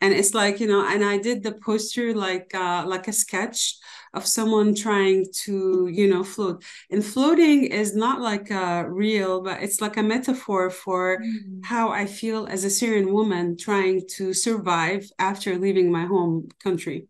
and 0.00 0.14
it's 0.14 0.34
like 0.34 0.60
you 0.60 0.66
know 0.66 0.86
and 0.86 1.04
i 1.04 1.16
did 1.18 1.42
the 1.42 1.52
poster 1.52 2.14
like 2.14 2.54
uh 2.54 2.84
like 2.86 3.08
a 3.08 3.12
sketch 3.12 3.76
of 4.14 4.26
someone 4.26 4.74
trying 4.74 5.26
to 5.32 5.88
you 5.92 6.08
know 6.08 6.24
float 6.24 6.62
and 6.90 7.04
floating 7.04 7.64
is 7.64 7.94
not 7.94 8.20
like 8.20 8.50
uh 8.50 8.84
real 8.88 9.42
but 9.42 9.62
it's 9.62 9.80
like 9.80 9.96
a 9.96 10.02
metaphor 10.02 10.70
for 10.70 11.18
how 11.64 11.90
i 11.90 12.06
feel 12.06 12.46
as 12.46 12.64
a 12.64 12.70
syrian 12.70 13.12
woman 13.12 13.56
trying 13.56 14.00
to 14.16 14.32
survive 14.32 15.02
after 15.18 15.58
leaving 15.58 15.90
my 15.92 16.04
home 16.06 16.48
country 16.62 17.06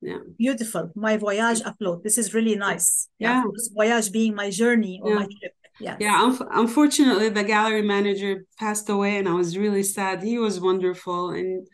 yeah 0.00 0.18
Beautiful. 0.36 0.90
My 0.96 1.16
voyage 1.16 1.60
afloat. 1.64 2.02
This 2.02 2.18
is 2.18 2.34
really 2.34 2.56
nice. 2.56 3.08
Yeah. 3.20 3.42
course, 3.44 3.70
Voyage 3.72 4.10
being 4.10 4.34
my 4.34 4.50
journey 4.50 4.98
or 5.02 5.10
Yeah. 5.10 5.14
my 5.20 5.26
trip. 5.38 5.54
Yeah. 5.80 5.96
yeah 6.00 6.18
unf- 6.26 6.48
unfortunately 6.50 7.28
the 7.30 7.44
gallery 7.44 7.82
manager 7.82 8.44
passed 8.58 8.88
away 8.90 9.16
and 9.18 9.26
i 9.28 9.32
was 9.32 9.56
really 9.56 9.82
sad 9.82 10.22
he 10.22 10.38
was 10.38 10.60
wonderful 10.60 11.30
and 11.30 11.66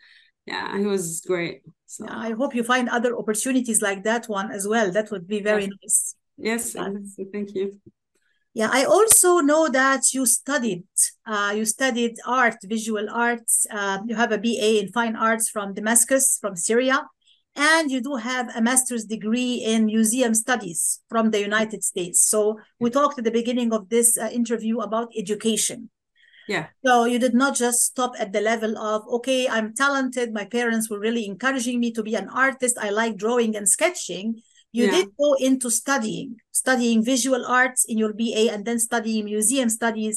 yeah 0.51 0.67
he 0.81 0.85
was 0.95 1.03
great 1.31 1.57
so 1.93 1.99
Yeah, 2.05 2.17
I 2.27 2.31
hope 2.39 2.51
you 2.57 2.63
find 2.73 2.85
other 2.97 3.11
opportunities 3.21 3.79
like 3.87 4.01
that 4.09 4.23
one 4.39 4.47
as 4.57 4.63
well. 4.73 4.87
That 4.97 5.07
would 5.11 5.25
be 5.35 5.39
very 5.51 5.67
Yes. 5.69 5.75
nice. 5.81 5.99
yes 6.49 6.63
Yeah. 6.75 7.25
thank 7.33 7.49
you 7.59 7.67
Yeah, 8.59 8.69
I 8.79 8.81
also 8.95 9.29
know 9.51 9.63
that 9.81 10.03
you 10.15 10.23
studied, 10.41 10.83
uh, 11.33 11.51
you 11.57 11.65
studied 11.77 12.15
art, 12.41 12.57
visual 12.75 13.05
arts. 13.27 13.53
Uh, 13.77 13.97
you 14.09 14.15
have 14.21 14.31
a 14.37 14.39
BA 14.45 14.69
in 14.81 14.87
fine 14.99 15.15
arts 15.29 15.45
from 15.53 15.67
Damascus, 15.79 16.25
from 16.41 16.53
Syria, 16.67 16.97
and 17.73 17.85
you 17.93 17.99
do 18.09 18.13
have 18.31 18.45
a 18.59 18.61
master's 18.69 19.05
degree 19.15 19.55
in 19.73 19.79
museum 19.95 20.33
studies 20.43 20.79
from 21.11 21.25
the 21.33 21.41
United 21.51 21.81
States. 21.91 22.17
So 22.33 22.39
we 22.81 22.87
talked 22.99 23.17
at 23.19 23.25
the 23.29 23.35
beginning 23.41 23.69
of 23.77 23.81
this 23.95 24.09
uh, 24.17 24.21
interview 24.41 24.75
about 24.87 25.07
education. 25.23 25.79
Yeah 26.49 26.65
So 26.85 26.93
you 27.11 27.19
did 27.25 27.35
not 27.43 27.53
just 27.63 27.79
stop 27.91 28.11
at 28.23 28.31
the 28.35 28.41
level 28.51 28.73
of, 28.91 28.99
okay, 29.17 29.41
I'm 29.55 29.69
talented. 29.83 30.27
My 30.41 30.45
parents 30.57 30.85
were 30.89 31.01
really 31.07 31.25
encouraging 31.33 31.77
me 31.83 31.89
to 31.97 32.01
be 32.09 32.15
an 32.15 32.29
artist. 32.45 32.75
I 32.87 32.89
like 33.01 33.13
drawing 33.23 33.51
and 33.59 33.67
sketching. 33.67 34.25
You 34.77 34.85
Yeah. 34.85 34.95
did 34.95 35.07
go 35.23 35.29
into 35.47 35.67
studying, 35.81 36.29
studying 36.63 36.99
visual 37.13 37.43
arts 37.59 37.81
in 37.91 37.97
your 38.01 38.13
BA 38.19 38.43
and 38.53 38.61
then 38.67 38.79
studying 38.89 39.25
museum 39.25 39.69
studies 39.79 40.15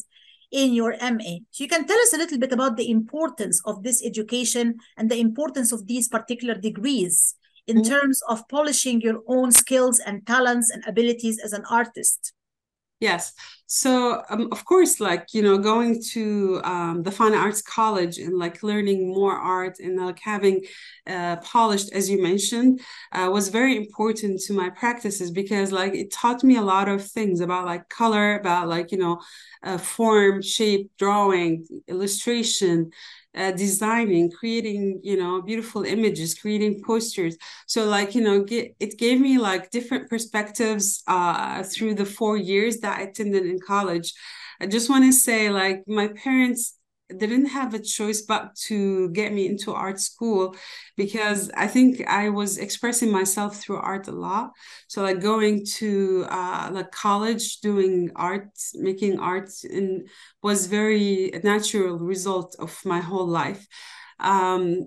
in 0.63 0.69
your 0.81 0.93
MA. 1.15 1.33
So 1.51 1.59
you 1.65 1.71
can 1.75 1.85
tell 1.89 2.01
us 2.05 2.13
a 2.13 2.21
little 2.23 2.39
bit 2.45 2.53
about 2.53 2.77
the 2.77 2.89
importance 2.99 3.57
of 3.71 3.83
this 3.87 3.99
education 4.11 4.67
and 4.99 5.07
the 5.11 5.21
importance 5.29 5.71
of 5.77 5.81
these 5.91 6.07
particular 6.17 6.55
degrees 6.69 7.35
in 7.71 7.77
Mhm. 7.79 7.89
terms 7.93 8.19
of 8.33 8.47
polishing 8.49 9.01
your 9.07 9.19
own 9.27 9.49
skills 9.63 9.97
and 10.07 10.27
talents 10.35 10.69
and 10.73 10.81
abilities 10.93 11.37
as 11.47 11.53
an 11.59 11.65
artist. 11.81 12.21
Yes. 13.03 13.33
So, 13.67 14.23
um, 14.31 14.49
of 14.53 14.65
course, 14.65 15.01
like, 15.01 15.35
you 15.35 15.43
know, 15.43 15.59
going 15.59 16.01
to 16.13 16.61
um, 16.63 17.03
the 17.03 17.11
Fine 17.11 17.35
Arts 17.35 17.61
College 17.61 18.19
and 18.19 18.39
like 18.39 18.63
learning 18.63 19.09
more 19.09 19.35
art 19.37 19.81
and 19.81 19.99
like 19.99 20.21
having 20.21 20.65
uh, 21.09 21.37
polished, 21.39 21.91
as 21.93 22.09
you 22.09 22.23
mentioned, 22.23 22.81
uh, 23.11 23.29
was 23.33 23.49
very 23.49 23.77
important 23.77 24.41
to 24.43 24.53
my 24.53 24.71
practices 24.71 25.33
because 25.33 25.73
like 25.73 25.95
it 25.95 26.13
taught 26.13 26.45
me 26.45 26.57
a 26.57 26.63
lot 26.63 26.89
of 26.89 27.05
things 27.05 27.41
about 27.41 27.67
like 27.67 27.89
color, 27.89 28.37
about 28.37 28.69
like, 28.69 28.93
you 28.93 28.99
know, 28.99 29.21
uh, 29.65 29.79
form, 29.79 30.41
shape, 30.41 30.93
drawing, 30.97 31.67
illustration. 31.89 32.93
Uh, 33.35 33.51
designing, 33.51 34.31
creating, 34.31 35.01
you 35.03 35.17
know, 35.17 35.41
beautiful 35.41 35.85
images, 35.85 36.35
creating 36.35 36.83
posters. 36.85 37.35
So, 37.67 37.87
like, 37.87 38.15
you 38.15 38.21
know, 38.21 38.45
get, 38.45 38.77
it 38.79 38.99
gave 38.99 39.19
me 39.21 39.39
like 39.39 39.71
different 39.71 40.11
perspectives 40.11 41.03
uh, 41.07 41.63
through 41.63 41.95
the 41.95 42.05
four 42.05 42.37
years 42.37 42.81
that 42.81 42.99
I 42.99 43.03
attended 43.05 43.47
in 43.47 43.59
college. 43.59 44.13
I 44.61 44.67
just 44.67 44.91
want 44.91 45.05
to 45.05 45.13
say, 45.13 45.49
like, 45.49 45.83
my 45.89 46.09
parents 46.09 46.77
didn't 47.19 47.47
have 47.47 47.75
a 47.75 47.79
choice 47.79 48.23
but 48.23 48.55
to 48.69 49.11
get 49.11 49.33
me 49.33 49.47
into 49.47 49.73
art 49.73 50.01
school 50.01 50.55
because 50.97 51.51
I 51.57 51.67
think 51.67 52.07
I 52.07 52.29
was 52.29 52.59
expressing 52.59 53.11
myself 53.11 53.57
through 53.57 53.77
art 53.77 54.09
a 54.09 54.13
lot. 54.13 54.53
So 54.89 55.03
like 55.03 55.21
going 55.21 55.65
to 55.79 56.27
uh, 56.29 56.71
like 56.73 56.91
college, 56.91 57.61
doing 57.61 58.11
art, 58.17 58.51
making 58.75 59.19
art, 59.19 59.51
and 59.65 60.09
was 60.43 60.67
very 60.67 61.33
natural 61.43 61.99
result 61.99 62.57
of 62.59 62.81
my 62.85 63.01
whole 63.01 63.27
life. 63.27 63.67
Um, 64.21 64.87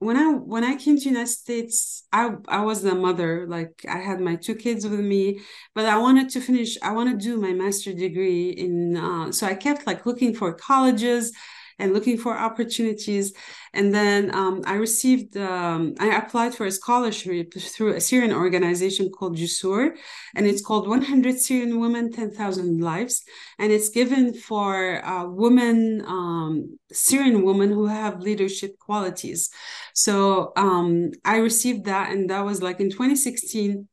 when 0.00 0.16
I 0.16 0.32
when 0.32 0.64
I 0.64 0.76
came 0.76 0.96
to 0.96 1.08
United 1.08 1.28
States, 1.28 2.04
I 2.12 2.30
I 2.48 2.62
was 2.62 2.82
the 2.82 2.94
mother. 2.94 3.46
Like 3.46 3.84
I 3.88 3.98
had 3.98 4.18
my 4.20 4.36
two 4.36 4.54
kids 4.54 4.86
with 4.88 4.98
me, 4.98 5.40
but 5.74 5.84
I 5.84 5.98
wanted 5.98 6.30
to 6.30 6.40
finish. 6.40 6.78
I 6.82 6.92
want 6.92 7.10
to 7.10 7.22
do 7.22 7.38
my 7.40 7.52
master 7.52 7.92
degree 7.92 8.50
in. 8.50 8.96
Uh, 8.96 9.30
so 9.30 9.46
I 9.46 9.54
kept 9.54 9.86
like 9.86 10.06
looking 10.06 10.34
for 10.34 10.54
colleges 10.54 11.32
and 11.80 11.92
looking 11.92 12.18
for 12.18 12.36
opportunities. 12.36 13.32
And 13.72 13.94
then 13.94 14.34
um, 14.34 14.62
I 14.66 14.74
received. 14.74 15.36
Um, 15.36 15.94
I 15.98 16.16
applied 16.16 16.54
for 16.54 16.66
a 16.66 16.72
scholarship 16.72 17.54
through 17.54 17.94
a 17.94 18.00
Syrian 18.00 18.32
organization 18.32 19.10
called 19.10 19.36
Jusoor, 19.36 19.96
and 20.34 20.46
it's 20.46 20.62
called 20.62 20.88
100 20.88 21.38
Syrian 21.38 21.80
Women, 21.80 22.12
10,000 22.12 22.80
Lives, 22.80 23.22
and 23.58 23.72
it's 23.72 23.88
given 23.88 24.34
for 24.34 25.04
uh, 25.04 25.26
women, 25.26 26.02
um, 26.06 26.78
Syrian 26.92 27.42
women 27.44 27.70
who 27.70 27.86
have 27.86 28.20
leadership 28.20 28.78
qualities. 28.78 29.50
So 29.94 30.52
um, 30.56 31.10
I 31.24 31.36
received 31.36 31.84
that, 31.84 32.10
and 32.10 32.28
that 32.30 32.44
was 32.44 32.60
like 32.62 32.80
in 32.80 32.90
2016. 32.90 33.88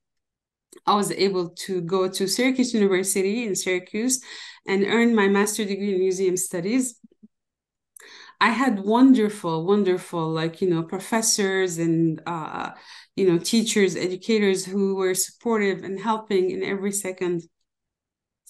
I 0.85 0.95
was 0.95 1.11
able 1.11 1.49
to 1.65 1.81
go 1.81 2.07
to 2.07 2.27
Syracuse 2.27 2.73
University 2.73 3.45
in 3.45 3.55
Syracuse 3.55 4.21
and 4.67 4.85
earn 4.85 5.15
my 5.15 5.27
master 5.27 5.65
degree 5.65 5.93
in 5.93 5.99
museum 5.99 6.37
studies. 6.37 6.99
I 8.39 8.51
had 8.51 8.79
wonderful, 8.79 9.65
wonderful, 9.65 10.29
like, 10.29 10.61
you 10.61 10.69
know, 10.69 10.83
professors 10.83 11.79
and, 11.79 12.21
uh, 12.27 12.71
you 13.15 13.27
know, 13.27 13.39
teachers, 13.39 13.95
educators 13.95 14.65
who 14.65 14.95
were 14.95 15.15
supportive 15.15 15.83
and 15.83 15.99
helping 15.99 16.51
in 16.51 16.63
every 16.63 16.91
second. 16.91 17.43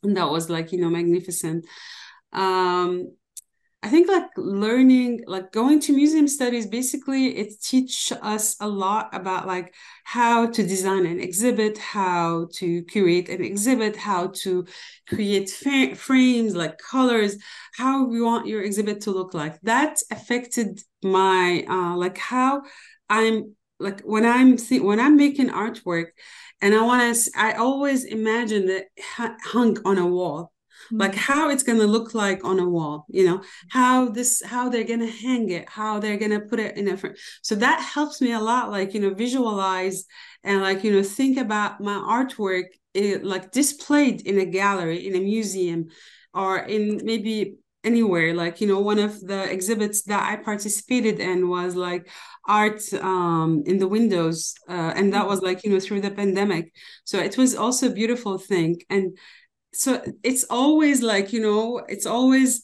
And 0.03 0.17
that 0.17 0.29
was 0.29 0.49
like, 0.49 0.71
you 0.71 0.79
know, 0.79 0.89
magnificent. 0.89 1.65
Um, 2.33 3.16
I 3.87 3.89
think 3.89 4.09
like 4.09 4.27
learning, 4.35 5.23
like 5.27 5.53
going 5.53 5.79
to 5.79 5.93
museum 5.93 6.27
studies, 6.27 6.67
basically 6.67 7.37
it 7.37 7.61
teach 7.61 8.11
us 8.21 8.57
a 8.59 8.67
lot 8.67 9.07
about 9.15 9.47
like 9.47 9.73
how 10.03 10.47
to 10.47 10.61
design 10.61 11.05
an 11.05 11.21
exhibit, 11.21 11.77
how 11.77 12.49
to 12.55 12.83
curate 12.83 13.29
an 13.29 13.41
exhibit, 13.41 13.95
how 13.95 14.33
to 14.43 14.65
create 15.07 15.49
frames, 15.49 16.53
like 16.53 16.77
colors, 16.79 17.37
how 17.77 18.11
you 18.11 18.25
want 18.25 18.45
your 18.45 18.61
exhibit 18.61 18.99
to 19.03 19.11
look 19.11 19.33
like. 19.33 19.61
That 19.61 19.99
affected 20.11 20.81
my 21.01 21.63
uh 21.69 21.95
like 21.95 22.17
how 22.17 22.63
I'm 23.09 23.55
like 23.79 24.01
when 24.01 24.25
I'm 24.25 24.57
th- 24.57 24.81
when 24.81 24.99
I'm 24.99 25.15
making 25.15 25.47
artwork 25.47 26.07
and 26.61 26.75
I 26.75 26.81
want 26.81 27.15
to 27.15 27.31
I 27.37 27.53
always 27.53 28.03
imagine 28.03 28.65
that 28.67 28.87
hung 29.45 29.77
on 29.85 29.97
a 29.97 30.05
wall 30.05 30.51
like 30.91 31.15
how 31.15 31.49
it's 31.49 31.63
going 31.63 31.79
to 31.79 31.87
look 31.87 32.13
like 32.13 32.43
on 32.43 32.59
a 32.59 32.67
wall 32.67 33.05
you 33.09 33.25
know? 33.25 33.41
How 33.69 34.09
this 34.09 34.41
how 34.45 34.69
they're 34.69 34.83
going 34.83 34.99
to 34.99 35.11
hang 35.11 35.49
it 35.49 35.69
how 35.69 35.99
they're 35.99 36.17
going 36.17 36.31
to 36.31 36.41
put 36.41 36.59
it 36.59 36.77
in 36.77 36.87
a 36.87 36.97
frame 36.97 37.15
so 37.41 37.55
that 37.55 37.81
helps 37.81 38.21
me 38.21 38.31
a 38.33 38.39
lot 38.39 38.71
like 38.71 38.93
you 38.93 38.99
know 38.99 39.13
visualize 39.13 40.05
and 40.43 40.61
like 40.61 40.83
you 40.83 40.91
know 40.91 41.03
think 41.03 41.37
about 41.37 41.81
my 41.81 41.95
artwork 41.95 42.65
it, 42.93 43.23
like 43.23 43.51
displayed 43.51 44.21
in 44.21 44.39
a 44.39 44.45
gallery 44.45 45.07
in 45.07 45.15
a 45.15 45.19
museum 45.19 45.87
or 46.33 46.59
in 46.59 47.01
maybe 47.03 47.57
anywhere. 47.83 48.33
Like 48.33 48.61
you 48.61 48.67
know 48.67 48.79
one 48.79 48.99
of 48.99 49.19
the 49.21 49.41
exhibits 49.51 50.03
that 50.03 50.23
i 50.31 50.35
participated 50.35 51.19
in 51.19 51.49
was 51.49 51.75
like 51.75 52.09
art 52.47 52.81
um, 52.93 53.63
in 53.65 53.77
the 53.77 53.87
windows 53.87 54.55
uh, 54.69 54.91
and 54.95 55.13
that 55.13 55.27
was 55.27 55.41
like 55.41 55.63
you 55.63 55.71
know 55.71 55.79
through 55.79 56.01
the 56.01 56.11
pandemic. 56.11 56.73
So 57.05 57.19
it 57.19 57.37
was 57.37 57.55
also 57.55 57.87
a 57.87 57.97
beautiful 58.01 58.37
thing 58.37 58.81
and 58.89 59.17
so 59.79 60.01
it's 60.23 60.45
always 60.49 61.01
like 61.01 61.33
you 61.33 61.41
know 61.41 61.79
it's 61.87 62.05
always 62.05 62.63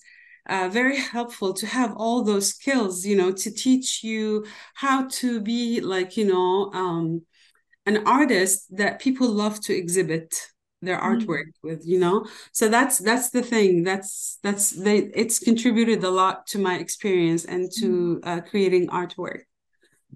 uh, 0.50 0.70
very 0.72 0.98
helpful 0.98 1.54
to 1.54 1.66
have 1.66 1.94
all 1.96 2.24
those 2.24 2.50
skills 2.50 3.06
you 3.06 3.16
know 3.16 3.32
to 3.32 3.52
teach 3.52 4.04
you 4.04 4.46
how 4.74 5.08
to 5.08 5.40
be 5.40 5.80
like 5.82 6.18
you 6.18 6.26
know 6.26 6.72
um, 6.74 7.22
an 7.86 8.06
artist 8.08 8.76
that 8.76 9.00
people 9.00 9.28
love 9.28 9.60
to 9.62 9.74
exhibit 9.74 10.36
their 10.84 11.00
artwork 11.00 11.48
mm. 11.48 11.64
with 11.64 11.86
you 11.86 12.00
know? 12.00 12.26
So 12.52 12.70
that's 12.70 13.00
that's 13.00 13.30
the 13.30 13.42
thing. 13.42 13.84
That's 13.84 14.38
that's 14.44 14.72
they 14.72 14.98
it's 15.16 15.40
contributed 15.40 16.04
a 16.04 16.10
lot 16.10 16.46
to 16.48 16.60
my 16.60 16.78
experience 16.78 17.46
and 17.46 17.72
to 17.80 18.20
uh, 18.24 18.42
creating 18.42 18.88
artwork. 18.88 19.44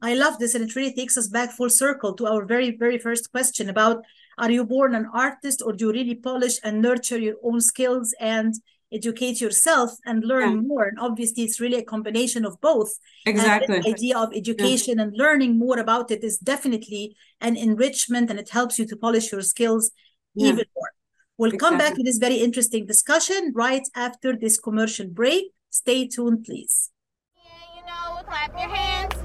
I 0.02 0.14
love 0.14 0.38
this, 0.38 0.54
and 0.54 0.70
it 0.70 0.76
really 0.76 0.94
takes 0.94 1.18
us 1.18 1.28
back 1.28 1.52
full 1.52 1.70
circle 1.70 2.14
to 2.16 2.28
our 2.28 2.46
very, 2.46 2.78
very 2.78 3.00
first 3.00 3.32
question 3.32 3.70
about 3.70 4.04
are 4.38 4.52
you 4.52 4.64
born 4.64 4.94
an 4.94 5.08
artist 5.14 5.62
or 5.66 5.74
do 5.74 5.86
you 5.86 5.92
really 5.92 6.16
polish 6.16 6.60
and 6.64 6.82
nurture 6.82 7.18
your 7.18 7.36
own 7.44 7.60
skills 7.60 8.14
and 8.20 8.54
educate 8.94 9.42
yourself 9.42 9.92
and 10.06 10.24
learn 10.24 10.52
yeah. 10.52 10.62
more? 10.62 10.84
And 10.84 11.00
obviously, 11.00 11.44
it's 11.44 11.60
really 11.60 11.78
a 11.78 11.84
combination 11.84 12.46
of 12.46 12.60
both. 12.62 12.92
Exactly. 13.26 13.76
And 13.76 13.84
the 13.84 13.90
idea 13.90 14.18
of 14.18 14.34
education 14.36 14.98
yeah. 14.98 15.06
and 15.06 15.18
learning 15.18 15.58
more 15.58 15.80
about 15.80 16.12
it 16.12 16.24
is 16.24 16.38
definitely 16.38 17.16
an 17.42 17.58
enrichment 17.58 18.30
and 18.30 18.40
it 18.40 18.50
helps 18.50 18.78
you 18.78 18.86
to 18.88 18.96
polish 18.96 19.32
your 19.32 19.42
skills 19.42 19.92
yeah. 20.36 20.50
even 20.50 20.66
more. 20.76 20.92
We'll 21.38 21.54
exactly. 21.54 21.70
come 21.70 21.78
back 21.78 21.96
to 21.96 22.04
this 22.04 22.18
very 22.18 22.36
interesting 22.36 22.86
discussion 22.86 23.54
right 23.56 23.88
after 23.96 24.36
this 24.36 24.60
commercial 24.60 25.08
break. 25.08 25.46
Stay 25.70 26.08
tuned, 26.08 26.44
please. 26.44 26.92
Yeah, 27.36 27.52
you 27.76 27.86
know, 27.86 28.24
clap 28.24 28.52
your 28.54 28.76
hands. 28.76 29.16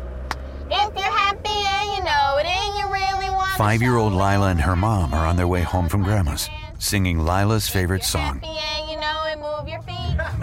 If 0.70 0.94
you're 0.94 1.04
happy 1.04 1.21
Five 3.62 3.80
year 3.80 3.96
old 3.96 4.12
Lila 4.12 4.50
and 4.50 4.60
her 4.60 4.74
mom 4.74 5.14
are 5.14 5.24
on 5.24 5.36
their 5.36 5.46
way 5.46 5.62
home 5.62 5.88
from 5.88 6.02
grandma's, 6.02 6.50
singing 6.80 7.20
Lila's 7.20 7.68
favorite 7.68 8.02
song. 8.02 8.42
You 8.90 8.96
know 8.96 9.22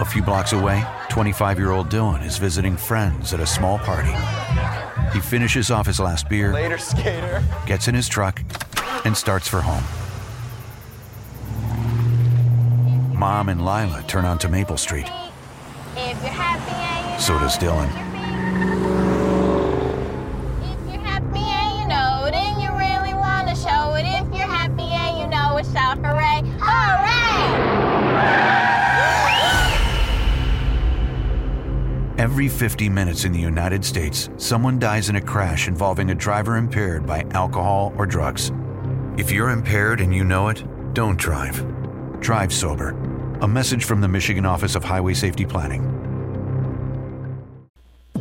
a 0.00 0.06
few 0.06 0.22
blocks 0.22 0.54
away, 0.54 0.82
25 1.10 1.58
year 1.58 1.70
old 1.70 1.90
Dylan 1.90 2.24
is 2.24 2.38
visiting 2.38 2.78
friends 2.78 3.34
at 3.34 3.40
a 3.40 3.46
small 3.46 3.78
party. 3.80 4.16
He 5.12 5.20
finishes 5.20 5.70
off 5.70 5.86
his 5.86 6.00
last 6.00 6.30
beer, 6.30 6.54
Later, 6.54 6.78
skater. 6.78 7.44
gets 7.66 7.88
in 7.88 7.94
his 7.94 8.08
truck, 8.08 8.42
and 9.04 9.14
starts 9.14 9.46
for 9.46 9.60
home. 9.60 9.84
Mom 13.14 13.50
and 13.50 13.60
Lila 13.60 14.02
turn 14.06 14.24
onto 14.24 14.48
Maple 14.48 14.78
Street. 14.78 15.08
So 17.18 17.38
does 17.38 17.58
Dylan. 17.58 19.19
Every 32.20 32.48
50 32.48 32.90
minutes 32.90 33.24
in 33.24 33.32
the 33.32 33.40
United 33.40 33.82
States, 33.82 34.28
someone 34.36 34.78
dies 34.78 35.08
in 35.08 35.16
a 35.16 35.22
crash 35.22 35.68
involving 35.68 36.10
a 36.10 36.14
driver 36.14 36.58
impaired 36.58 37.06
by 37.06 37.24
alcohol 37.30 37.94
or 37.96 38.04
drugs. 38.04 38.52
If 39.16 39.30
you're 39.30 39.48
impaired 39.48 40.02
and 40.02 40.14
you 40.14 40.22
know 40.22 40.48
it, 40.48 40.62
don't 40.92 41.16
drive. 41.16 41.64
Drive 42.20 42.52
sober. 42.52 42.90
A 43.40 43.48
message 43.48 43.86
from 43.86 44.02
the 44.02 44.08
Michigan 44.08 44.44
Office 44.44 44.74
of 44.74 44.84
Highway 44.84 45.14
Safety 45.14 45.46
Planning. 45.46 45.99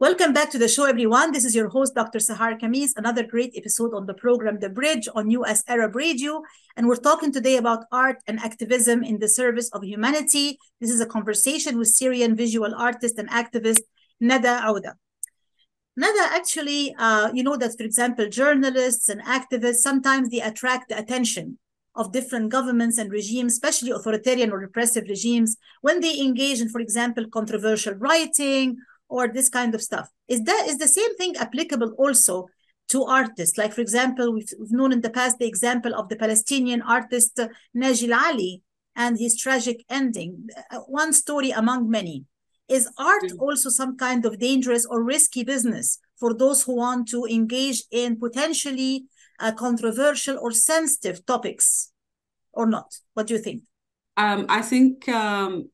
Welcome 0.00 0.32
back 0.32 0.50
to 0.50 0.58
the 0.58 0.68
show, 0.68 0.84
everyone. 0.84 1.32
This 1.32 1.44
is 1.44 1.54
your 1.54 1.68
host, 1.68 1.94
Dr. 1.94 2.18
Sahar 2.18 2.58
Khamis, 2.58 2.90
another 2.96 3.24
great 3.24 3.52
episode 3.56 3.94
on 3.94 4.06
the 4.06 4.14
program 4.14 4.58
The 4.58 4.68
Bridge 4.68 5.08
on 5.14 5.30
US 5.30 5.62
Arab 5.68 5.94
Radio. 5.94 6.42
And 6.76 6.88
we're 6.88 6.96
talking 6.96 7.32
today 7.32 7.56
about 7.56 7.84
art 7.92 8.18
and 8.26 8.40
activism 8.40 9.02
in 9.02 9.18
the 9.18 9.28
service 9.28 9.70
of 9.72 9.84
humanity. 9.84 10.58
This 10.80 10.90
is 10.90 11.00
a 11.00 11.06
conversation 11.06 11.78
with 11.78 11.88
Syrian 11.88 12.34
visual 12.34 12.74
artist 12.74 13.18
and 13.18 13.30
activist 13.30 13.82
Nada 14.20 14.62
Odeh. 14.66 14.94
Nada, 15.96 16.34
actually, 16.34 16.94
uh, 16.98 17.30
you 17.32 17.44
know 17.44 17.56
that, 17.56 17.76
for 17.76 17.84
example, 17.84 18.28
journalists 18.28 19.08
and 19.08 19.22
activists 19.22 19.76
sometimes 19.76 20.28
they 20.28 20.40
attract 20.40 20.88
the 20.88 20.98
attention 20.98 21.58
of 21.94 22.10
different 22.10 22.50
governments 22.50 22.98
and 22.98 23.12
regimes, 23.12 23.52
especially 23.52 23.92
authoritarian 23.92 24.50
or 24.50 24.58
repressive 24.58 25.04
regimes, 25.08 25.56
when 25.82 26.00
they 26.00 26.18
engage 26.18 26.60
in, 26.60 26.68
for 26.68 26.80
example, 26.80 27.24
controversial 27.32 27.94
writing 27.94 28.76
or 29.08 29.28
this 29.28 29.48
kind 29.48 29.72
of 29.74 29.82
stuff. 29.82 30.08
Is 30.26 30.42
that 30.42 30.66
is 30.66 30.78
the 30.78 30.88
same 30.88 31.16
thing 31.16 31.36
applicable 31.36 31.94
also 31.96 32.48
to 32.88 33.04
artists? 33.04 33.56
Like, 33.56 33.72
for 33.72 33.80
example, 33.80 34.32
we've, 34.34 34.48
we've 34.58 34.72
known 34.72 34.92
in 34.92 35.02
the 35.02 35.10
past 35.10 35.38
the 35.38 35.46
example 35.46 35.94
of 35.94 36.08
the 36.08 36.16
Palestinian 36.16 36.82
artist 36.82 37.38
uh, 37.38 37.48
Naji 37.76 38.10
al-Ali 38.10 38.62
and 38.96 39.16
his 39.16 39.36
tragic 39.36 39.84
ending. 39.88 40.48
Uh, 40.72 40.78
one 40.80 41.12
story 41.12 41.50
among 41.50 41.88
many. 41.88 42.24
Is 42.68 42.88
art 42.98 43.30
also 43.38 43.68
some 43.68 43.96
kind 43.96 44.24
of 44.24 44.38
dangerous 44.38 44.86
or 44.86 45.02
risky 45.02 45.44
business 45.44 45.98
for 46.18 46.32
those 46.32 46.64
who 46.64 46.76
want 46.76 47.08
to 47.08 47.26
engage 47.26 47.82
in 47.90 48.18
potentially 48.18 49.04
uh, 49.38 49.52
controversial 49.52 50.38
or 50.40 50.50
sensitive 50.52 51.26
topics 51.26 51.92
or 52.52 52.66
not? 52.66 52.94
What 53.12 53.26
do 53.26 53.34
you 53.34 53.40
think? 53.40 53.64
Um, 54.16 54.46
I 54.48 54.62
think 54.62 55.08
um, 55.08 55.68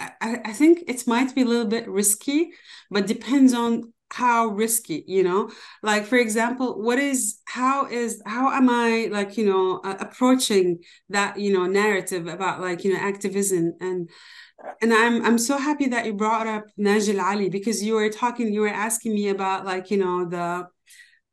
I, 0.00 0.40
I 0.44 0.52
think 0.52 0.84
it 0.88 1.06
might 1.06 1.34
be 1.34 1.42
a 1.42 1.46
little 1.46 1.66
bit 1.66 1.88
risky, 1.88 2.50
but 2.90 3.06
depends 3.06 3.52
on 3.54 3.92
how 4.12 4.48
risky 4.48 5.04
you 5.06 5.22
know 5.22 5.50
like 5.82 6.04
for 6.04 6.16
example 6.16 6.82
what 6.82 6.98
is 6.98 7.38
how 7.46 7.86
is 7.86 8.20
how 8.26 8.50
am 8.50 8.68
i 8.68 9.08
like 9.10 9.38
you 9.38 9.46
know 9.46 9.80
uh, 9.84 9.96
approaching 10.00 10.78
that 11.08 11.38
you 11.38 11.50
know 11.50 11.64
narrative 11.64 12.26
about 12.26 12.60
like 12.60 12.84
you 12.84 12.92
know 12.92 13.00
activism 13.00 13.72
and 13.80 14.10
and 14.80 14.92
i'm 14.92 15.24
i'm 15.24 15.38
so 15.38 15.58
happy 15.58 15.86
that 15.88 16.06
you 16.06 16.14
brought 16.14 16.46
up 16.46 16.64
Naji 16.78 17.18
al-Ali 17.18 17.48
because 17.48 17.82
you 17.82 17.94
were 17.94 18.08
talking 18.08 18.52
you 18.52 18.60
were 18.60 18.68
asking 18.68 19.14
me 19.14 19.28
about 19.28 19.64
like 19.64 19.90
you 19.90 19.96
know 19.96 20.24
the 20.24 20.66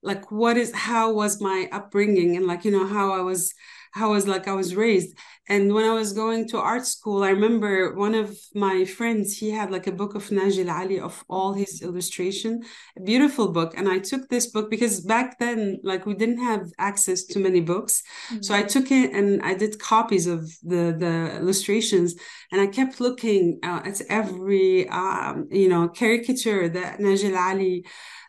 like 0.01 0.31
what 0.31 0.57
is 0.57 0.73
how 0.73 1.11
was 1.13 1.41
my 1.41 1.67
upbringing 1.71 2.37
and 2.37 2.45
like 2.47 2.63
you 2.65 2.71
know 2.71 2.87
how 2.87 3.11
i 3.11 3.21
was 3.21 3.53
how 3.91 4.09
I 4.09 4.13
was 4.13 4.27
like 4.27 4.47
I 4.47 4.53
was 4.53 4.75
raised. 4.75 5.15
And 5.47 5.73
when 5.73 5.83
I 5.83 5.93
was 5.93 6.13
going 6.13 6.47
to 6.49 6.59
art 6.59 6.85
school, 6.85 7.23
I 7.23 7.31
remember 7.31 7.95
one 7.95 8.13
of 8.13 8.37
my 8.53 8.85
friends, 8.85 9.35
he 9.35 9.49
had 9.49 9.71
like 9.71 9.87
a 9.87 9.91
book 9.91 10.13
of 10.13 10.29
Naji 10.29 10.67
al-Ali 10.67 10.99
of 10.99 11.23
all 11.27 11.53
his 11.53 11.81
illustration, 11.81 12.61
a 12.95 13.01
beautiful 13.01 13.47
book. 13.51 13.73
And 13.75 13.89
I 13.89 13.97
took 13.97 14.29
this 14.29 14.45
book 14.45 14.69
because 14.69 15.01
back 15.01 15.39
then, 15.39 15.79
like 15.83 16.05
we 16.05 16.13
didn't 16.13 16.43
have 16.43 16.69
access 16.77 17.23
to 17.23 17.39
many 17.39 17.61
books. 17.61 18.03
Mm-hmm. 18.29 18.43
So 18.43 18.53
I 18.53 18.61
took 18.61 18.91
it 18.91 19.11
and 19.11 19.41
I 19.41 19.55
did 19.55 19.79
copies 19.79 20.27
of 20.27 20.41
the, 20.61 20.95
the 20.95 21.37
illustrations 21.37 22.13
and 22.51 22.61
I 22.61 22.67
kept 22.67 23.01
looking 23.01 23.59
uh, 23.63 23.81
at 23.85 24.01
every, 24.07 24.87
um, 24.89 25.47
you 25.49 25.67
know, 25.67 25.87
caricature 25.87 26.69
that 26.69 26.99
Naji 26.99 27.33
al-Ali 27.33 27.85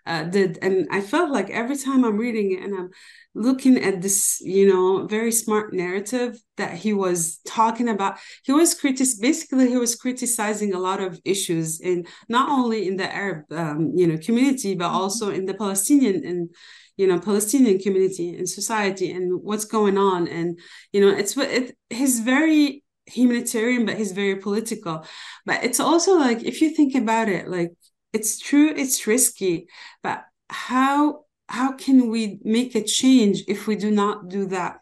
uh, 0.06 0.24
did. 0.24 0.58
And 0.62 0.88
I 0.90 1.00
felt 1.00 1.30
like 1.30 1.50
every 1.50 1.76
time 1.76 2.04
I'm 2.04 2.16
reading 2.16 2.52
it 2.52 2.64
and 2.64 2.74
I'm 2.74 2.90
looking 3.34 3.78
at 3.78 4.02
this, 4.02 4.40
you 4.40 4.68
know, 4.68 5.06
very 5.06 5.32
smart 5.32 5.72
narrative 5.72 6.38
that 6.56 6.74
he 6.74 6.92
was 6.92 7.38
talking 7.46 7.88
about, 7.88 8.18
he 8.44 8.52
was 8.52 8.74
critic. 8.74 9.08
Basically, 9.20 9.68
he 9.68 9.76
was 9.76 9.96
criticizing 9.96 10.74
a 10.74 10.78
lot 10.78 11.00
of 11.00 11.20
issues 11.24 11.80
in 11.80 12.06
not 12.28 12.50
only 12.50 12.88
in 12.88 12.96
the 12.96 13.14
Arab, 13.14 13.44
um, 13.52 13.92
you 13.94 14.06
know, 14.06 14.18
community, 14.18 14.74
but 14.74 14.90
also 14.90 15.30
in 15.30 15.46
the 15.46 15.54
Palestinian 15.54 16.24
and 16.24 16.50
you 16.96 17.06
know 17.06 17.18
Palestinian 17.18 17.78
community 17.78 18.36
and 18.36 18.46
society 18.46 19.10
and 19.10 19.40
what's 19.42 19.64
going 19.64 19.96
on. 19.96 20.28
And 20.28 20.58
you 20.92 21.00
know, 21.00 21.16
it's 21.16 21.36
what 21.36 21.48
it. 21.48 21.76
He's 21.88 22.20
very 22.20 22.82
humanitarian, 23.06 23.86
but 23.86 23.96
he's 23.96 24.12
very 24.12 24.36
political. 24.36 25.04
But 25.46 25.64
it's 25.64 25.80
also 25.80 26.18
like 26.18 26.42
if 26.44 26.60
you 26.60 26.74
think 26.74 26.94
about 26.94 27.28
it, 27.28 27.48
like 27.48 27.72
it's 28.12 28.38
true, 28.38 28.72
it's 28.74 29.06
risky, 29.06 29.68
but 30.02 30.24
how 30.48 31.24
how 31.48 31.72
can 31.72 32.10
we 32.10 32.38
make 32.44 32.76
a 32.76 32.84
change 32.84 33.42
if 33.48 33.66
we 33.66 33.74
do 33.74 33.90
not 33.90 34.28
do 34.28 34.46
that? 34.46 34.78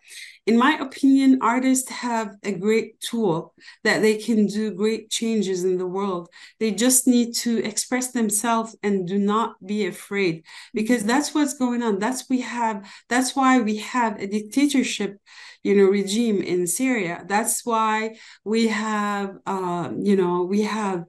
In 0.46 0.56
my 0.58 0.78
opinion 0.78 1.38
artists 1.42 1.90
have 1.90 2.36
a 2.42 2.52
great 2.52 3.00
tool 3.00 3.54
that 3.84 4.00
they 4.00 4.16
can 4.16 4.46
do 4.46 4.70
great 4.74 5.10
changes 5.10 5.64
in 5.64 5.76
the 5.76 5.86
world. 5.86 6.28
They 6.58 6.70
just 6.70 7.06
need 7.06 7.34
to 7.36 7.62
express 7.64 8.12
themselves 8.12 8.76
and 8.82 9.06
do 9.06 9.18
not 9.18 9.56
be 9.66 9.86
afraid 9.86 10.44
because 10.72 11.04
that's 11.04 11.34
what's 11.34 11.54
going 11.54 11.82
on. 11.82 11.98
That's 11.98 12.28
we 12.30 12.40
have 12.42 12.86
that's 13.08 13.36
why 13.36 13.60
we 13.60 13.76
have 13.78 14.20
a 14.20 14.26
dictatorship 14.26 15.18
you 15.62 15.74
know 15.74 15.84
regime 15.84 16.40
in 16.40 16.66
syria. 16.66 17.24
That's 17.26 17.64
why 17.66 18.16
we 18.44 18.68
have 18.68 19.36
uh, 19.46 19.90
you 19.98 20.16
know 20.16 20.42
we 20.44 20.62
have 20.62 21.04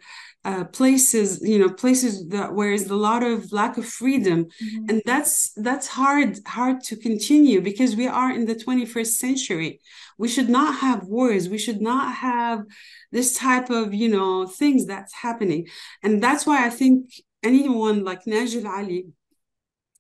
uh, 0.46 0.64
places 0.64 1.42
you 1.42 1.60
know 1.60 1.70
places 1.70 2.28
that 2.30 2.54
where 2.54 2.72
is 2.72 2.90
a 2.90 2.96
lot 2.96 3.24
of 3.24 3.52
lack 3.52 3.78
of 3.78 3.86
freedom. 3.86 4.46
Mm-hmm. 4.46 4.90
and 4.90 5.02
that's 5.06 5.52
that's 5.54 5.88
hard 5.88 6.40
hard 6.48 6.82
to 6.84 6.96
continue 6.96 7.62
because 7.62 7.96
we 7.96 8.08
are 8.08 8.32
in 8.32 8.46
the 8.46 8.56
21st 8.56 9.14
century. 9.26 9.82
We 10.18 10.28
should 10.28 10.50
not 10.50 10.80
have 10.80 11.04
wars. 11.04 11.50
We 11.50 11.58
should 11.58 11.82
not 11.82 12.16
have 12.16 12.64
this 13.12 13.34
type 13.34 13.70
of 13.70 13.94
you 13.94 14.10
know 14.10 14.48
things 14.48 14.86
that's 14.86 15.14
happening. 15.14 15.68
And 16.04 16.24
that's 16.24 16.46
why 16.46 16.66
i 16.66 16.70
think 16.70 17.12
anyone 17.44 18.04
like 18.04 18.26
Naji 18.26 18.64
al-Ali 18.64 19.08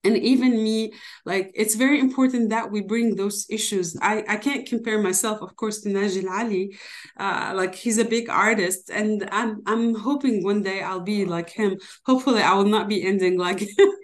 and 0.04 0.18
even 0.18 0.64
me 0.64 0.94
like 1.26 1.52
it's 1.54 1.76
very 1.76 2.00
important 2.00 2.50
that 2.50 2.72
we 2.72 2.82
bring 2.82 3.16
those 3.16 3.46
issues. 3.50 3.98
I 4.02 4.24
i 4.28 4.38
can't 4.38 4.68
compare 4.68 5.02
myself 5.02 5.42
of 5.42 5.56
course 5.56 5.82
to 5.82 5.90
Naji 5.90 6.24
al-Ali 6.24 6.78
uh, 7.18 7.54
like 7.56 7.76
he's 7.76 7.98
a 7.98 8.06
big 8.06 8.30
artist 8.30 8.90
and 8.90 9.28
i'm 9.32 9.62
i'm 9.66 9.96
hoping 9.96 10.44
one 10.44 10.64
day 10.64 10.82
i'll 10.82 11.02
be 11.02 11.26
like 11.26 11.50
him. 11.50 11.78
Hopefully 12.06 12.42
i 12.42 12.54
will 12.54 12.72
not 12.78 12.88
be 12.88 13.04
ending 13.04 13.38
like 13.38 13.62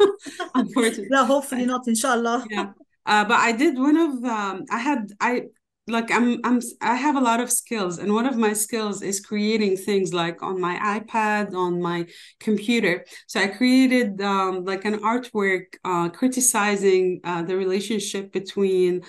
unfortunately. 0.55 1.07
No 1.09 1.25
hopefully 1.25 1.65
not 1.65 1.87
inshallah. 1.87 2.45
Yeah. 2.49 2.71
Uh, 3.05 3.23
but 3.23 3.39
i 3.39 3.51
did 3.51 3.77
one 3.77 3.97
of 3.97 4.23
um, 4.25 4.65
i 4.69 4.79
had 4.79 5.11
i 5.21 5.43
like 5.87 6.11
I'm 6.11 6.39
I'm 6.43 6.59
I 6.81 6.95
have 6.95 7.15
a 7.15 7.19
lot 7.21 7.39
of 7.39 7.51
skills 7.51 7.99
and 7.99 8.13
one 8.13 8.25
of 8.25 8.37
my 8.37 8.53
skills 8.53 9.03
is 9.03 9.19
creating 9.19 9.77
things 9.77 10.13
like 10.13 10.41
on 10.41 10.59
my 10.59 10.75
iPad 10.99 11.53
on 11.53 11.81
my 11.81 12.07
computer. 12.39 13.05
So 13.27 13.39
I 13.39 13.47
created 13.47 14.19
um, 14.21 14.65
like 14.65 14.85
an 14.85 14.99
artwork 14.99 15.65
uh, 15.83 16.09
criticizing 16.09 17.21
uh, 17.23 17.43
the 17.43 17.55
relationship 17.55 18.31
between 18.31 19.03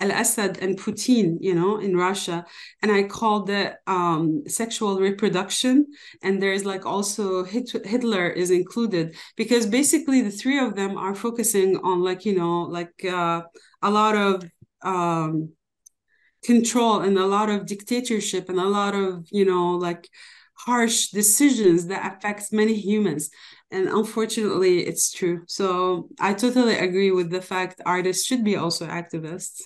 Al-Assad 0.00 0.58
and 0.58 0.78
Putin 0.78 1.36
you 1.40 1.54
know 1.54 1.78
in 1.78 1.96
Russia. 1.96 2.46
And 2.80 2.90
I 2.90 3.02
called 3.02 3.50
it 3.50 3.74
um, 3.86 4.42
sexual 4.48 4.98
reproduction. 5.00 5.86
And 6.22 6.42
there's 6.42 6.64
like 6.64 6.86
also 6.86 7.44
Hit- 7.44 7.84
Hitler 7.86 8.28
is 8.30 8.50
included 8.50 9.16
because 9.36 9.66
basically 9.66 10.22
the 10.22 10.30
three 10.30 10.58
of 10.58 10.76
them 10.76 10.96
are 10.96 11.14
focusing 11.14 11.76
on 11.78 12.02
like 12.02 12.24
you 12.24 12.34
know 12.34 12.62
like 12.62 13.04
uh, 13.04 13.42
a 13.82 13.90
lot 13.90 14.14
of 14.16 14.44
um, 14.82 15.52
control 16.42 17.00
and 17.00 17.16
a 17.18 17.26
lot 17.26 17.48
of 17.48 17.66
dictatorship 17.66 18.48
and 18.48 18.58
a 18.58 18.68
lot 18.68 18.94
of 18.94 19.26
you 19.30 19.44
know 19.44 19.70
like 19.70 20.08
harsh 20.54 21.08
decisions 21.08 21.86
that 21.86 22.16
affects 22.16 22.52
many 22.52 22.74
humans. 22.74 23.30
And 23.70 23.88
unfortunately 23.88 24.80
it's 24.86 25.10
true. 25.10 25.42
So 25.46 26.08
i 26.20 26.34
totally 26.34 26.76
agree 26.76 27.10
with 27.10 27.30
the 27.30 27.42
fact 27.42 27.80
artists 27.86 28.26
should 28.26 28.44
be 28.44 28.56
also 28.56 28.86
activists. 28.86 29.62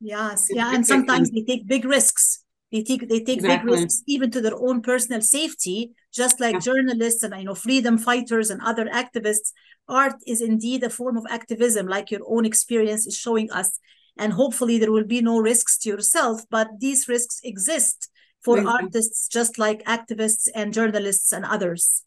Yes 0.00 0.48
yeah 0.50 0.74
and 0.74 0.86
sometimes 0.86 1.30
they 1.30 1.42
take 1.42 1.66
big 1.66 1.84
risks. 1.84 2.44
They 2.72 2.82
take 2.82 3.08
they 3.08 3.20
take 3.20 3.38
exactly. 3.38 3.70
big 3.70 3.80
risks 3.82 4.02
even 4.06 4.30
to 4.32 4.40
their 4.40 4.56
own 4.56 4.82
personal 4.82 5.22
safety 5.22 5.92
just 6.12 6.40
like 6.40 6.54
yeah. 6.54 6.60
journalists 6.60 7.22
and 7.22 7.34
you 7.38 7.44
know 7.44 7.54
freedom 7.54 7.96
fighters 7.98 8.50
and 8.50 8.60
other 8.60 8.86
activists. 8.86 9.52
Art 9.88 10.16
is 10.26 10.40
indeed 10.40 10.82
a 10.82 10.90
form 10.90 11.16
of 11.16 11.26
activism 11.30 11.86
like 11.86 12.10
your 12.10 12.22
own 12.26 12.44
experience 12.44 13.06
is 13.06 13.16
showing 13.16 13.50
us 13.52 13.78
and 14.16 14.32
hopefully 14.32 14.78
there 14.78 14.92
will 14.92 15.04
be 15.06 15.20
no 15.20 15.38
risks 15.38 15.76
to 15.78 15.88
yourself 15.88 16.42
but 16.50 16.68
these 16.80 17.08
risks 17.08 17.40
exist 17.44 18.10
for 18.44 18.58
mm-hmm. 18.58 18.68
artists 18.68 19.26
just 19.26 19.58
like 19.58 19.82
activists 19.84 20.48
and 20.54 20.72
journalists 20.72 21.32
and 21.32 21.44
others. 21.44 22.04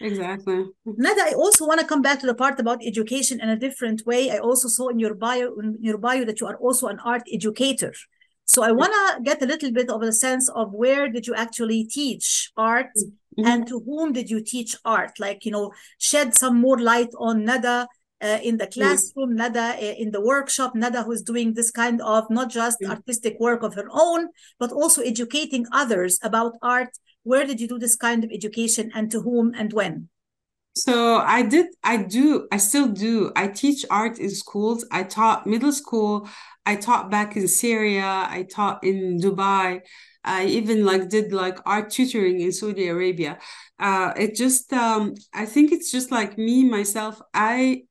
Exactly. 0.00 0.64
Nada 0.86 1.22
i 1.22 1.34
also 1.34 1.66
want 1.66 1.80
to 1.80 1.86
come 1.86 2.00
back 2.00 2.20
to 2.20 2.26
the 2.26 2.34
part 2.34 2.58
about 2.58 2.80
education 2.82 3.38
in 3.40 3.50
a 3.50 3.56
different 3.56 4.06
way. 4.06 4.30
I 4.30 4.38
also 4.38 4.68
saw 4.68 4.88
in 4.88 4.98
your 4.98 5.14
bio 5.14 5.58
in 5.58 5.76
your 5.80 5.98
bio 5.98 6.24
that 6.24 6.40
you 6.40 6.46
are 6.46 6.56
also 6.56 6.86
an 6.86 7.00
art 7.04 7.22
educator. 7.30 7.92
So 8.46 8.62
i 8.62 8.72
want 8.72 8.92
to 8.92 9.22
get 9.22 9.42
a 9.42 9.46
little 9.46 9.72
bit 9.72 9.90
of 9.90 10.00
a 10.02 10.12
sense 10.12 10.48
of 10.48 10.72
where 10.72 11.08
did 11.08 11.26
you 11.26 11.34
actually 11.34 11.84
teach 11.84 12.50
art 12.56 12.94
and 13.36 13.66
to 13.68 13.80
whom 13.80 14.12
did 14.12 14.30
you 14.30 14.40
teach 14.42 14.74
art? 14.84 15.20
Like 15.20 15.44
you 15.44 15.52
know 15.52 15.72
shed 15.98 16.34
some 16.34 16.58
more 16.60 16.78
light 16.78 17.12
on 17.18 17.44
nada 17.44 17.86
uh, 18.22 18.38
in 18.42 18.56
the 18.56 18.66
classroom 18.66 19.34
nada 19.34 19.76
uh, 19.76 19.94
in 19.98 20.10
the 20.10 20.20
workshop 20.20 20.74
nada 20.74 21.02
who's 21.02 21.22
doing 21.22 21.54
this 21.54 21.70
kind 21.70 22.00
of 22.02 22.28
not 22.30 22.50
just 22.50 22.78
artistic 22.84 23.38
work 23.40 23.62
of 23.62 23.74
her 23.74 23.88
own 23.90 24.28
but 24.58 24.72
also 24.72 25.02
educating 25.02 25.66
others 25.72 26.18
about 26.22 26.52
art 26.62 26.90
where 27.22 27.44
did 27.46 27.60
you 27.60 27.68
do 27.68 27.78
this 27.78 27.96
kind 27.96 28.24
of 28.24 28.30
education 28.32 28.90
and 28.94 29.10
to 29.10 29.20
whom 29.20 29.52
and 29.56 29.72
when 29.72 30.08
so 30.76 31.16
I 31.16 31.42
did, 31.42 31.66
I 31.82 31.96
do, 31.96 32.46
I 32.52 32.58
still 32.58 32.86
do. 32.86 33.32
I 33.34 33.48
teach 33.48 33.84
art 33.90 34.18
in 34.18 34.30
schools. 34.30 34.86
I 34.90 35.02
taught 35.02 35.46
middle 35.46 35.72
school. 35.72 36.28
I 36.64 36.76
taught 36.76 37.10
back 37.10 37.36
in 37.36 37.48
Syria. 37.48 38.26
I 38.28 38.46
taught 38.48 38.84
in 38.84 39.18
Dubai. 39.18 39.80
I 40.22 40.44
even 40.46 40.84
like 40.84 41.08
did 41.08 41.32
like 41.32 41.58
art 41.66 41.90
tutoring 41.90 42.40
in 42.40 42.52
Saudi 42.52 42.88
Arabia. 42.88 43.38
Uh, 43.78 44.12
it 44.16 44.36
just, 44.36 44.72
um, 44.72 45.14
I 45.34 45.44
think 45.44 45.72
it's 45.72 45.90
just 45.90 46.10
like 46.10 46.38
me 46.38 46.64
myself. 46.64 47.20
I 47.34 47.82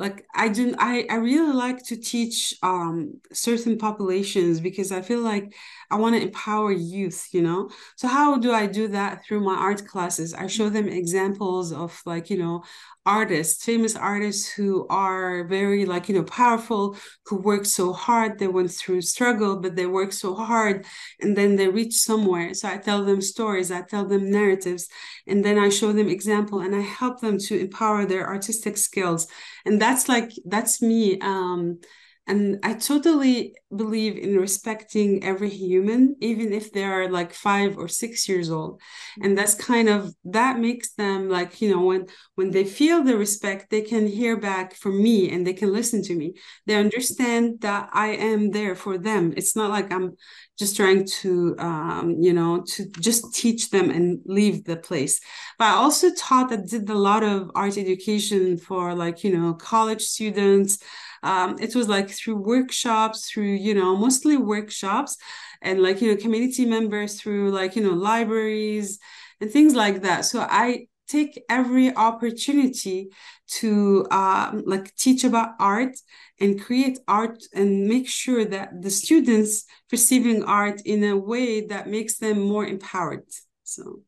like 0.00 0.26
i 0.34 0.48
do 0.48 0.74
i 0.78 1.06
i 1.10 1.16
really 1.16 1.52
like 1.52 1.84
to 1.84 1.96
teach 1.96 2.54
um 2.62 3.20
certain 3.32 3.78
populations 3.78 4.60
because 4.60 4.92
i 4.92 5.02
feel 5.02 5.20
like 5.20 5.54
i 5.90 5.96
want 5.96 6.14
to 6.14 6.22
empower 6.22 6.72
youth 6.72 7.28
you 7.32 7.42
know? 7.42 7.68
So 7.96 8.08
how 8.08 8.38
do 8.38 8.52
i 8.52 8.66
do 8.66 8.88
that 8.88 9.24
through 9.24 9.40
my 9.40 9.54
art 9.54 9.86
classes? 9.86 10.34
I 10.34 10.46
show 10.46 10.68
them 10.68 10.88
examples 10.88 11.72
of 11.72 12.00
like 12.06 12.30
you 12.30 12.38
know 12.38 12.62
artists 13.06 13.64
famous 13.64 13.96
artists 13.96 14.48
who 14.52 14.86
are 14.88 15.44
very 15.44 15.86
like 15.86 16.08
you 16.08 16.14
know 16.14 16.22
powerful 16.24 16.96
who 17.26 17.36
work 17.36 17.64
so 17.64 17.92
hard 17.92 18.38
they 18.38 18.46
went 18.46 18.70
through 18.70 19.00
struggle 19.00 19.56
but 19.56 19.74
they 19.74 19.86
work 19.86 20.12
so 20.12 20.34
hard 20.34 20.84
and 21.20 21.36
then 21.36 21.56
they 21.56 21.68
reach 21.68 21.94
somewhere. 21.94 22.52
So 22.54 22.68
i 22.68 22.76
tell 22.76 23.04
them 23.04 23.20
stories 23.20 23.70
i 23.70 23.82
tell 23.82 24.06
them 24.06 24.30
narratives 24.30 24.88
and 25.26 25.44
then 25.44 25.58
i 25.58 25.68
show 25.68 25.92
them 25.92 26.08
example 26.08 26.60
and 26.60 26.74
i 26.74 26.80
help 26.80 27.20
them 27.20 27.38
to 27.38 27.58
empower 27.58 28.04
their 28.06 28.26
artistic 28.28 28.76
skills. 28.76 29.26
And 29.64 29.80
that's 29.80 30.08
like 30.08 30.30
that's 30.44 30.82
me 30.82 31.18
um 31.20 31.78
and 32.26 32.58
i 32.62 32.74
totally 32.74 33.54
believe 33.76 34.16
in 34.16 34.36
respecting 34.36 35.22
every 35.22 35.48
human 35.48 36.16
even 36.20 36.52
if 36.52 36.72
they 36.72 36.82
are 36.82 37.08
like 37.08 37.32
five 37.32 37.78
or 37.78 37.86
six 37.86 38.28
years 38.28 38.50
old. 38.50 38.80
And 39.22 39.38
that's 39.38 39.54
kind 39.54 39.88
of 39.88 40.12
that 40.24 40.58
makes 40.58 40.92
them 40.94 41.28
like 41.28 41.60
you 41.60 41.70
know 41.70 41.84
when 41.84 42.06
when 42.34 42.50
they 42.50 42.64
feel 42.64 43.02
the 43.04 43.16
respect 43.16 43.70
they 43.70 43.82
can 43.82 44.06
hear 44.06 44.36
back 44.36 44.74
from 44.74 45.00
me 45.00 45.30
and 45.30 45.46
they 45.46 45.52
can 45.52 45.72
listen 45.72 46.02
to 46.04 46.14
me. 46.16 46.34
They 46.66 46.74
understand 46.74 47.60
that 47.60 47.90
i 47.92 48.08
am 48.08 48.50
there 48.50 48.74
for 48.74 48.98
them. 48.98 49.34
It's 49.36 49.54
not 49.54 49.70
like 49.70 49.92
i'm 49.92 50.16
just 50.58 50.76
trying 50.76 51.06
to 51.06 51.54
um, 51.58 52.16
you 52.20 52.32
know 52.32 52.64
to 52.74 52.90
just 53.00 53.32
teach 53.34 53.70
them 53.70 53.90
and 53.90 54.20
leave 54.26 54.64
the 54.64 54.76
place. 54.76 55.20
But 55.58 55.66
i 55.66 55.74
also 55.74 56.12
taught 56.14 56.50
that 56.50 56.66
did 56.66 56.90
a 56.90 56.94
lot 56.94 57.22
of 57.22 57.50
art 57.54 57.78
education 57.78 58.56
for 58.58 58.94
like 58.94 59.22
you 59.22 59.32
know 59.36 59.54
college 59.54 60.02
students 60.02 60.78
um, 61.22 61.56
it 61.60 61.74
was 61.74 61.88
like 61.88 62.10
through 62.10 62.36
workshops 62.36 63.30
through 63.30 63.44
you 63.44 63.74
know 63.74 63.96
mostly 63.96 64.36
workshops 64.36 65.16
and 65.62 65.82
like 65.82 66.00
you 66.00 66.10
know 66.10 66.20
community 66.20 66.64
members 66.64 67.20
through 67.20 67.50
like 67.50 67.76
you 67.76 67.82
know 67.82 67.94
libraries 67.94 68.98
and 69.40 69.50
things 69.50 69.74
like 69.74 70.02
that. 70.02 70.24
So 70.24 70.46
i 70.48 70.86
take 71.10 71.42
every 71.48 71.94
opportunity 71.96 73.10
to 73.48 74.06
um, 74.12 74.62
like 74.64 74.94
teach 74.94 75.24
about 75.24 75.50
art 75.58 75.96
and 76.38 76.60
create 76.62 76.98
art 77.08 77.42
and 77.52 77.88
make 77.88 78.08
sure 78.08 78.44
that 78.44 78.80
the 78.80 78.90
students 78.90 79.64
perceiving 79.88 80.44
art 80.44 80.80
in 80.84 81.02
a 81.02 81.16
way 81.16 81.66
that 81.66 81.88
makes 81.88 82.18
them 82.18 82.40
more 82.40 82.64
empowered 82.64 83.24
so 83.64 84.00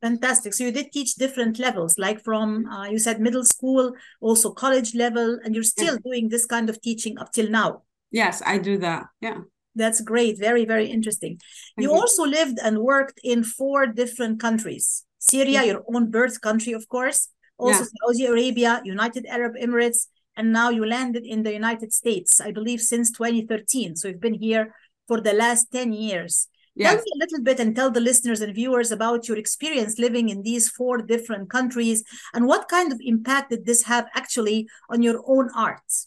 Fantastic. 0.00 0.54
So 0.54 0.64
you 0.64 0.72
did 0.72 0.92
teach 0.92 1.14
different 1.16 1.58
levels, 1.58 1.98
like 1.98 2.22
from 2.22 2.66
uh, 2.66 2.86
you 2.86 2.98
said 2.98 3.20
middle 3.20 3.44
school, 3.44 3.92
also 4.20 4.50
college 4.50 4.94
level, 4.94 5.38
and 5.44 5.54
you're 5.54 5.64
still 5.64 5.94
yeah. 5.94 6.00
doing 6.04 6.28
this 6.28 6.46
kind 6.46 6.70
of 6.70 6.80
teaching 6.80 7.18
up 7.18 7.32
till 7.32 7.50
now. 7.50 7.82
Yes, 8.10 8.42
I 8.46 8.58
do 8.58 8.78
that. 8.78 9.06
Yeah. 9.20 9.40
That's 9.74 10.00
great. 10.00 10.38
Very, 10.38 10.64
very 10.64 10.86
interesting. 10.86 11.38
You, 11.76 11.90
you, 11.90 11.92
also 11.92 12.24
lived 12.24 12.58
and 12.62 12.78
worked 12.78 13.20
in 13.22 13.44
four 13.44 13.86
different 13.86 14.40
countries. 14.40 15.04
Syria, 15.18 15.50
yeah. 15.50 15.64
your 15.64 15.84
own 15.92 16.10
birth 16.10 16.40
country, 16.40 16.72
of 16.72 16.88
course. 16.88 17.28
Also 17.58 17.80
yeah. 17.80 17.86
Saudi 18.06 18.26
Arabia, 18.26 18.80
United 18.84 19.26
Arab 19.26 19.54
Emirates, 19.60 20.06
and 20.36 20.52
now 20.52 20.70
you 20.70 20.86
landed 20.86 21.26
in 21.26 21.42
the 21.42 21.52
United 21.52 21.92
States, 21.92 22.40
I 22.40 22.52
believe, 22.52 22.80
since 22.80 23.10
2013. 23.10 23.96
So 23.96 24.08
you've 24.08 24.20
been 24.20 24.34
here 24.34 24.74
for 25.06 25.20
the 25.20 25.32
last 25.32 25.70
10 25.72 25.92
years. 25.92 26.48
Yes. 26.78 26.94
Tell 26.94 27.02
me 27.04 27.12
a 27.16 27.18
little 27.18 27.42
bit 27.42 27.58
and 27.58 27.74
tell 27.74 27.90
the 27.90 28.00
listeners 28.00 28.40
and 28.40 28.54
viewers 28.54 28.92
about 28.92 29.26
your 29.26 29.36
experience 29.36 29.98
living 29.98 30.28
in 30.28 30.42
these 30.42 30.68
four 30.68 30.98
different 30.98 31.50
countries 31.50 32.04
and 32.32 32.46
what 32.46 32.68
kind 32.68 32.92
of 32.92 33.00
impact 33.02 33.50
did 33.50 33.66
this 33.66 33.82
have 33.82 34.06
actually 34.14 34.68
on 34.88 35.02
your 35.02 35.20
own 35.26 35.50
arts? 35.56 36.06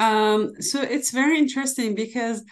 Um, 0.00 0.60
so 0.60 0.82
it's 0.82 1.12
very 1.12 1.38
interesting 1.38 1.94
because 1.94 2.42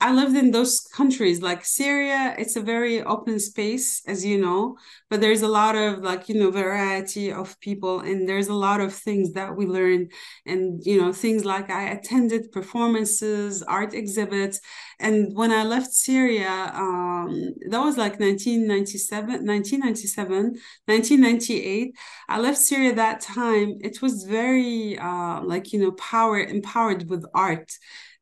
I 0.00 0.12
lived 0.12 0.36
in 0.36 0.50
those 0.50 0.80
countries 0.80 1.40
like 1.40 1.64
Syria. 1.64 2.34
It's 2.36 2.56
a 2.56 2.60
very 2.60 3.02
open 3.02 3.40
space, 3.40 4.02
as 4.06 4.22
you 4.22 4.38
know, 4.38 4.76
but 5.08 5.22
there's 5.22 5.40
a 5.40 5.48
lot 5.48 5.76
of 5.76 6.00
like 6.00 6.28
you 6.28 6.34
know 6.34 6.50
variety 6.50 7.32
of 7.32 7.58
people, 7.60 8.00
and 8.00 8.28
there's 8.28 8.48
a 8.48 8.54
lot 8.54 8.82
of 8.82 8.92
things 8.92 9.32
that 9.32 9.56
we 9.56 9.64
learn, 9.66 10.08
and 10.44 10.84
you 10.84 11.00
know 11.00 11.12
things 11.12 11.46
like 11.46 11.70
I 11.70 11.84
attended 11.84 12.52
performances, 12.52 13.62
art 13.62 13.94
exhibits, 13.94 14.60
and 15.00 15.34
when 15.34 15.52
I 15.52 15.62
left 15.64 15.92
Syria, 15.94 16.50
um, 16.74 17.54
that 17.70 17.80
was 17.80 17.96
like 17.96 18.20
1997, 18.20 19.46
1997, 19.46 20.56
1998. 20.86 21.96
I 22.28 22.38
left 22.40 22.58
Syria 22.58 22.94
that 22.94 23.20
time. 23.22 23.78
It 23.80 24.02
was 24.02 24.24
very 24.24 24.98
uh, 24.98 25.40
like 25.42 25.72
you 25.72 25.78
know 25.78 25.92
power 25.92 26.40
empowered 26.40 27.08
with 27.08 27.24
art 27.34 27.72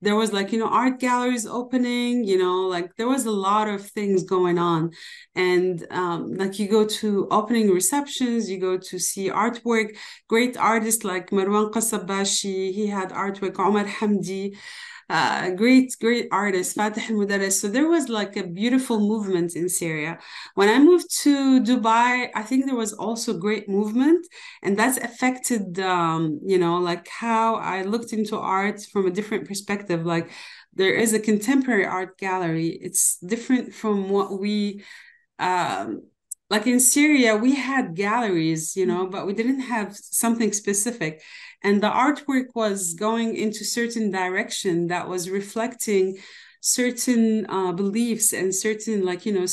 there 0.03 0.17
was 0.17 0.33
like 0.33 0.53
you 0.53 0.59
know 0.59 0.69
art 0.69 0.99
galleries 0.99 1.47
opening 1.47 2.25
you 2.25 2.37
know 2.37 2.63
like 2.69 2.95
there 2.97 3.09
was 3.09 3.25
a 3.25 3.31
lot 3.31 3.69
of 3.69 3.81
things 3.89 4.25
going 4.25 4.59
on. 4.59 4.91
And 5.35 5.87
um, 5.91 6.35
like 6.35 6.59
you 6.59 6.69
go 6.69 6.85
to 7.01 7.29
opening 7.31 7.71
receptions 7.71 8.51
you 8.51 8.59
go 8.59 8.77
to 8.77 8.99
see 8.99 9.31
artwork. 9.31 9.97
Great 10.29 10.57
artists 10.57 11.05
like 11.05 11.31
Marwan 11.31 11.73
Kassab-Bachi 11.73 12.73
he 12.73 12.87
had 12.89 13.11
artwork. 13.11 13.59
Omar 13.59 13.85
hamdi 13.85 14.57
uh, 15.13 15.51
great, 15.51 15.95
great 16.01 16.27
artist, 16.33 16.75
Fateh 16.75 17.13
Moudarres. 17.13 17.61
So 17.61 17.69
there 17.69 17.87
was 17.87 18.09
like 18.09 18.35
a 18.39 18.47
beautiful 18.47 18.99
movement 18.99 19.55
in 19.55 19.69
Syria. 19.69 20.19
When 20.55 20.71
I 20.71 20.79
moved 20.79 21.15
to 21.25 21.61
Dubai, 21.61 22.31
I 22.35 22.43
think 22.43 22.65
there 22.65 22.75
was 22.85 22.95
also 22.95 23.37
great 23.37 23.69
movement, 23.69 24.27
and 24.63 24.79
that's 24.79 24.97
affected, 24.97 25.79
um, 25.81 26.41
you 26.43 26.59
know, 26.59 26.79
like 26.79 27.09
how 27.09 27.57
I 27.57 27.83
looked 27.83 28.15
into 28.15 28.39
art 28.39 28.81
from 28.91 29.07
a 29.07 29.11
different 29.11 29.47
perspective. 29.47 30.07
Like 30.07 30.31
there 30.73 30.95
is 30.95 31.13
a 31.13 31.21
contemporary 31.21 31.85
art 31.85 32.17
gallery. 32.17 32.71
It's 32.81 33.19
different 33.19 33.75
from 33.75 34.09
what 34.09 34.41
we. 34.41 34.83
Um, 35.39 36.03
like 36.53 36.67
in 36.67 36.81
Syria, 36.81 37.37
we 37.37 37.55
had 37.55 37.95
galleries, 37.95 38.77
you 38.77 38.87
know, 38.91 39.07
but 39.07 39.27
we 39.27 39.33
didn't 39.33 39.61
have 39.75 39.97
something 39.97 40.53
specific. 40.53 41.23
And 41.65 41.83
the 41.83 41.89
artwork 41.91 42.49
was 42.55 42.95
going 42.95 43.31
into 43.37 43.65
certain 43.65 44.11
direction 44.11 44.89
that 44.89 45.09
was 45.09 45.31
reflecting 45.31 46.19
certain 46.61 47.47
uh, 47.49 47.73
beliefs 47.73 48.33
and 48.33 48.55
certain 48.55 48.99
like 49.05 49.27
you 49.27 49.33
know 49.33 49.47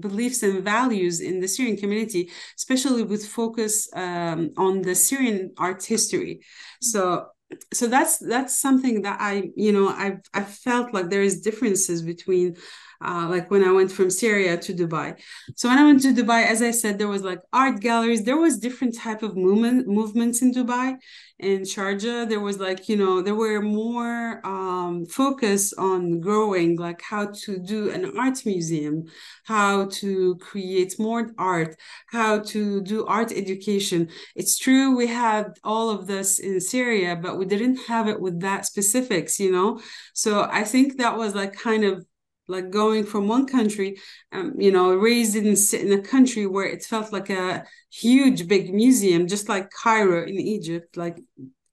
beliefs 0.00 0.42
and 0.42 0.64
values 0.64 1.20
in 1.20 1.38
the 1.38 1.46
syrian 1.46 1.76
community 1.76 2.28
especially 2.58 3.04
with 3.04 3.24
focus 3.24 3.88
um, 3.94 4.50
on 4.56 4.82
the 4.82 4.94
syrian 4.94 5.52
art 5.58 5.84
history. 5.84 6.40
So 6.80 7.26
so 7.72 7.86
that's 7.86 8.18
that's 8.18 8.58
something 8.66 9.02
that 9.02 9.18
i 9.20 9.50
you 9.54 9.72
know 9.72 9.88
i 9.88 10.16
i 10.34 10.42
felt 10.42 10.92
like 10.92 11.08
there 11.10 11.22
is 11.22 11.40
differences 11.42 12.02
between 12.02 12.56
uh, 13.04 13.26
like 13.28 13.50
when 13.50 13.64
I 13.64 13.72
went 13.72 13.92
from 13.92 14.10
Syria 14.10 14.56
to 14.56 14.72
Dubai. 14.74 15.18
So 15.54 15.68
when 15.68 15.78
I 15.78 15.84
went 15.84 16.02
to 16.02 16.12
Dubai, 16.12 16.44
as 16.46 16.62
I 16.62 16.70
said, 16.70 16.98
there 16.98 17.08
was 17.08 17.22
like 17.22 17.40
art 17.52 17.80
galleries. 17.80 18.24
There 18.24 18.36
was 18.38 18.58
different 18.58 18.96
type 18.96 19.22
of 19.22 19.36
movement 19.36 19.86
movements 19.86 20.42
in 20.42 20.52
Dubai. 20.52 20.96
In 21.38 21.62
Sharjah, 21.62 22.28
there 22.28 22.40
was 22.40 22.58
like 22.58 22.88
you 22.88 22.96
know 22.96 23.20
there 23.20 23.34
were 23.34 23.60
more 23.60 24.40
um, 24.46 25.04
focus 25.06 25.72
on 25.74 26.20
growing, 26.20 26.76
like 26.76 27.02
how 27.02 27.26
to 27.44 27.58
do 27.58 27.90
an 27.90 28.16
art 28.18 28.44
museum, 28.46 29.04
how 29.44 29.86
to 30.00 30.36
create 30.36 30.98
more 30.98 31.30
art, 31.38 31.76
how 32.08 32.38
to 32.40 32.80
do 32.82 33.04
art 33.06 33.32
education. 33.32 34.08
It's 34.34 34.56
true 34.58 34.96
we 34.96 35.06
had 35.08 35.58
all 35.62 35.90
of 35.90 36.06
this 36.06 36.38
in 36.38 36.60
Syria, 36.60 37.16
but 37.16 37.36
we 37.38 37.44
didn't 37.44 37.76
have 37.88 38.08
it 38.08 38.20
with 38.20 38.40
that 38.40 38.64
specifics, 38.66 39.38
you 39.38 39.52
know. 39.52 39.80
So 40.14 40.48
I 40.50 40.64
think 40.64 40.98
that 40.98 41.16
was 41.16 41.34
like 41.34 41.52
kind 41.52 41.84
of 41.84 42.06
like 42.48 42.70
going 42.70 43.04
from 43.04 43.28
one 43.28 43.46
country, 43.46 43.96
um, 44.32 44.54
you 44.58 44.70
know, 44.70 44.94
raised 44.94 45.36
in, 45.36 45.46
in 45.80 45.98
a 45.98 46.02
country 46.02 46.46
where 46.46 46.66
it 46.66 46.84
felt 46.84 47.12
like 47.12 47.30
a 47.30 47.64
huge, 47.90 48.46
big 48.48 48.72
museum, 48.72 49.26
just 49.26 49.48
like 49.48 49.70
Cairo 49.70 50.22
in 50.22 50.38
Egypt. 50.38 50.96
Like 50.96 51.18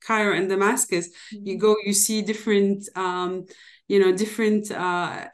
Cairo 0.05 0.35
and 0.35 0.49
Damascus, 0.49 1.09
you 1.31 1.57
go, 1.57 1.75
you 1.85 1.93
see 1.93 2.21
different, 2.21 2.87
um, 2.95 3.45
you 3.87 3.99
know, 3.99 4.11
different 4.11 4.71
uh, 4.71 5.27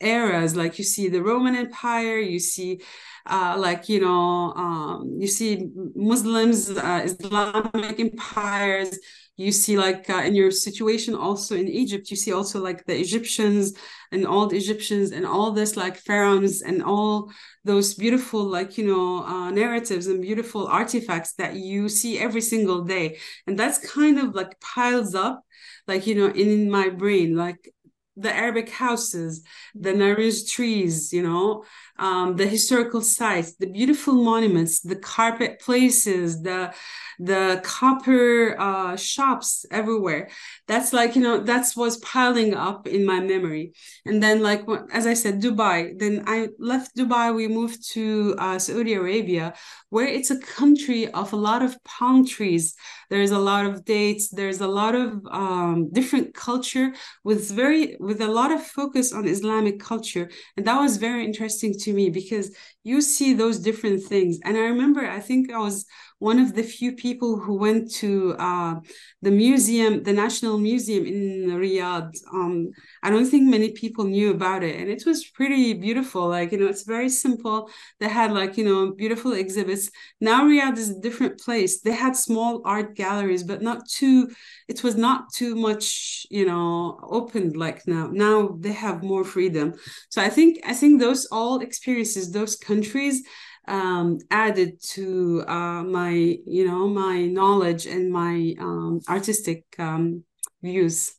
eras. 0.00 0.56
Like 0.56 0.78
you 0.78 0.84
see 0.84 1.08
the 1.08 1.22
Roman 1.22 1.56
Empire, 1.56 2.18
you 2.18 2.38
see, 2.38 2.80
uh, 3.26 3.56
like 3.58 3.88
you 3.88 4.00
know, 4.00 4.52
um, 4.54 5.16
you 5.18 5.26
see 5.26 5.68
Muslims, 5.94 6.70
uh, 6.70 7.02
Islamic 7.04 7.98
empires. 8.00 8.98
You 9.38 9.52
see, 9.52 9.78
like 9.78 10.10
uh, 10.10 10.22
in 10.26 10.34
your 10.34 10.50
situation 10.50 11.14
also 11.14 11.56
in 11.56 11.68
Egypt, 11.68 12.10
you 12.10 12.16
see 12.16 12.32
also 12.32 12.60
like 12.60 12.84
the 12.86 12.98
Egyptians 12.98 13.72
and 14.12 14.26
old 14.26 14.52
Egyptians 14.52 15.12
and 15.12 15.24
all 15.24 15.52
this 15.52 15.76
like 15.76 15.96
pharaohs 15.96 16.60
and 16.60 16.82
all 16.82 17.30
those 17.64 17.94
beautiful 17.94 18.42
like 18.44 18.76
you 18.78 18.86
know 18.86 19.24
uh, 19.24 19.50
narratives 19.50 20.08
and 20.08 20.20
beautiful 20.20 20.66
artifacts 20.66 21.34
that 21.34 21.54
you 21.54 21.88
see 21.88 22.18
every 22.18 22.40
single 22.40 22.82
day, 22.82 23.18
and 23.46 23.56
that's 23.58 23.78
kind 23.78 24.18
of 24.18 24.34
like 24.34 24.58
piles 24.60 25.14
up, 25.14 25.44
like 25.86 26.06
you 26.08 26.16
know, 26.16 26.28
in 26.34 26.70
my 26.70 26.88
brain, 26.88 27.36
like 27.36 27.72
the 28.16 28.34
Arabic 28.34 28.68
houses, 28.70 29.44
the 29.74 29.92
Naruj 29.92 30.50
trees, 30.50 31.12
you 31.12 31.22
know, 31.22 31.64
um, 31.98 32.36
the 32.36 32.46
historical 32.46 33.02
sites, 33.02 33.54
the 33.54 33.66
beautiful 33.66 34.14
monuments, 34.14 34.80
the 34.80 34.96
carpet 34.96 35.60
places, 35.60 36.42
the 36.42 36.72
the 37.18 37.60
copper 37.64 38.54
uh, 38.60 38.96
shops 38.96 39.66
everywhere. 39.70 40.28
That's 40.68 40.92
like 40.92 41.16
you 41.16 41.22
know 41.22 41.38
that's 41.38 41.76
what's 41.76 41.96
piling 41.96 42.54
up 42.54 42.86
in 42.86 43.04
my 43.04 43.20
memory. 43.20 43.72
And 44.06 44.22
then 44.22 44.42
like 44.42 44.64
as 44.92 45.06
I 45.06 45.14
said, 45.14 45.42
Dubai. 45.42 45.98
Then 45.98 46.24
I 46.26 46.48
left 46.58 46.96
Dubai. 46.96 47.34
We 47.34 47.48
moved 47.48 47.88
to 47.94 48.34
uh, 48.38 48.58
Saudi 48.58 48.94
Arabia, 48.94 49.54
where 49.90 50.06
it's 50.06 50.30
a 50.30 50.38
country 50.38 51.10
of 51.12 51.32
a 51.32 51.36
lot 51.36 51.62
of 51.62 51.82
palm 51.84 52.26
trees. 52.26 52.74
There's 53.10 53.30
a 53.30 53.38
lot 53.38 53.64
of 53.66 53.84
dates. 53.84 54.28
There's 54.28 54.60
a 54.60 54.68
lot 54.68 54.94
of 54.94 55.20
um, 55.30 55.90
different 55.90 56.34
culture 56.34 56.92
with 57.24 57.50
very 57.50 57.96
with 57.98 58.20
a 58.20 58.28
lot 58.28 58.50
of 58.52 58.62
focus 58.62 59.12
on 59.12 59.26
Islamic 59.26 59.80
culture, 59.80 60.30
and 60.56 60.66
that 60.66 60.78
was 60.80 60.96
very 60.98 61.24
interesting 61.24 61.72
to 61.88 61.94
me 61.94 62.10
because 62.10 62.54
you 62.84 63.00
see 63.00 63.34
those 63.34 63.58
different 63.58 64.02
things. 64.04 64.38
And 64.44 64.56
I 64.56 64.60
remember, 64.60 65.04
I 65.04 65.20
think 65.20 65.52
I 65.52 65.58
was 65.58 65.86
one 66.18 66.38
of 66.40 66.54
the 66.54 66.62
few 66.62 66.92
people 66.92 67.38
who 67.38 67.54
went 67.54 67.92
to 67.92 68.34
uh, 68.38 68.74
the 69.22 69.30
museum, 69.30 70.02
the 70.02 70.12
National 70.12 70.58
Museum 70.58 71.06
in 71.06 71.50
Riyadh. 71.50 72.12
Um, 72.32 72.70
I 73.02 73.10
don't 73.10 73.26
think 73.26 73.48
many 73.48 73.70
people 73.70 74.04
knew 74.04 74.30
about 74.30 74.64
it, 74.64 74.80
and 74.80 74.90
it 74.90 75.04
was 75.06 75.24
pretty 75.24 75.74
beautiful. 75.74 76.28
Like 76.28 76.52
you 76.52 76.58
know, 76.58 76.66
it's 76.66 76.82
very 76.82 77.08
simple. 77.08 77.70
They 78.00 78.08
had 78.08 78.32
like 78.32 78.56
you 78.56 78.64
know 78.64 78.92
beautiful 78.92 79.32
exhibits. 79.32 79.90
Now 80.20 80.44
Riyadh 80.44 80.76
is 80.76 80.90
a 80.90 81.00
different 81.00 81.40
place. 81.40 81.80
They 81.80 81.92
had 81.92 82.16
small 82.16 82.62
art 82.64 82.96
galleries, 82.96 83.44
but 83.44 83.62
not 83.62 83.88
too. 83.88 84.28
It 84.66 84.82
was 84.82 84.96
not 84.96 85.32
too 85.32 85.54
much, 85.54 86.26
you 86.30 86.46
know, 86.46 86.98
opened 87.02 87.56
like 87.56 87.86
now. 87.86 88.08
Now 88.12 88.56
they 88.58 88.72
have 88.72 89.02
more 89.04 89.24
freedom. 89.24 89.74
So 90.08 90.20
I 90.20 90.30
think 90.30 90.58
I 90.66 90.74
think 90.74 91.00
those 91.00 91.26
all 91.30 91.60
experiences, 91.60 92.32
those 92.32 92.56
countries 92.56 93.22
um, 93.68 94.18
added 94.30 94.80
to 94.94 95.44
uh, 95.46 95.82
my 95.82 96.10
you 96.46 96.66
know 96.66 96.88
my 96.88 97.26
knowledge 97.26 97.86
and 97.86 98.10
my 98.12 98.54
um, 98.58 99.00
artistic 99.08 99.64
um, 99.78 100.24
views. 100.62 101.14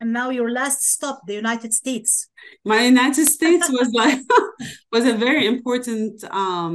And 0.00 0.12
now 0.12 0.30
your 0.30 0.50
last 0.50 0.82
stop 0.82 1.20
the 1.28 1.34
united 1.34 1.72
states. 1.72 2.28
My 2.64 2.82
united 2.82 3.26
states 3.26 3.68
was 3.70 3.90
like 3.94 4.18
was 4.90 5.06
a 5.06 5.14
very 5.14 5.46
important 5.46 6.22
um 6.24 6.74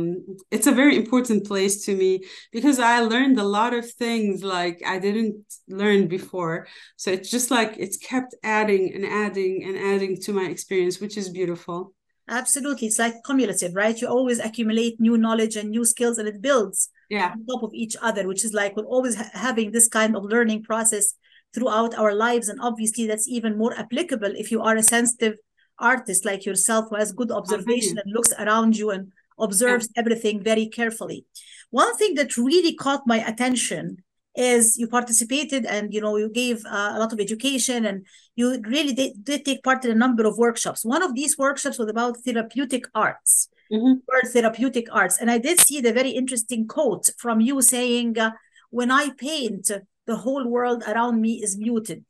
it's 0.49 0.67
a 0.67 0.71
very 0.71 0.95
important 0.95 1.45
place 1.45 1.85
to 1.85 1.95
me 1.95 2.21
because 2.51 2.79
i 2.79 2.99
learned 2.99 3.37
a 3.37 3.43
lot 3.43 3.73
of 3.73 3.85
things 4.03 4.43
like 4.43 4.81
i 4.85 4.97
didn't 4.97 5.35
learn 5.67 6.07
before. 6.07 6.67
So 6.95 7.11
it's 7.11 7.29
just 7.29 7.51
like 7.51 7.75
it's 7.77 7.97
kept 7.97 8.33
adding 8.43 8.93
and 8.95 9.05
adding 9.05 9.63
and 9.65 9.77
adding 9.77 10.15
to 10.21 10.31
my 10.31 10.45
experience 10.45 11.01
which 11.01 11.17
is 11.17 11.27
beautiful 11.29 11.93
Absolutely. 12.29 12.87
It's 12.87 12.99
like 12.99 13.15
cumulative, 13.25 13.73
right? 13.73 13.99
You 13.99 14.07
always 14.07 14.39
accumulate 14.39 14.99
new 14.99 15.17
knowledge 15.17 15.55
and 15.55 15.69
new 15.69 15.85
skills 15.85 16.17
and 16.17 16.27
it 16.27 16.41
builds 16.41 16.89
yeah. 17.09 17.31
on 17.31 17.45
top 17.45 17.63
of 17.63 17.73
each 17.73 17.95
other, 18.01 18.27
which 18.27 18.43
is 18.43 18.53
like 18.53 18.75
we're 18.75 18.83
always 18.83 19.15
ha- 19.15 19.29
having 19.33 19.71
this 19.71 19.87
kind 19.87 20.15
of 20.15 20.23
learning 20.25 20.63
process 20.63 21.13
throughout 21.53 21.95
our 21.95 22.13
lives. 22.13 22.49
And 22.49 22.59
obviously, 22.61 23.07
that's 23.07 23.27
even 23.27 23.57
more 23.57 23.73
applicable 23.77 24.33
if 24.35 24.51
you 24.51 24.61
are 24.61 24.75
a 24.75 24.83
sensitive 24.83 25.35
artist 25.79 26.25
like 26.25 26.45
yourself 26.45 26.85
who 26.89 26.95
has 26.95 27.11
good 27.11 27.31
oh, 27.31 27.37
observation 27.37 27.97
and 27.97 28.11
looks 28.11 28.33
around 28.37 28.75
you 28.75 28.89
and 28.89 29.11
observes 29.39 29.87
yeah. 29.95 30.01
everything 30.01 30.43
very 30.43 30.67
carefully. 30.67 31.25
One 31.69 31.95
thing 31.97 32.15
that 32.15 32.37
really 32.37 32.75
caught 32.75 33.03
my 33.05 33.25
attention 33.25 34.03
is 34.37 34.77
you 34.77 34.87
participated 34.87 35.65
and 35.65 35.93
you 35.93 35.99
know 35.99 36.15
you 36.15 36.29
gave 36.29 36.63
uh, 36.65 36.91
a 36.95 36.99
lot 36.99 37.11
of 37.11 37.19
education 37.19 37.85
and 37.85 38.05
you 38.35 38.61
really 38.61 38.93
did, 38.93 39.23
did, 39.23 39.43
take 39.43 39.63
part 39.63 39.83
in 39.83 39.91
a 39.91 39.95
number 39.95 40.25
of 40.25 40.37
workshops 40.37 40.85
one 40.85 41.01
of 41.01 41.15
these 41.15 41.37
workshops 41.37 41.79
was 41.79 41.89
about 41.89 42.17
therapeutic 42.23 42.85
arts 42.93 43.49
mm-hmm. 43.71 43.93
or 44.07 44.29
therapeutic 44.29 44.87
arts 44.91 45.17
and 45.19 45.31
i 45.31 45.37
did 45.37 45.59
see 45.59 45.81
the 45.81 45.91
very 45.91 46.11
interesting 46.11 46.67
quote 46.67 47.09
from 47.17 47.41
you 47.41 47.61
saying 47.61 48.17
uh, 48.19 48.31
when 48.69 48.91
i 48.91 49.09
paint 49.17 49.71
the 50.05 50.17
whole 50.17 50.47
world 50.47 50.83
around 50.87 51.19
me 51.19 51.41
is 51.43 51.57
muted 51.57 52.05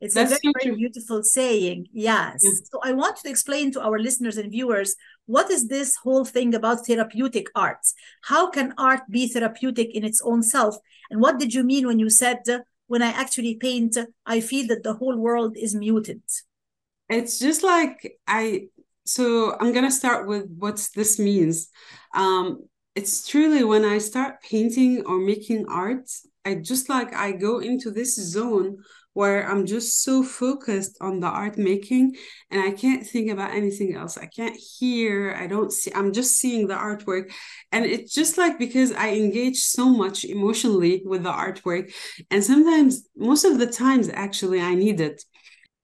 it's 0.00 0.14
That's 0.14 0.32
a 0.32 0.38
very, 0.42 0.54
very 0.62 0.76
beautiful 0.76 1.22
saying. 1.22 1.88
Yes. 1.92 2.40
Yeah. 2.42 2.50
So 2.70 2.80
I 2.84 2.92
want 2.92 3.16
to 3.16 3.28
explain 3.28 3.72
to 3.72 3.82
our 3.82 3.98
listeners 3.98 4.36
and 4.36 4.50
viewers 4.50 4.94
what 5.26 5.50
is 5.50 5.68
this 5.68 5.96
whole 5.96 6.24
thing 6.24 6.54
about 6.54 6.86
therapeutic 6.86 7.48
arts? 7.54 7.94
How 8.22 8.48
can 8.48 8.74
art 8.78 9.00
be 9.10 9.26
therapeutic 9.28 9.94
in 9.94 10.04
its 10.04 10.22
own 10.22 10.42
self? 10.42 10.76
And 11.10 11.20
what 11.20 11.38
did 11.38 11.54
you 11.54 11.64
mean 11.64 11.86
when 11.86 11.98
you 11.98 12.10
said, 12.10 12.42
when 12.86 13.02
I 13.02 13.08
actually 13.08 13.56
paint, 13.56 13.96
I 14.26 14.40
feel 14.40 14.66
that 14.68 14.82
the 14.82 14.94
whole 14.94 15.16
world 15.16 15.56
is 15.56 15.74
muted? 15.74 16.22
It's 17.08 17.38
just 17.38 17.62
like 17.62 18.18
I, 18.26 18.68
so 19.04 19.56
I'm 19.58 19.72
going 19.72 19.84
to 19.84 19.90
start 19.90 20.28
with 20.28 20.46
what 20.58 20.88
this 20.94 21.18
means. 21.18 21.68
Um, 22.14 22.68
it's 22.94 23.26
truly 23.26 23.64
when 23.64 23.84
I 23.84 23.98
start 23.98 24.42
painting 24.42 25.04
or 25.06 25.18
making 25.18 25.66
art, 25.68 26.10
I 26.44 26.56
just 26.56 26.88
like 26.88 27.14
I 27.14 27.32
go 27.32 27.58
into 27.58 27.90
this 27.90 28.16
zone 28.16 28.78
where 29.14 29.48
I'm 29.48 29.66
just 29.66 30.02
so 30.02 30.22
focused 30.22 30.96
on 31.00 31.20
the 31.20 31.26
art 31.26 31.58
making 31.58 32.16
and 32.50 32.60
I 32.62 32.70
can't 32.70 33.06
think 33.06 33.30
about 33.30 33.52
anything 33.52 33.94
else. 33.94 34.16
I 34.16 34.26
can't 34.26 34.56
hear, 34.56 35.34
I 35.34 35.46
don't 35.46 35.72
see, 35.72 35.90
I'm 35.94 36.12
just 36.12 36.36
seeing 36.36 36.68
the 36.68 36.74
artwork. 36.74 37.32
And 37.72 37.84
it's 37.84 38.14
just 38.14 38.38
like 38.38 38.58
because 38.58 38.92
I 38.92 39.10
engage 39.10 39.58
so 39.58 39.88
much 39.88 40.24
emotionally 40.24 41.02
with 41.04 41.24
the 41.24 41.32
artwork. 41.32 41.92
And 42.30 42.44
sometimes, 42.44 43.08
most 43.16 43.44
of 43.44 43.58
the 43.58 43.66
times, 43.66 44.08
actually, 44.08 44.60
I 44.60 44.74
need 44.74 45.00
it 45.00 45.24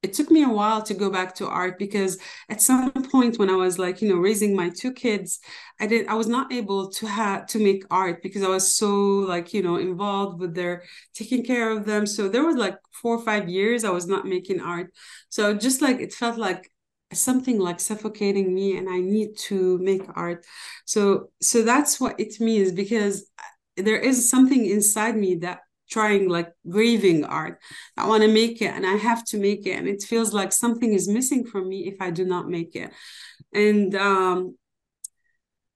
it 0.05 0.13
took 0.13 0.31
me 0.31 0.43
a 0.43 0.49
while 0.49 0.83
to 0.83 0.95
go 0.95 1.11
back 1.11 1.35
to 1.35 1.47
art 1.49 1.79
because 1.79 2.19
at 2.49 2.61
some 2.61 2.93
point 3.13 3.39
when 3.39 3.51
i 3.51 3.57
was 3.57 3.79
like 3.79 4.01
you 4.03 4.09
know 4.09 4.17
raising 4.17 4.55
my 4.55 4.69
two 4.69 4.93
kids 4.93 5.41
i 5.81 5.87
did 5.87 6.07
i 6.09 6.15
was 6.15 6.29
not 6.29 6.53
able 6.53 6.91
to 6.91 7.07
have 7.07 7.47
to 7.47 7.59
make 7.59 7.83
art 7.91 8.23
because 8.23 8.43
i 8.43 8.49
was 8.49 8.75
so 8.75 8.91
like 9.33 9.53
you 9.55 9.63
know 9.63 9.77
involved 9.77 10.41
with 10.41 10.55
their 10.55 10.83
taking 11.15 11.45
care 11.45 11.71
of 11.71 11.85
them. 11.87 12.07
So 12.07 12.29
there 12.29 12.45
was 12.45 12.57
like 12.57 12.77
four 12.93 13.17
or 13.17 13.23
five 13.23 13.49
years 13.49 13.85
i 13.85 13.91
was 13.91 14.07
not 14.07 14.27
making 14.27 14.61
art. 14.61 14.93
So 15.29 15.55
just 15.55 15.83
like 15.83 16.01
it 16.01 16.13
felt 16.13 16.39
like 16.39 16.71
something 17.13 17.59
like 17.59 17.79
suffocating 17.81 18.53
me 18.55 18.77
and 18.77 18.89
i 18.89 18.99
need 19.01 19.37
to 19.49 19.79
make 19.79 20.03
art. 20.17 20.45
So 20.85 21.31
so 21.41 21.63
that's 21.63 22.01
what 22.01 22.19
it 22.19 22.41
means 22.41 22.73
because 22.73 23.31
there 23.77 23.99
is 23.99 24.29
something 24.29 24.67
inside 24.67 25.17
me 25.17 25.37
that 25.37 25.61
trying 25.89 26.29
like 26.29 26.53
grieving 26.69 27.25
art. 27.25 27.61
I 27.97 28.07
want 28.07 28.23
to 28.23 28.29
make 28.29 28.63
it 28.63 28.73
and 28.73 28.87
I 28.87 28.95
have 28.97 29.25
to 29.27 29.39
make 29.39 29.67
it. 29.67 29.79
And 29.79 29.89
it 29.89 30.03
feels 30.03 30.33
like 30.33 30.53
something 30.53 30.93
is 30.93 31.09
missing 31.09 31.45
from 31.45 31.69
me 31.69 31.87
if 31.87 31.97
I 32.01 32.11
do 32.11 32.25
not 32.25 32.49
make 32.49 32.75
it. 32.75 32.91
And 33.53 33.95
um, 33.95 34.57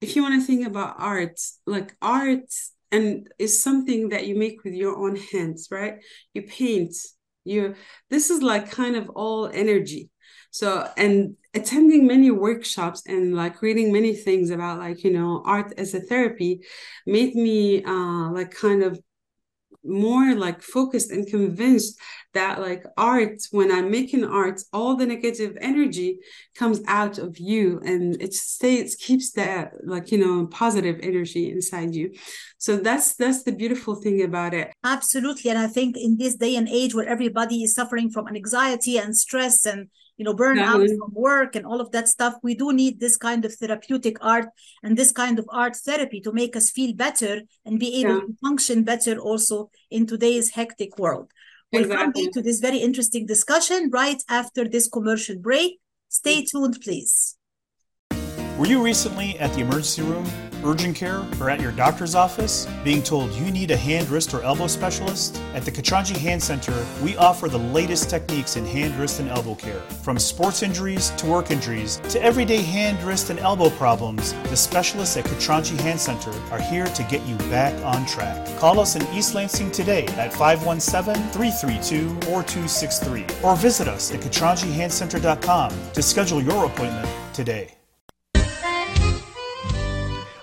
if 0.01 0.17
you 0.17 0.23
want 0.23 0.41
to 0.41 0.47
think 0.47 0.67
about 0.67 0.97
art, 0.99 1.41
like 1.67 1.95
art 2.01 2.53
and 2.91 3.29
is 3.39 3.63
something 3.63 4.11
that 4.11 4.27
you 4.27 4.37
make 4.37 4.65
with 4.65 4.75
your 4.75 4.97
own 4.97 5.17
hands, 5.17 5.69
right? 5.71 5.97
You 6.35 6.43
paint, 6.43 6.95
you 7.45 7.75
this 8.11 8.31
is 8.31 8.43
like 8.43 8.71
kind 8.71 8.97
of 8.97 9.11
all 9.11 9.47
energy. 9.47 10.11
So 10.51 10.89
and 10.97 11.37
attending 11.55 12.07
many 12.07 12.31
workshops 12.31 13.03
and 13.07 13.35
like 13.35 13.61
reading 13.63 13.93
many 13.93 14.15
things 14.15 14.51
about 14.51 14.79
like 14.79 15.05
you 15.05 15.13
know 15.13 15.43
art 15.45 15.73
as 15.77 15.95
a 15.95 16.01
therapy 16.01 16.61
made 17.07 17.35
me 17.35 17.85
uh 17.85 18.31
like 18.31 18.51
kind 18.51 18.83
of 18.83 18.99
more 19.85 20.35
like 20.35 20.61
focused 20.63 21.11
and 21.11 21.27
convinced 21.27 21.99
that 22.35 22.61
like 22.61 22.85
art 22.97 23.41
when 23.53 23.71
i'm 23.71 23.91
making 23.91 24.25
art 24.25 24.61
all 24.73 24.97
the 24.97 25.07
negative 25.07 25.57
energy 25.61 26.19
comes 26.55 26.81
out 26.87 27.19
of 27.19 27.39
you 27.39 27.81
and 27.85 28.21
it 28.21 28.35
stays 28.35 28.97
keeps 28.97 29.33
that 29.33 29.73
like 29.85 30.11
you 30.11 30.19
know 30.19 30.47
positive 30.47 30.99
energy 31.03 31.51
inside 31.51 31.95
you. 31.95 32.13
So 32.59 32.77
that's 32.77 33.15
that's 33.15 33.43
the 33.43 33.53
beautiful 33.53 33.95
thing 33.95 34.23
about 34.23 34.55
it. 34.55 34.73
Absolutely. 34.85 35.51
And 35.51 35.59
i 35.59 35.67
think 35.67 35.97
in 35.97 36.19
this 36.19 36.37
day 36.37 36.57
and 36.57 36.69
age 36.69 36.95
where 36.95 37.09
everybody 37.09 37.63
is 37.63 37.75
suffering 37.75 38.11
from 38.11 38.29
anxiety 38.29 38.99
and 38.99 39.17
stress 39.17 39.65
and 39.65 39.89
you 40.19 40.25
know 40.27 40.35
burnout 40.35 40.79
Definitely. 40.79 40.99
from 40.99 41.13
work 41.15 41.51
and 41.57 41.65
all 41.65 41.81
of 41.81 41.91
that 41.93 42.07
stuff 42.09 42.35
we 42.43 42.55
do 42.63 42.67
need 42.73 42.95
this 43.01 43.17
kind 43.17 43.43
of 43.47 43.53
therapeutic 43.61 44.17
art 44.35 44.49
and 44.83 44.93
this 44.97 45.13
kind 45.23 45.37
of 45.39 45.47
art 45.63 45.75
therapy 45.89 46.21
to 46.23 46.33
make 46.33 46.55
us 46.61 46.67
feel 46.77 46.93
better 47.07 47.35
and 47.65 47.75
be 47.87 47.91
able 48.01 48.17
Yeah. 48.19 48.27
to 48.29 48.35
function 48.47 48.79
better 48.93 49.15
also 49.29 49.57
in 49.97 50.03
today's 50.13 50.49
hectic 50.59 50.93
world 50.99 51.27
we'll 51.73 51.83
come 51.85 51.93
Exactly. 51.93 52.25
back 52.25 52.33
to 52.37 52.43
this 52.43 52.59
very 52.69 52.79
interesting 52.89 53.25
discussion 53.35 53.81
right 54.03 54.21
after 54.41 54.63
this 54.75 54.87
commercial 54.97 55.37
break 55.49 55.71
stay 56.21 56.39
tuned 56.51 56.77
please 56.85 57.13
Were 58.59 58.67
you 58.75 58.81
recently 58.93 59.39
at 59.45 59.51
the 59.55 59.61
emergency 59.67 60.03
room, 60.03 60.27
urgent 60.65 60.97
care, 60.97 61.25
or 61.41 61.51
at 61.51 61.61
your 61.61 61.73
doctor's 61.73 62.15
office 62.15 62.67
being 62.85 63.03
told 63.03 63.33
you 63.33 63.51
need 63.51 63.71
a 63.71 63.77
hand, 63.77 64.09
wrist, 64.09 64.35
or 64.35 64.43
elbow 64.43 64.67
specialist? 64.67 65.41
At 65.55 65.65
the 65.65 65.71
Katranji 65.71 66.17
Hand 66.17 66.43
Center, 66.43 66.87
we 67.03 67.17
offer 67.17 67.49
the 67.49 67.59
latest 67.59 68.11
techniques 68.11 68.57
in 68.57 68.65
hand, 68.65 68.95
wrist, 68.97 69.21
and 69.21 69.29
elbow 69.29 69.55
care. 69.55 69.81
From 70.03 70.19
sports 70.19 70.63
injuries 70.63 71.11
to 71.11 71.27
work 71.27 71.51
injuries 71.51 71.97
to 72.11 72.23
everyday 72.23 72.63
hand, 72.63 73.03
wrist, 73.03 73.31
and 73.31 73.39
elbow 73.39 73.71
problems, 73.71 74.33
the 74.45 74.57
specialists 74.57 75.17
at 75.17 75.25
Katranji 75.25 75.79
Hand 75.81 76.01
Center 76.01 76.33
are 76.51 76.61
here 76.61 76.87
to 76.87 77.03
get 77.05 77.25
you 77.27 77.37
back 77.51 77.75
on 77.85 78.07
track. 78.07 78.47
Call 78.59 78.81
us 78.81 78.97
in 78.97 79.03
East 79.15 79.35
Lansing 79.35 79.71
today 79.71 80.07
at 80.17 80.33
517 80.33 81.15
332 81.33 82.09
4263 82.27 83.27
or 83.43 83.57
visit 83.57 83.89
us 83.89 84.13
at 84.13 84.21
katranjihandcenter.com 84.21 85.73
to 85.93 86.03
schedule 86.03 86.43
your 86.43 86.67
appointment 86.67 87.09
today. 87.33 87.78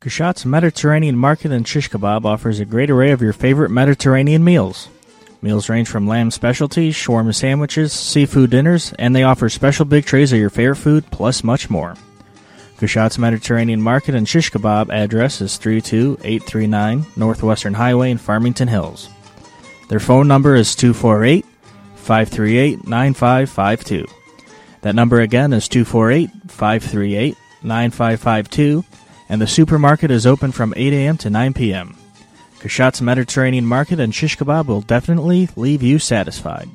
Kashat's 0.00 0.46
Mediterranean 0.46 1.16
Market 1.16 1.50
and 1.50 1.66
Shish 1.66 1.90
Kebab 1.90 2.24
offers 2.24 2.60
a 2.60 2.64
great 2.64 2.90
array 2.90 3.10
of 3.10 3.20
your 3.20 3.32
favorite 3.32 3.72
Mediterranean 3.72 4.44
meals. 4.44 4.88
Meals 5.42 5.68
range 5.68 5.88
from 5.88 6.06
lamb 6.06 6.30
specialties, 6.30 6.94
shawarma 6.94 7.34
sandwiches, 7.34 7.92
seafood 7.92 8.50
dinners, 8.50 8.92
and 8.98 9.14
they 9.14 9.22
offer 9.22 9.48
special 9.48 9.84
big 9.84 10.04
trays 10.04 10.32
of 10.32 10.38
your 10.38 10.50
favorite 10.50 10.76
food, 10.76 11.04
plus 11.10 11.44
much 11.44 11.68
more. 11.68 11.94
Kashat's 12.78 13.18
Mediterranean 13.18 13.80
Market 13.80 14.14
and 14.14 14.28
Shish 14.28 14.50
Kebab 14.50 14.90
address 14.90 15.40
is 15.40 15.56
32839 15.56 17.06
Northwestern 17.16 17.74
Highway 17.74 18.10
in 18.10 18.18
Farmington 18.18 18.68
Hills. 18.68 19.08
Their 19.88 20.00
phone 20.00 20.28
number 20.28 20.54
is 20.54 20.74
248 20.74 21.46
538 21.94 22.86
9552. 22.86 24.06
That 24.82 24.94
number 24.94 25.20
again 25.20 25.52
is 25.52 25.68
248 25.68 26.30
538 26.48 27.36
9552, 27.62 28.84
and 29.28 29.40
the 29.40 29.46
supermarket 29.46 30.10
is 30.10 30.26
open 30.26 30.52
from 30.52 30.74
8 30.76 30.92
a.m. 30.92 31.16
to 31.18 31.30
9 31.30 31.54
p.m. 31.54 31.96
Kashat's 32.60 33.00
Mediterranean 33.00 33.66
Market 33.66 34.00
and 34.00 34.14
Shish 34.14 34.36
Kebab 34.36 34.66
will 34.66 34.80
definitely 34.80 35.48
leave 35.56 35.82
you 35.82 35.98
satisfied. 35.98 36.68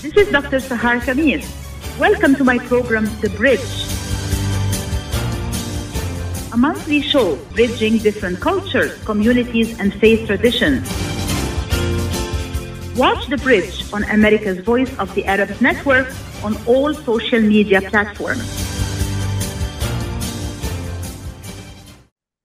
This 0.02 0.16
is 0.16 0.30
Dr. 0.32 0.58
Sahar 0.58 1.00
Khamis. 1.02 1.46
Welcome 2.00 2.36
to 2.36 2.44
my 2.44 2.58
program, 2.58 3.06
The 3.20 3.30
Bridge. 3.30 3.60
A 6.54 6.58
monthly 6.58 7.02
show 7.02 7.38
bridging 7.54 7.98
different 8.00 8.42
cultures, 8.42 9.02
communities, 9.06 9.80
and 9.80 9.94
faith 9.94 10.28
traditions. 10.28 10.84
Watch 12.98 13.28
The 13.28 13.38
Bridge 13.38 13.86
on 13.94 14.04
America's 14.12 14.60
Voice 14.60 14.94
of 15.00 15.16
the 15.16 15.24
Arab 15.28 15.50
Network 15.62 16.12
on 16.44 16.58
all 16.68 16.94
social 16.94 17.40
media 17.40 17.80
platforms. 17.80 18.44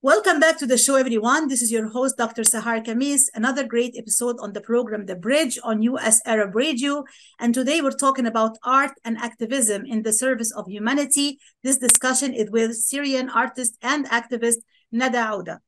Welcome 0.07 0.39
back 0.39 0.57
to 0.59 0.67
the 0.69 0.79
show, 0.79 0.95
everyone. 0.95 1.49
This 1.49 1.63
is 1.63 1.73
your 1.73 1.89
host, 1.89 2.17
Dr. 2.17 2.43
Sahar 2.43 2.81
Khamis. 2.87 3.23
Another 3.35 3.67
great 3.67 3.97
episode 3.99 4.37
on 4.39 4.53
the 4.53 4.61
program 4.61 5.07
The 5.07 5.17
Bridge 5.17 5.59
on 5.65 5.83
US 5.83 6.21
Arab 6.25 6.55
Radio. 6.55 7.03
And 7.41 7.53
today 7.53 7.81
we're 7.81 7.91
talking 7.91 8.25
about 8.25 8.57
art 8.63 8.93
and 9.05 9.19
activism 9.19 9.85
in 9.85 10.03
the 10.03 10.13
service 10.13 10.53
of 10.53 10.69
humanity. 10.69 11.41
This 11.65 11.79
discussion 11.79 12.33
is 12.35 12.53
with 12.53 12.77
Syrian 12.77 13.29
artist 13.29 13.79
and 13.83 14.07
activist 14.07 14.59
Nada 14.93 15.27
Odeh. 15.33 15.59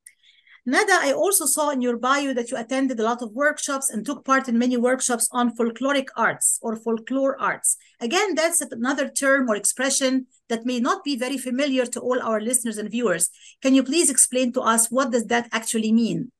Nada, 0.68 0.98
I 1.00 1.14
also 1.14 1.46
saw 1.46 1.70
in 1.70 1.80
your 1.80 1.96
bio 1.96 2.34
that 2.34 2.50
you 2.50 2.58
attended 2.58 3.00
a 3.00 3.02
lot 3.02 3.22
of 3.22 3.32
workshops 3.32 3.88
and 3.88 4.04
took 4.04 4.22
part 4.22 4.48
in 4.48 4.58
many 4.58 4.76
workshops 4.76 5.26
on 5.32 5.56
folkloric 5.56 6.08
arts 6.14 6.58
or 6.60 6.76
folklore 6.76 7.40
arts. 7.40 7.78
Again, 8.00 8.34
that's 8.34 8.60
another 8.60 9.08
term 9.08 9.48
or 9.48 9.56
expression 9.56 10.26
that 10.50 10.66
may 10.66 10.78
not 10.78 11.04
be 11.04 11.16
very 11.16 11.38
familiar 11.38 11.86
to 11.86 12.00
all 12.00 12.20
our 12.20 12.38
listeners 12.38 12.76
and 12.76 12.90
viewers. 12.90 13.30
Can 13.62 13.74
you 13.74 13.82
please 13.82 14.10
explain 14.10 14.52
to 14.52 14.60
us 14.60 14.90
what 14.90 15.10
does 15.10 15.24
that 15.28 15.48
actually 15.52 15.90
mean? 15.90 16.32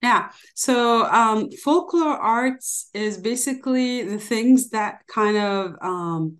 Yeah. 0.00 0.30
So 0.54 1.04
um, 1.04 1.50
folklore 1.62 2.16
arts 2.16 2.88
is 2.94 3.18
basically 3.18 4.02
the 4.02 4.18
things 4.18 4.70
that 4.70 5.02
kind 5.14 5.36
of 5.36 5.74
um, 5.82 6.38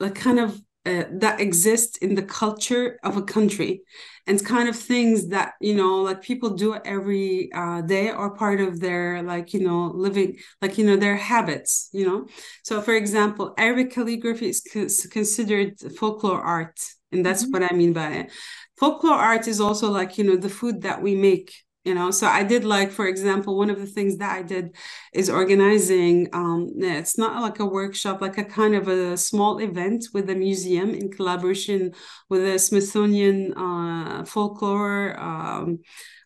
like 0.00 0.16
kind 0.16 0.40
of 0.40 0.60
uh, 0.86 1.04
that 1.10 1.40
exist 1.40 1.98
in 1.98 2.14
the 2.14 2.22
culture 2.22 2.98
of 3.02 3.16
a 3.16 3.22
country 3.22 3.82
and 4.26 4.44
kind 4.44 4.68
of 4.68 4.76
things 4.76 5.28
that 5.28 5.54
you 5.60 5.74
know 5.74 6.02
like 6.02 6.22
people 6.22 6.50
do 6.50 6.76
every 6.84 7.50
uh, 7.52 7.80
day 7.82 8.10
or 8.10 8.34
part 8.34 8.60
of 8.60 8.80
their 8.80 9.22
like 9.22 9.54
you 9.54 9.60
know 9.60 9.86
living 9.94 10.36
like 10.60 10.78
you 10.78 10.84
know 10.84 10.96
their 10.96 11.16
habits 11.16 11.88
you 11.92 12.06
know 12.06 12.26
so 12.62 12.80
for 12.80 12.94
example 12.94 13.54
arabic 13.58 13.90
calligraphy 13.92 14.48
is 14.48 14.62
c- 14.62 15.08
considered 15.08 15.72
folklore 15.98 16.40
art 16.40 16.78
and 17.12 17.24
that's 17.24 17.44
mm-hmm. 17.44 17.62
what 17.62 17.72
i 17.72 17.74
mean 17.74 17.92
by 17.92 18.08
it 18.08 18.32
folklore 18.78 19.14
art 19.14 19.48
is 19.48 19.60
also 19.60 19.90
like 19.90 20.18
you 20.18 20.24
know 20.24 20.36
the 20.36 20.48
food 20.48 20.82
that 20.82 21.00
we 21.02 21.14
make 21.14 21.63
you 21.84 21.94
know? 21.94 22.10
So 22.10 22.26
i 22.26 22.42
did 22.42 22.64
like 22.64 22.90
for 22.90 23.06
example 23.06 23.56
one 23.56 23.70
of 23.70 23.78
the 23.78 23.86
things 23.86 24.16
that 24.18 24.32
i 24.32 24.42
did 24.42 24.76
is 25.12 25.28
organizing 25.30 26.28
um 26.32 26.70
it's 26.76 27.18
not 27.18 27.42
like 27.42 27.58
a 27.60 27.66
workshop 27.66 28.20
like 28.20 28.38
a 28.38 28.44
kind 28.44 28.74
of 28.74 28.88
a 28.88 29.16
small 29.16 29.58
event 29.58 30.06
with 30.14 30.28
a 30.30 30.34
museum 30.34 30.90
in 30.94 31.10
collaboration 31.10 31.92
with 32.30 32.42
the 32.42 32.58
smithsonian 32.58 33.54
uh, 33.54 34.24
folklore 34.24 35.18
um, 35.20 35.78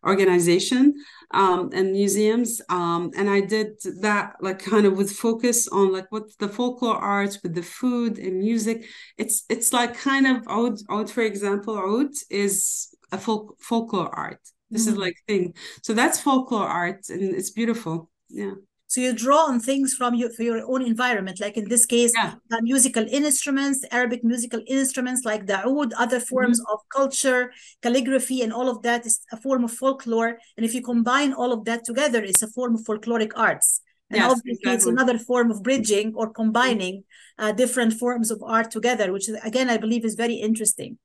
organization 0.06 0.94
um, 1.32 1.70
and 1.72 1.92
museums. 1.92 2.60
Um, 2.68 3.10
and 3.16 3.28
i 3.28 3.40
did 3.40 3.80
that 4.00 4.36
like 4.40 4.60
kind 4.60 4.86
of 4.86 4.96
with 4.96 5.10
focus 5.12 5.68
on 5.68 5.92
like 5.92 6.10
what 6.10 6.24
the 6.38 6.48
folklore 6.48 6.96
arts 6.96 7.42
with 7.42 7.54
the 7.54 7.62
food 7.62 8.18
and 8.18 8.38
music. 8.38 8.86
It's 9.16 9.44
it's 9.48 9.72
like 9.72 9.96
kind 9.96 10.26
of 10.26 10.36
out 10.48 10.78
oud 10.90 11.10
for 11.10 11.22
example 11.22 11.76
out 11.78 12.14
is 12.30 12.88
a 13.12 13.18
folk, 13.18 13.56
folklore 13.60 14.14
art 14.14 14.40
this 14.70 14.82
mm-hmm. 14.82 14.92
is 14.92 14.98
like 14.98 15.16
thing 15.26 15.54
so 15.82 15.94
that's 15.94 16.20
folklore 16.20 16.68
art 16.68 17.08
and 17.08 17.22
it's 17.22 17.50
beautiful 17.50 18.10
yeah 18.28 18.54
So 18.90 19.02
you 19.02 19.12
draw 19.12 19.42
on 19.52 19.60
things 19.60 19.92
from 19.92 20.14
your 20.14 20.30
for 20.32 20.44
your 20.50 20.64
own 20.64 20.80
environment, 20.80 21.36
like 21.44 21.56
in 21.60 21.68
this 21.68 21.84
case, 21.84 22.12
Yeah. 22.16 22.32
uh, 22.50 22.60
musical 22.62 23.04
instruments, 23.20 23.84
Arabic 23.98 24.24
musical 24.24 24.62
instruments 24.66 25.20
like 25.30 25.42
the 25.44 25.58
oud, 25.70 25.92
other 26.04 26.20
forms 26.32 26.58
of 26.72 26.78
culture, 26.98 27.52
calligraphy, 27.84 28.40
and 28.44 28.50
all 28.58 28.68
of 28.74 28.78
that 28.86 29.04
is 29.04 29.20
a 29.30 29.36
form 29.36 29.62
of 29.64 29.72
folklore. 29.80 30.32
And 30.56 30.62
if 30.64 30.72
you 30.76 30.82
combine 30.92 31.30
all 31.40 31.52
of 31.52 31.60
that 31.68 31.84
together, 31.84 32.20
it's 32.24 32.42
a 32.42 32.48
form 32.56 32.72
of 32.76 32.80
folkloric 32.88 33.32
arts. 33.36 33.68
And 34.10 34.18
Yes, 34.20 34.32
obviously, 34.32 34.72
it's 34.72 34.86
another 34.86 35.18
form 35.18 35.48
of 35.50 35.58
bridging 35.62 36.14
or 36.16 36.26
combining 36.32 37.04
uh, 37.42 37.52
different 37.52 37.92
forms 38.02 38.30
of 38.30 38.38
art 38.56 38.68
together, 38.70 39.12
which 39.12 39.28
is, 39.28 39.36
again, 39.44 39.68
I 39.68 39.76
believe 39.76 40.02
is 40.04 40.16
very 40.24 40.38
interesting. 40.48 40.96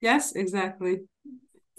Yes, 0.00 0.32
exactly. 0.44 0.94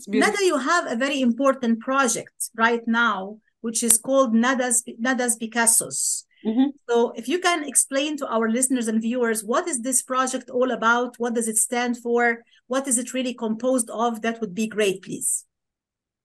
Nada, 0.07 0.37
you 0.41 0.57
have 0.57 0.91
a 0.91 0.95
very 0.95 1.21
important 1.21 1.79
project 1.79 2.49
right 2.55 2.81
now, 2.87 3.39
which 3.61 3.83
is 3.83 3.97
called 3.97 4.33
Nada's, 4.33 4.83
Nada's 4.99 5.37
Picassos. 5.37 6.25
Mhm. 6.45 6.73
So 6.87 7.11
if 7.15 7.27
you 7.27 7.39
can 7.39 7.63
explain 7.63 8.15
to 8.17 8.27
our 8.27 8.47
listeners 8.49 8.87
and 8.87 9.01
viewers, 9.01 9.43
what 9.43 9.67
is 9.67 9.81
this 9.81 10.03
project 10.03 10.49
all 10.49 10.71
about? 10.71 11.17
What 11.17 11.33
does 11.33 11.47
it 11.47 11.57
stand 11.57 11.97
for? 11.97 12.43
What 12.67 12.87
is 12.87 12.97
it 12.97 13.13
really 13.13 13.33
composed 13.33 13.89
of? 13.89 14.21
That 14.21 14.39
would 14.39 14.53
be 14.53 14.67
great, 14.67 15.01
please. 15.01 15.45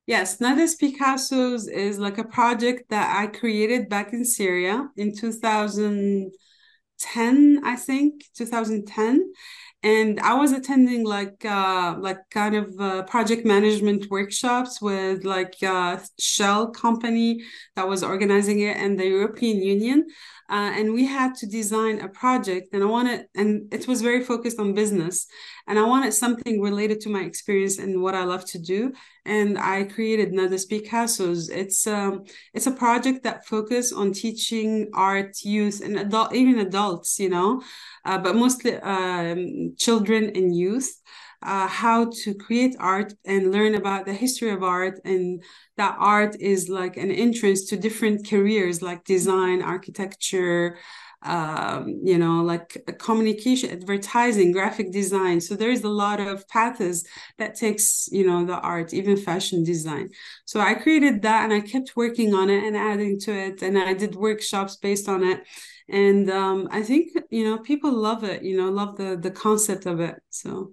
Yes, 0.07 0.41
Nada's 0.41 0.75
Picasso's 0.75 1.68
is 1.68 1.99
like 1.99 2.18
a 2.18 2.25
project 2.25 2.91
that 2.91 3.16
I 3.16 3.29
created 3.29 3.89
back 3.89 4.12
in 4.12 4.25
Syria 4.25 4.91
in 4.97 5.14
2010, 5.14 7.61
I 7.64 7.77
think, 7.77 8.25
2010. 8.35 9.33
And 9.85 10.20
I 10.20 10.35
was 10.35 10.53
attending 10.53 11.05
like 11.05 11.45
uh 11.45 11.97
like 11.99 12.18
kind 12.30 12.55
of 12.55 12.80
uh, 12.80 13.03
project 13.03 13.45
management 13.45 14.09
workshops 14.11 14.80
with 14.80 15.24
like 15.24 15.57
uh 15.62 15.99
Shell 16.20 16.70
company 16.70 17.43
that 17.74 17.89
was 17.89 18.05
organizing 18.05 18.61
it 18.61 18.76
and 18.76 18.99
the 18.99 19.07
European 19.07 19.61
Union. 19.61 20.07
Uh, 20.53 20.71
and 20.79 20.93
we 20.93 21.07
had 21.07 21.35
to 21.35 21.47
design 21.47 22.01
a 22.01 22.09
project 22.09 22.75
and 22.75 22.83
I 22.83 22.87
wanted 22.87 23.27
and 23.35 23.73
it 23.73 23.89
was 23.89 24.03
very 24.03 24.23
focused 24.23 24.61
on 24.61 24.75
business. 24.75 25.27
And 25.67 25.79
I 25.79 25.85
wanted 25.85 26.13
something 26.13 26.61
related 26.61 27.01
to 27.03 27.09
my 27.09 27.23
experience 27.23 27.79
and 27.79 28.03
what 28.03 28.15
I 28.15 28.25
love 28.25 28.45
to 28.47 28.59
do. 28.59 28.93
And 29.25 29.59
I 29.59 29.85
created 29.85 30.29
another 30.29 30.51
Nada's 30.51 30.67
Picasso's. 30.67 31.49
It's 31.49 31.87
um 31.87 32.25
it's 32.53 32.67
a 32.67 32.73
project 32.85 33.23
that 33.23 33.47
focus 33.47 33.93
on 33.93 34.13
teaching 34.13 34.91
art, 34.93 35.43
youth, 35.43 35.81
and 35.83 35.99
adult, 35.99 36.35
even 36.35 36.59
adults, 36.59 37.19
you 37.19 37.31
know, 37.31 37.63
uh, 38.05 38.19
but 38.19 38.37
mostly 38.37 38.77
um, 38.77 39.75
children 39.79 40.33
and 40.35 40.55
youth, 40.55 41.01
uh, 41.43 41.66
how 41.66 42.11
to 42.22 42.34
create 42.34 42.76
art 42.78 43.12
and 43.24 43.53
learn 43.53 43.74
about 43.74 44.07
the 44.07 44.12
history 44.12 44.51
of 44.51 44.62
art 44.62 45.01
and 45.05 45.43
that 45.76 45.97
art 45.99 46.36
is 46.40 46.68
like 46.68 46.97
an 46.97 47.11
entrance 47.11 47.64
to 47.68 47.76
different 47.76 48.28
careers 48.28 48.82
like 48.82 49.05
design, 49.05 49.62
architecture, 49.62 50.78
um, 51.24 52.01
you 52.03 52.18
know, 52.18 52.43
like 52.43 52.84
communication, 52.99 53.70
advertising, 53.70 54.53
graphic 54.53 54.93
design. 54.93 55.40
So 55.40 55.55
there 55.55 55.70
is 55.70 55.84
a 55.84 55.88
lot 55.88 56.20
of 56.20 56.47
paths 56.49 57.05
that 57.38 57.55
takes, 57.55 58.09
you 58.11 58.26
know, 58.26 58.45
the 58.45 58.59
art, 58.59 58.93
even 58.93 59.16
fashion 59.16 59.62
design. 59.62 60.11
So 60.45 60.61
I 60.61 60.74
created 60.74 61.22
that 61.22 61.45
and 61.45 61.53
I 61.53 61.61
kept 61.61 61.97
working 61.97 62.34
on 62.34 62.51
it 62.51 62.64
and 62.64 62.76
adding 62.76 63.20
to 63.20 63.32
it. 63.32 63.62
And 63.62 63.78
I 63.78 63.95
did 63.95 64.16
workshops 64.16 64.76
based 64.76 65.09
on 65.09 65.22
it. 65.22 65.47
And 65.88 66.30
um, 66.30 66.68
I 66.70 66.82
think, 66.82 67.12
you 67.30 67.45
know, 67.45 67.59
people 67.59 67.93
love 67.93 68.24
it, 68.24 68.43
you 68.43 68.57
know, 68.57 68.70
love 68.70 68.97
the 68.97 69.16
the 69.16 69.30
concept 69.30 69.86
of 69.86 70.01
it. 70.01 70.16
So 70.30 70.72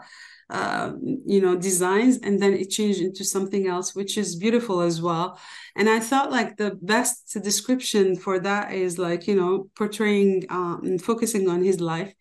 uh, 0.51 0.93
you 1.27 1.41
know 1.41 1.55
designs 1.57 2.19
and 2.19 2.41
then 2.41 2.55
it 2.55 2.71
changed 2.71 3.01
into 3.01 3.25
something 3.25 3.67
else 3.67 3.95
which 3.95 4.17
is 4.17 4.37
beautiful 4.37 4.81
as 4.81 5.01
well. 5.03 5.39
And 5.77 5.89
i 5.89 6.01
thought 6.01 6.31
like 6.31 6.57
the 6.57 6.79
best 6.83 7.37
description 7.43 8.17
for 8.17 8.39
that 8.41 8.73
is 8.73 8.99
like 8.99 9.27
you 9.27 9.37
know 9.37 9.71
portraying 9.77 10.47
um 10.51 10.99
focusing 10.99 11.49
on 11.49 11.63
his 11.63 11.81
life 11.81 12.13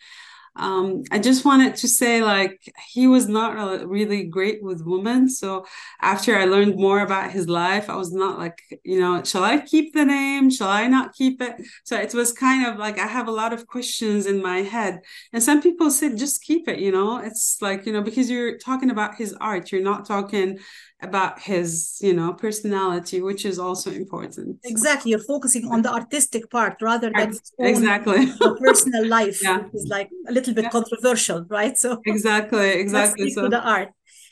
um 0.57 1.03
i 1.11 1.19
just 1.19 1.45
wanted 1.45 1.75
to 1.75 1.87
say 1.87 2.21
like 2.21 2.59
he 2.93 3.07
was 3.07 3.27
not 3.27 3.87
really 3.87 4.23
great 4.23 4.61
with 4.63 4.81
women. 4.85 5.29
So 5.29 5.65
after 6.01 6.35
i 6.35 6.45
learned 6.45 6.75
more 6.77 6.99
about 7.01 7.31
his 7.31 7.47
life 7.47 7.89
i 7.89 7.95
was 7.95 8.11
not 8.13 8.37
like 8.39 8.59
you 8.83 8.99
know 8.99 9.23
shall 9.23 9.43
i 9.43 9.59
keep 9.59 9.93
the 9.93 10.05
name? 10.05 10.49
Shall 10.49 10.69
i 10.69 10.87
not 10.87 11.13
keep 11.13 11.41
it? 11.41 11.55
So 11.83 11.95
it 11.97 12.13
was 12.13 12.33
kind 12.33 12.65
of 12.65 12.77
like 12.77 12.99
i 12.99 13.07
have 13.07 13.27
a 13.27 13.31
lot 13.31 13.53
of 13.53 13.67
questions 13.67 14.25
in 14.25 14.41
my 14.41 14.59
head. 14.59 14.99
And 15.33 15.41
some 15.43 15.61
people 15.61 15.91
said 15.91 16.17
just 16.17 16.41
keep 16.43 16.67
it 16.67 16.79
you 16.79 16.91
know? 16.91 17.17
It's 17.17 17.57
like 17.61 17.85
you 17.85 17.93
know 17.93 18.01
because 18.01 18.29
you're 18.29 18.57
talking 18.57 18.89
about 18.91 19.15
his 19.15 19.33
art 19.39 19.71
you're 19.71 19.81
not 19.91 20.05
talking 20.05 20.59
about 21.01 21.39
his 21.39 21.97
you 22.01 22.13
know 22.13 22.33
personality 22.33 23.21
which 23.21 23.45
is 23.45 23.59
also 23.59 23.91
important 23.91 24.57
Exactly. 24.63 25.11
You're 25.11 25.19
focusing 25.35 25.67
on 25.71 25.83
the 25.83 25.93
artistic 25.93 26.49
part 26.49 26.81
rather 26.81 27.11
than 27.15 27.27
Ex- 27.29 27.37
its 27.37 27.51
own, 27.59 27.67
exactly. 27.67 28.25
the 28.39 28.57
personal 28.59 29.05
life, 29.07 29.39
Yeah. 29.43 29.59
which 29.59 29.75
is 29.75 29.87
like 29.87 30.09
a 30.27 30.31
little 30.31 30.53
bit 30.55 30.71
controversial, 30.71 31.45
right? 31.49 31.77
So 31.77 32.01
exactly 32.05 32.69
exactly 32.85 33.29
so 33.29 33.47
the 33.47 33.61
art. 33.61 33.89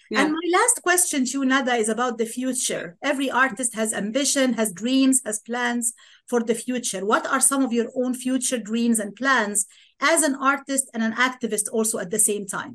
yeah. 0.10 0.22
And 0.22 0.32
my 0.40 0.48
last 0.60 0.82
question 0.82 1.26
to 1.26 1.32
you, 1.38 1.46
Nada, 1.46 1.76
is 1.76 1.90
about 1.90 2.18
the 2.18 2.26
future. 2.26 2.98
Every 3.12 3.30
artist 3.30 3.76
has 3.76 3.94
ambition, 3.94 4.54
has 4.54 4.72
dreams, 4.74 5.22
has 5.26 5.40
plans 5.40 5.94
for 6.30 6.40
the 6.50 6.56
future. 6.56 7.06
What 7.06 7.26
are 7.28 7.42
some 7.52 7.64
of 7.64 7.72
your 7.74 7.90
own 7.96 8.14
future 8.26 8.58
dreams 8.72 8.98
and 9.00 9.16
plans 9.16 9.66
as 10.00 10.24
an 10.24 10.36
artist 10.36 10.86
and 10.94 11.02
an 11.04 11.14
activist 11.14 11.66
also 11.72 11.96
at 12.00 12.10
the 12.10 12.20
same 12.30 12.46
time? 12.48 12.74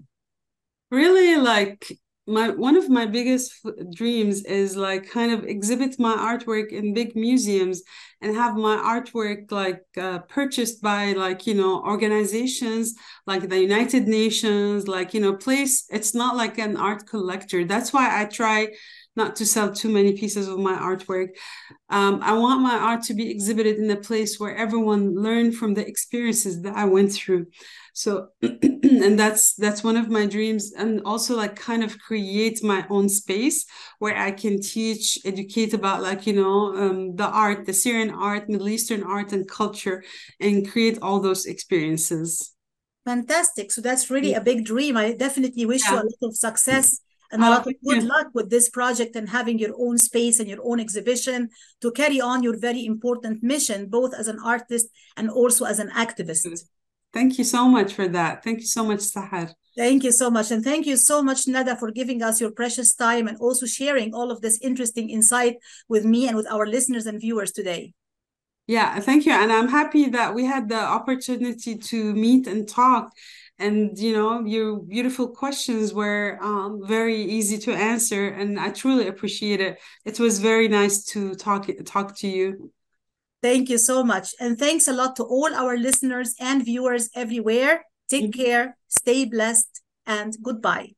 really 0.90 1.36
like 1.36 1.82
my 2.26 2.50
one 2.50 2.76
of 2.76 2.88
my 2.88 3.06
biggest 3.06 3.52
dreams 3.94 4.44
is 4.44 4.76
like 4.76 5.10
kind 5.10 5.32
of 5.32 5.44
exhibit 5.44 5.98
my 5.98 6.14
artwork 6.14 6.70
in 6.70 6.94
big 6.94 7.16
museums 7.16 7.82
and 8.20 8.36
have 8.36 8.56
my 8.56 8.76
artwork 8.76 9.50
like 9.50 9.82
uh, 9.96 10.18
purchased 10.20 10.82
by 10.82 11.12
like 11.12 11.46
you 11.46 11.54
know 11.54 11.82
organizations 11.82 12.94
like 13.26 13.48
the 13.48 13.60
united 13.60 14.06
nations 14.06 14.86
like 14.86 15.14
you 15.14 15.20
know 15.20 15.34
place 15.34 15.86
it's 15.90 16.14
not 16.14 16.36
like 16.36 16.58
an 16.58 16.76
art 16.76 17.06
collector 17.06 17.64
that's 17.64 17.92
why 17.92 18.20
i 18.20 18.24
try 18.24 18.68
not 19.16 19.36
to 19.36 19.46
sell 19.46 19.72
too 19.72 19.88
many 19.88 20.12
pieces 20.12 20.48
of 20.48 20.58
my 20.58 20.74
artwork. 20.74 21.30
Um, 21.88 22.20
I 22.22 22.32
want 22.34 22.62
my 22.62 22.76
art 22.76 23.02
to 23.04 23.14
be 23.14 23.30
exhibited 23.30 23.76
in 23.78 23.90
a 23.90 23.96
place 23.96 24.38
where 24.38 24.56
everyone 24.56 25.14
learned 25.14 25.56
from 25.56 25.74
the 25.74 25.86
experiences 25.86 26.62
that 26.62 26.76
I 26.76 26.84
went 26.84 27.12
through. 27.12 27.46
So, 27.92 28.28
and 28.42 29.18
that's 29.18 29.54
that's 29.54 29.82
one 29.84 29.96
of 29.96 30.08
my 30.08 30.26
dreams, 30.26 30.72
and 30.76 31.02
also 31.04 31.36
like 31.36 31.56
kind 31.56 31.82
of 31.84 31.98
create 31.98 32.62
my 32.62 32.86
own 32.90 33.08
space 33.08 33.66
where 33.98 34.16
I 34.16 34.30
can 34.32 34.60
teach, 34.60 35.18
educate 35.24 35.74
about 35.74 36.02
like 36.02 36.26
you 36.26 36.32
know 36.34 36.76
um, 36.76 37.16
the 37.16 37.26
art, 37.28 37.66
the 37.66 37.72
Syrian 37.72 38.10
art, 38.10 38.48
Middle 38.48 38.68
Eastern 38.68 39.02
art, 39.02 39.32
and 39.32 39.48
culture, 39.48 40.02
and 40.40 40.68
create 40.70 40.98
all 41.02 41.20
those 41.20 41.46
experiences. 41.46 42.54
Fantastic. 43.04 43.72
So 43.72 43.80
that's 43.80 44.10
really 44.10 44.34
a 44.34 44.40
big 44.40 44.64
dream. 44.64 44.96
I 44.96 45.12
definitely 45.12 45.66
wish 45.66 45.90
you 45.90 45.96
a 45.96 46.04
lot 46.04 46.22
of 46.22 46.36
success 46.36 47.00
and 47.32 47.42
a 47.42 47.48
Oh, 47.48 47.50
lot 47.50 47.66
of 47.66 47.74
good 47.84 48.02
luck 48.02 48.28
with 48.34 48.50
this 48.50 48.68
project 48.68 49.16
and 49.16 49.28
having 49.28 49.58
your 49.58 49.72
own 49.78 49.98
space 49.98 50.38
and 50.40 50.48
your 50.48 50.58
own 50.62 50.80
exhibition 50.80 51.48
to 51.80 51.90
carry 51.92 52.20
on 52.20 52.42
your 52.42 52.58
very 52.58 52.84
important 52.84 53.42
mission, 53.42 53.86
both 53.88 54.12
as 54.14 54.28
an 54.28 54.38
artist 54.44 54.88
and 55.16 55.30
also 55.30 55.64
as 55.64 55.78
an 55.78 55.90
activist. 55.90 56.60
Thank 57.12 57.38
you 57.38 57.44
so 57.44 57.68
much 57.68 57.92
for 57.94 58.06
that. 58.08 58.44
Thank 58.44 58.60
you 58.60 58.66
so 58.66 58.84
much, 58.84 59.00
Sahar. 59.00 59.52
Thank 59.76 60.04
you 60.04 60.12
so 60.12 60.30
much. 60.30 60.50
And 60.50 60.62
thank 60.62 60.86
you 60.86 60.96
so 60.96 61.22
much, 61.22 61.48
Nada, 61.48 61.76
for 61.76 61.90
giving 61.90 62.22
us 62.22 62.40
your 62.40 62.50
precious 62.50 62.94
time 62.94 63.26
and 63.26 63.38
also 63.38 63.66
sharing 63.66 64.14
all 64.14 64.30
of 64.30 64.40
this 64.40 64.58
interesting 64.62 65.10
insight 65.10 65.56
with 65.88 66.04
me 66.04 66.28
and 66.28 66.36
with 66.36 66.46
our 66.50 66.66
listeners 66.66 67.06
and 67.06 67.20
viewers 67.20 67.52
today. 67.52 67.94
Yeah, 68.66 69.00
thank 69.00 69.26
you. 69.26 69.32
And 69.32 69.50
I'm 69.50 69.68
happy 69.68 70.06
that 70.10 70.34
we 70.34 70.44
had 70.44 70.68
the 70.68 70.78
opportunity 70.78 71.76
to 71.76 72.14
meet 72.14 72.46
and 72.46 72.68
talk. 72.68 73.10
And, 73.58 73.98
you 73.98 74.12
know, 74.12 74.44
your 74.44 74.78
beautiful 74.80 75.28
questions 75.28 75.92
were 75.92 76.38
um, 76.40 76.80
very 76.86 77.20
easy 77.20 77.58
to 77.58 77.72
answer. 77.72 78.28
And 78.28 78.58
I 78.58 78.70
truly 78.70 79.08
appreciate 79.08 79.60
it. 79.60 79.78
It 80.04 80.20
was 80.20 80.38
very 80.38 80.68
nice 80.68 81.04
to 81.06 81.34
talk 81.34 81.68
talk 81.84 82.16
to 82.18 82.28
you. 82.28 82.70
Thank 83.42 83.70
you 83.70 83.78
so 83.78 84.04
much. 84.04 84.34
And 84.38 84.58
thanks 84.58 84.86
a 84.86 84.92
lot 84.92 85.16
to 85.16 85.24
all 85.24 85.54
our 85.54 85.76
listeners 85.76 86.34
and 86.38 86.64
viewers 86.64 87.08
everywhere. 87.14 87.84
Take 88.08 88.32
care, 88.32 88.76
stay 88.88 89.24
blessed, 89.24 89.82
and 90.06 90.36
goodbye. 90.42 90.94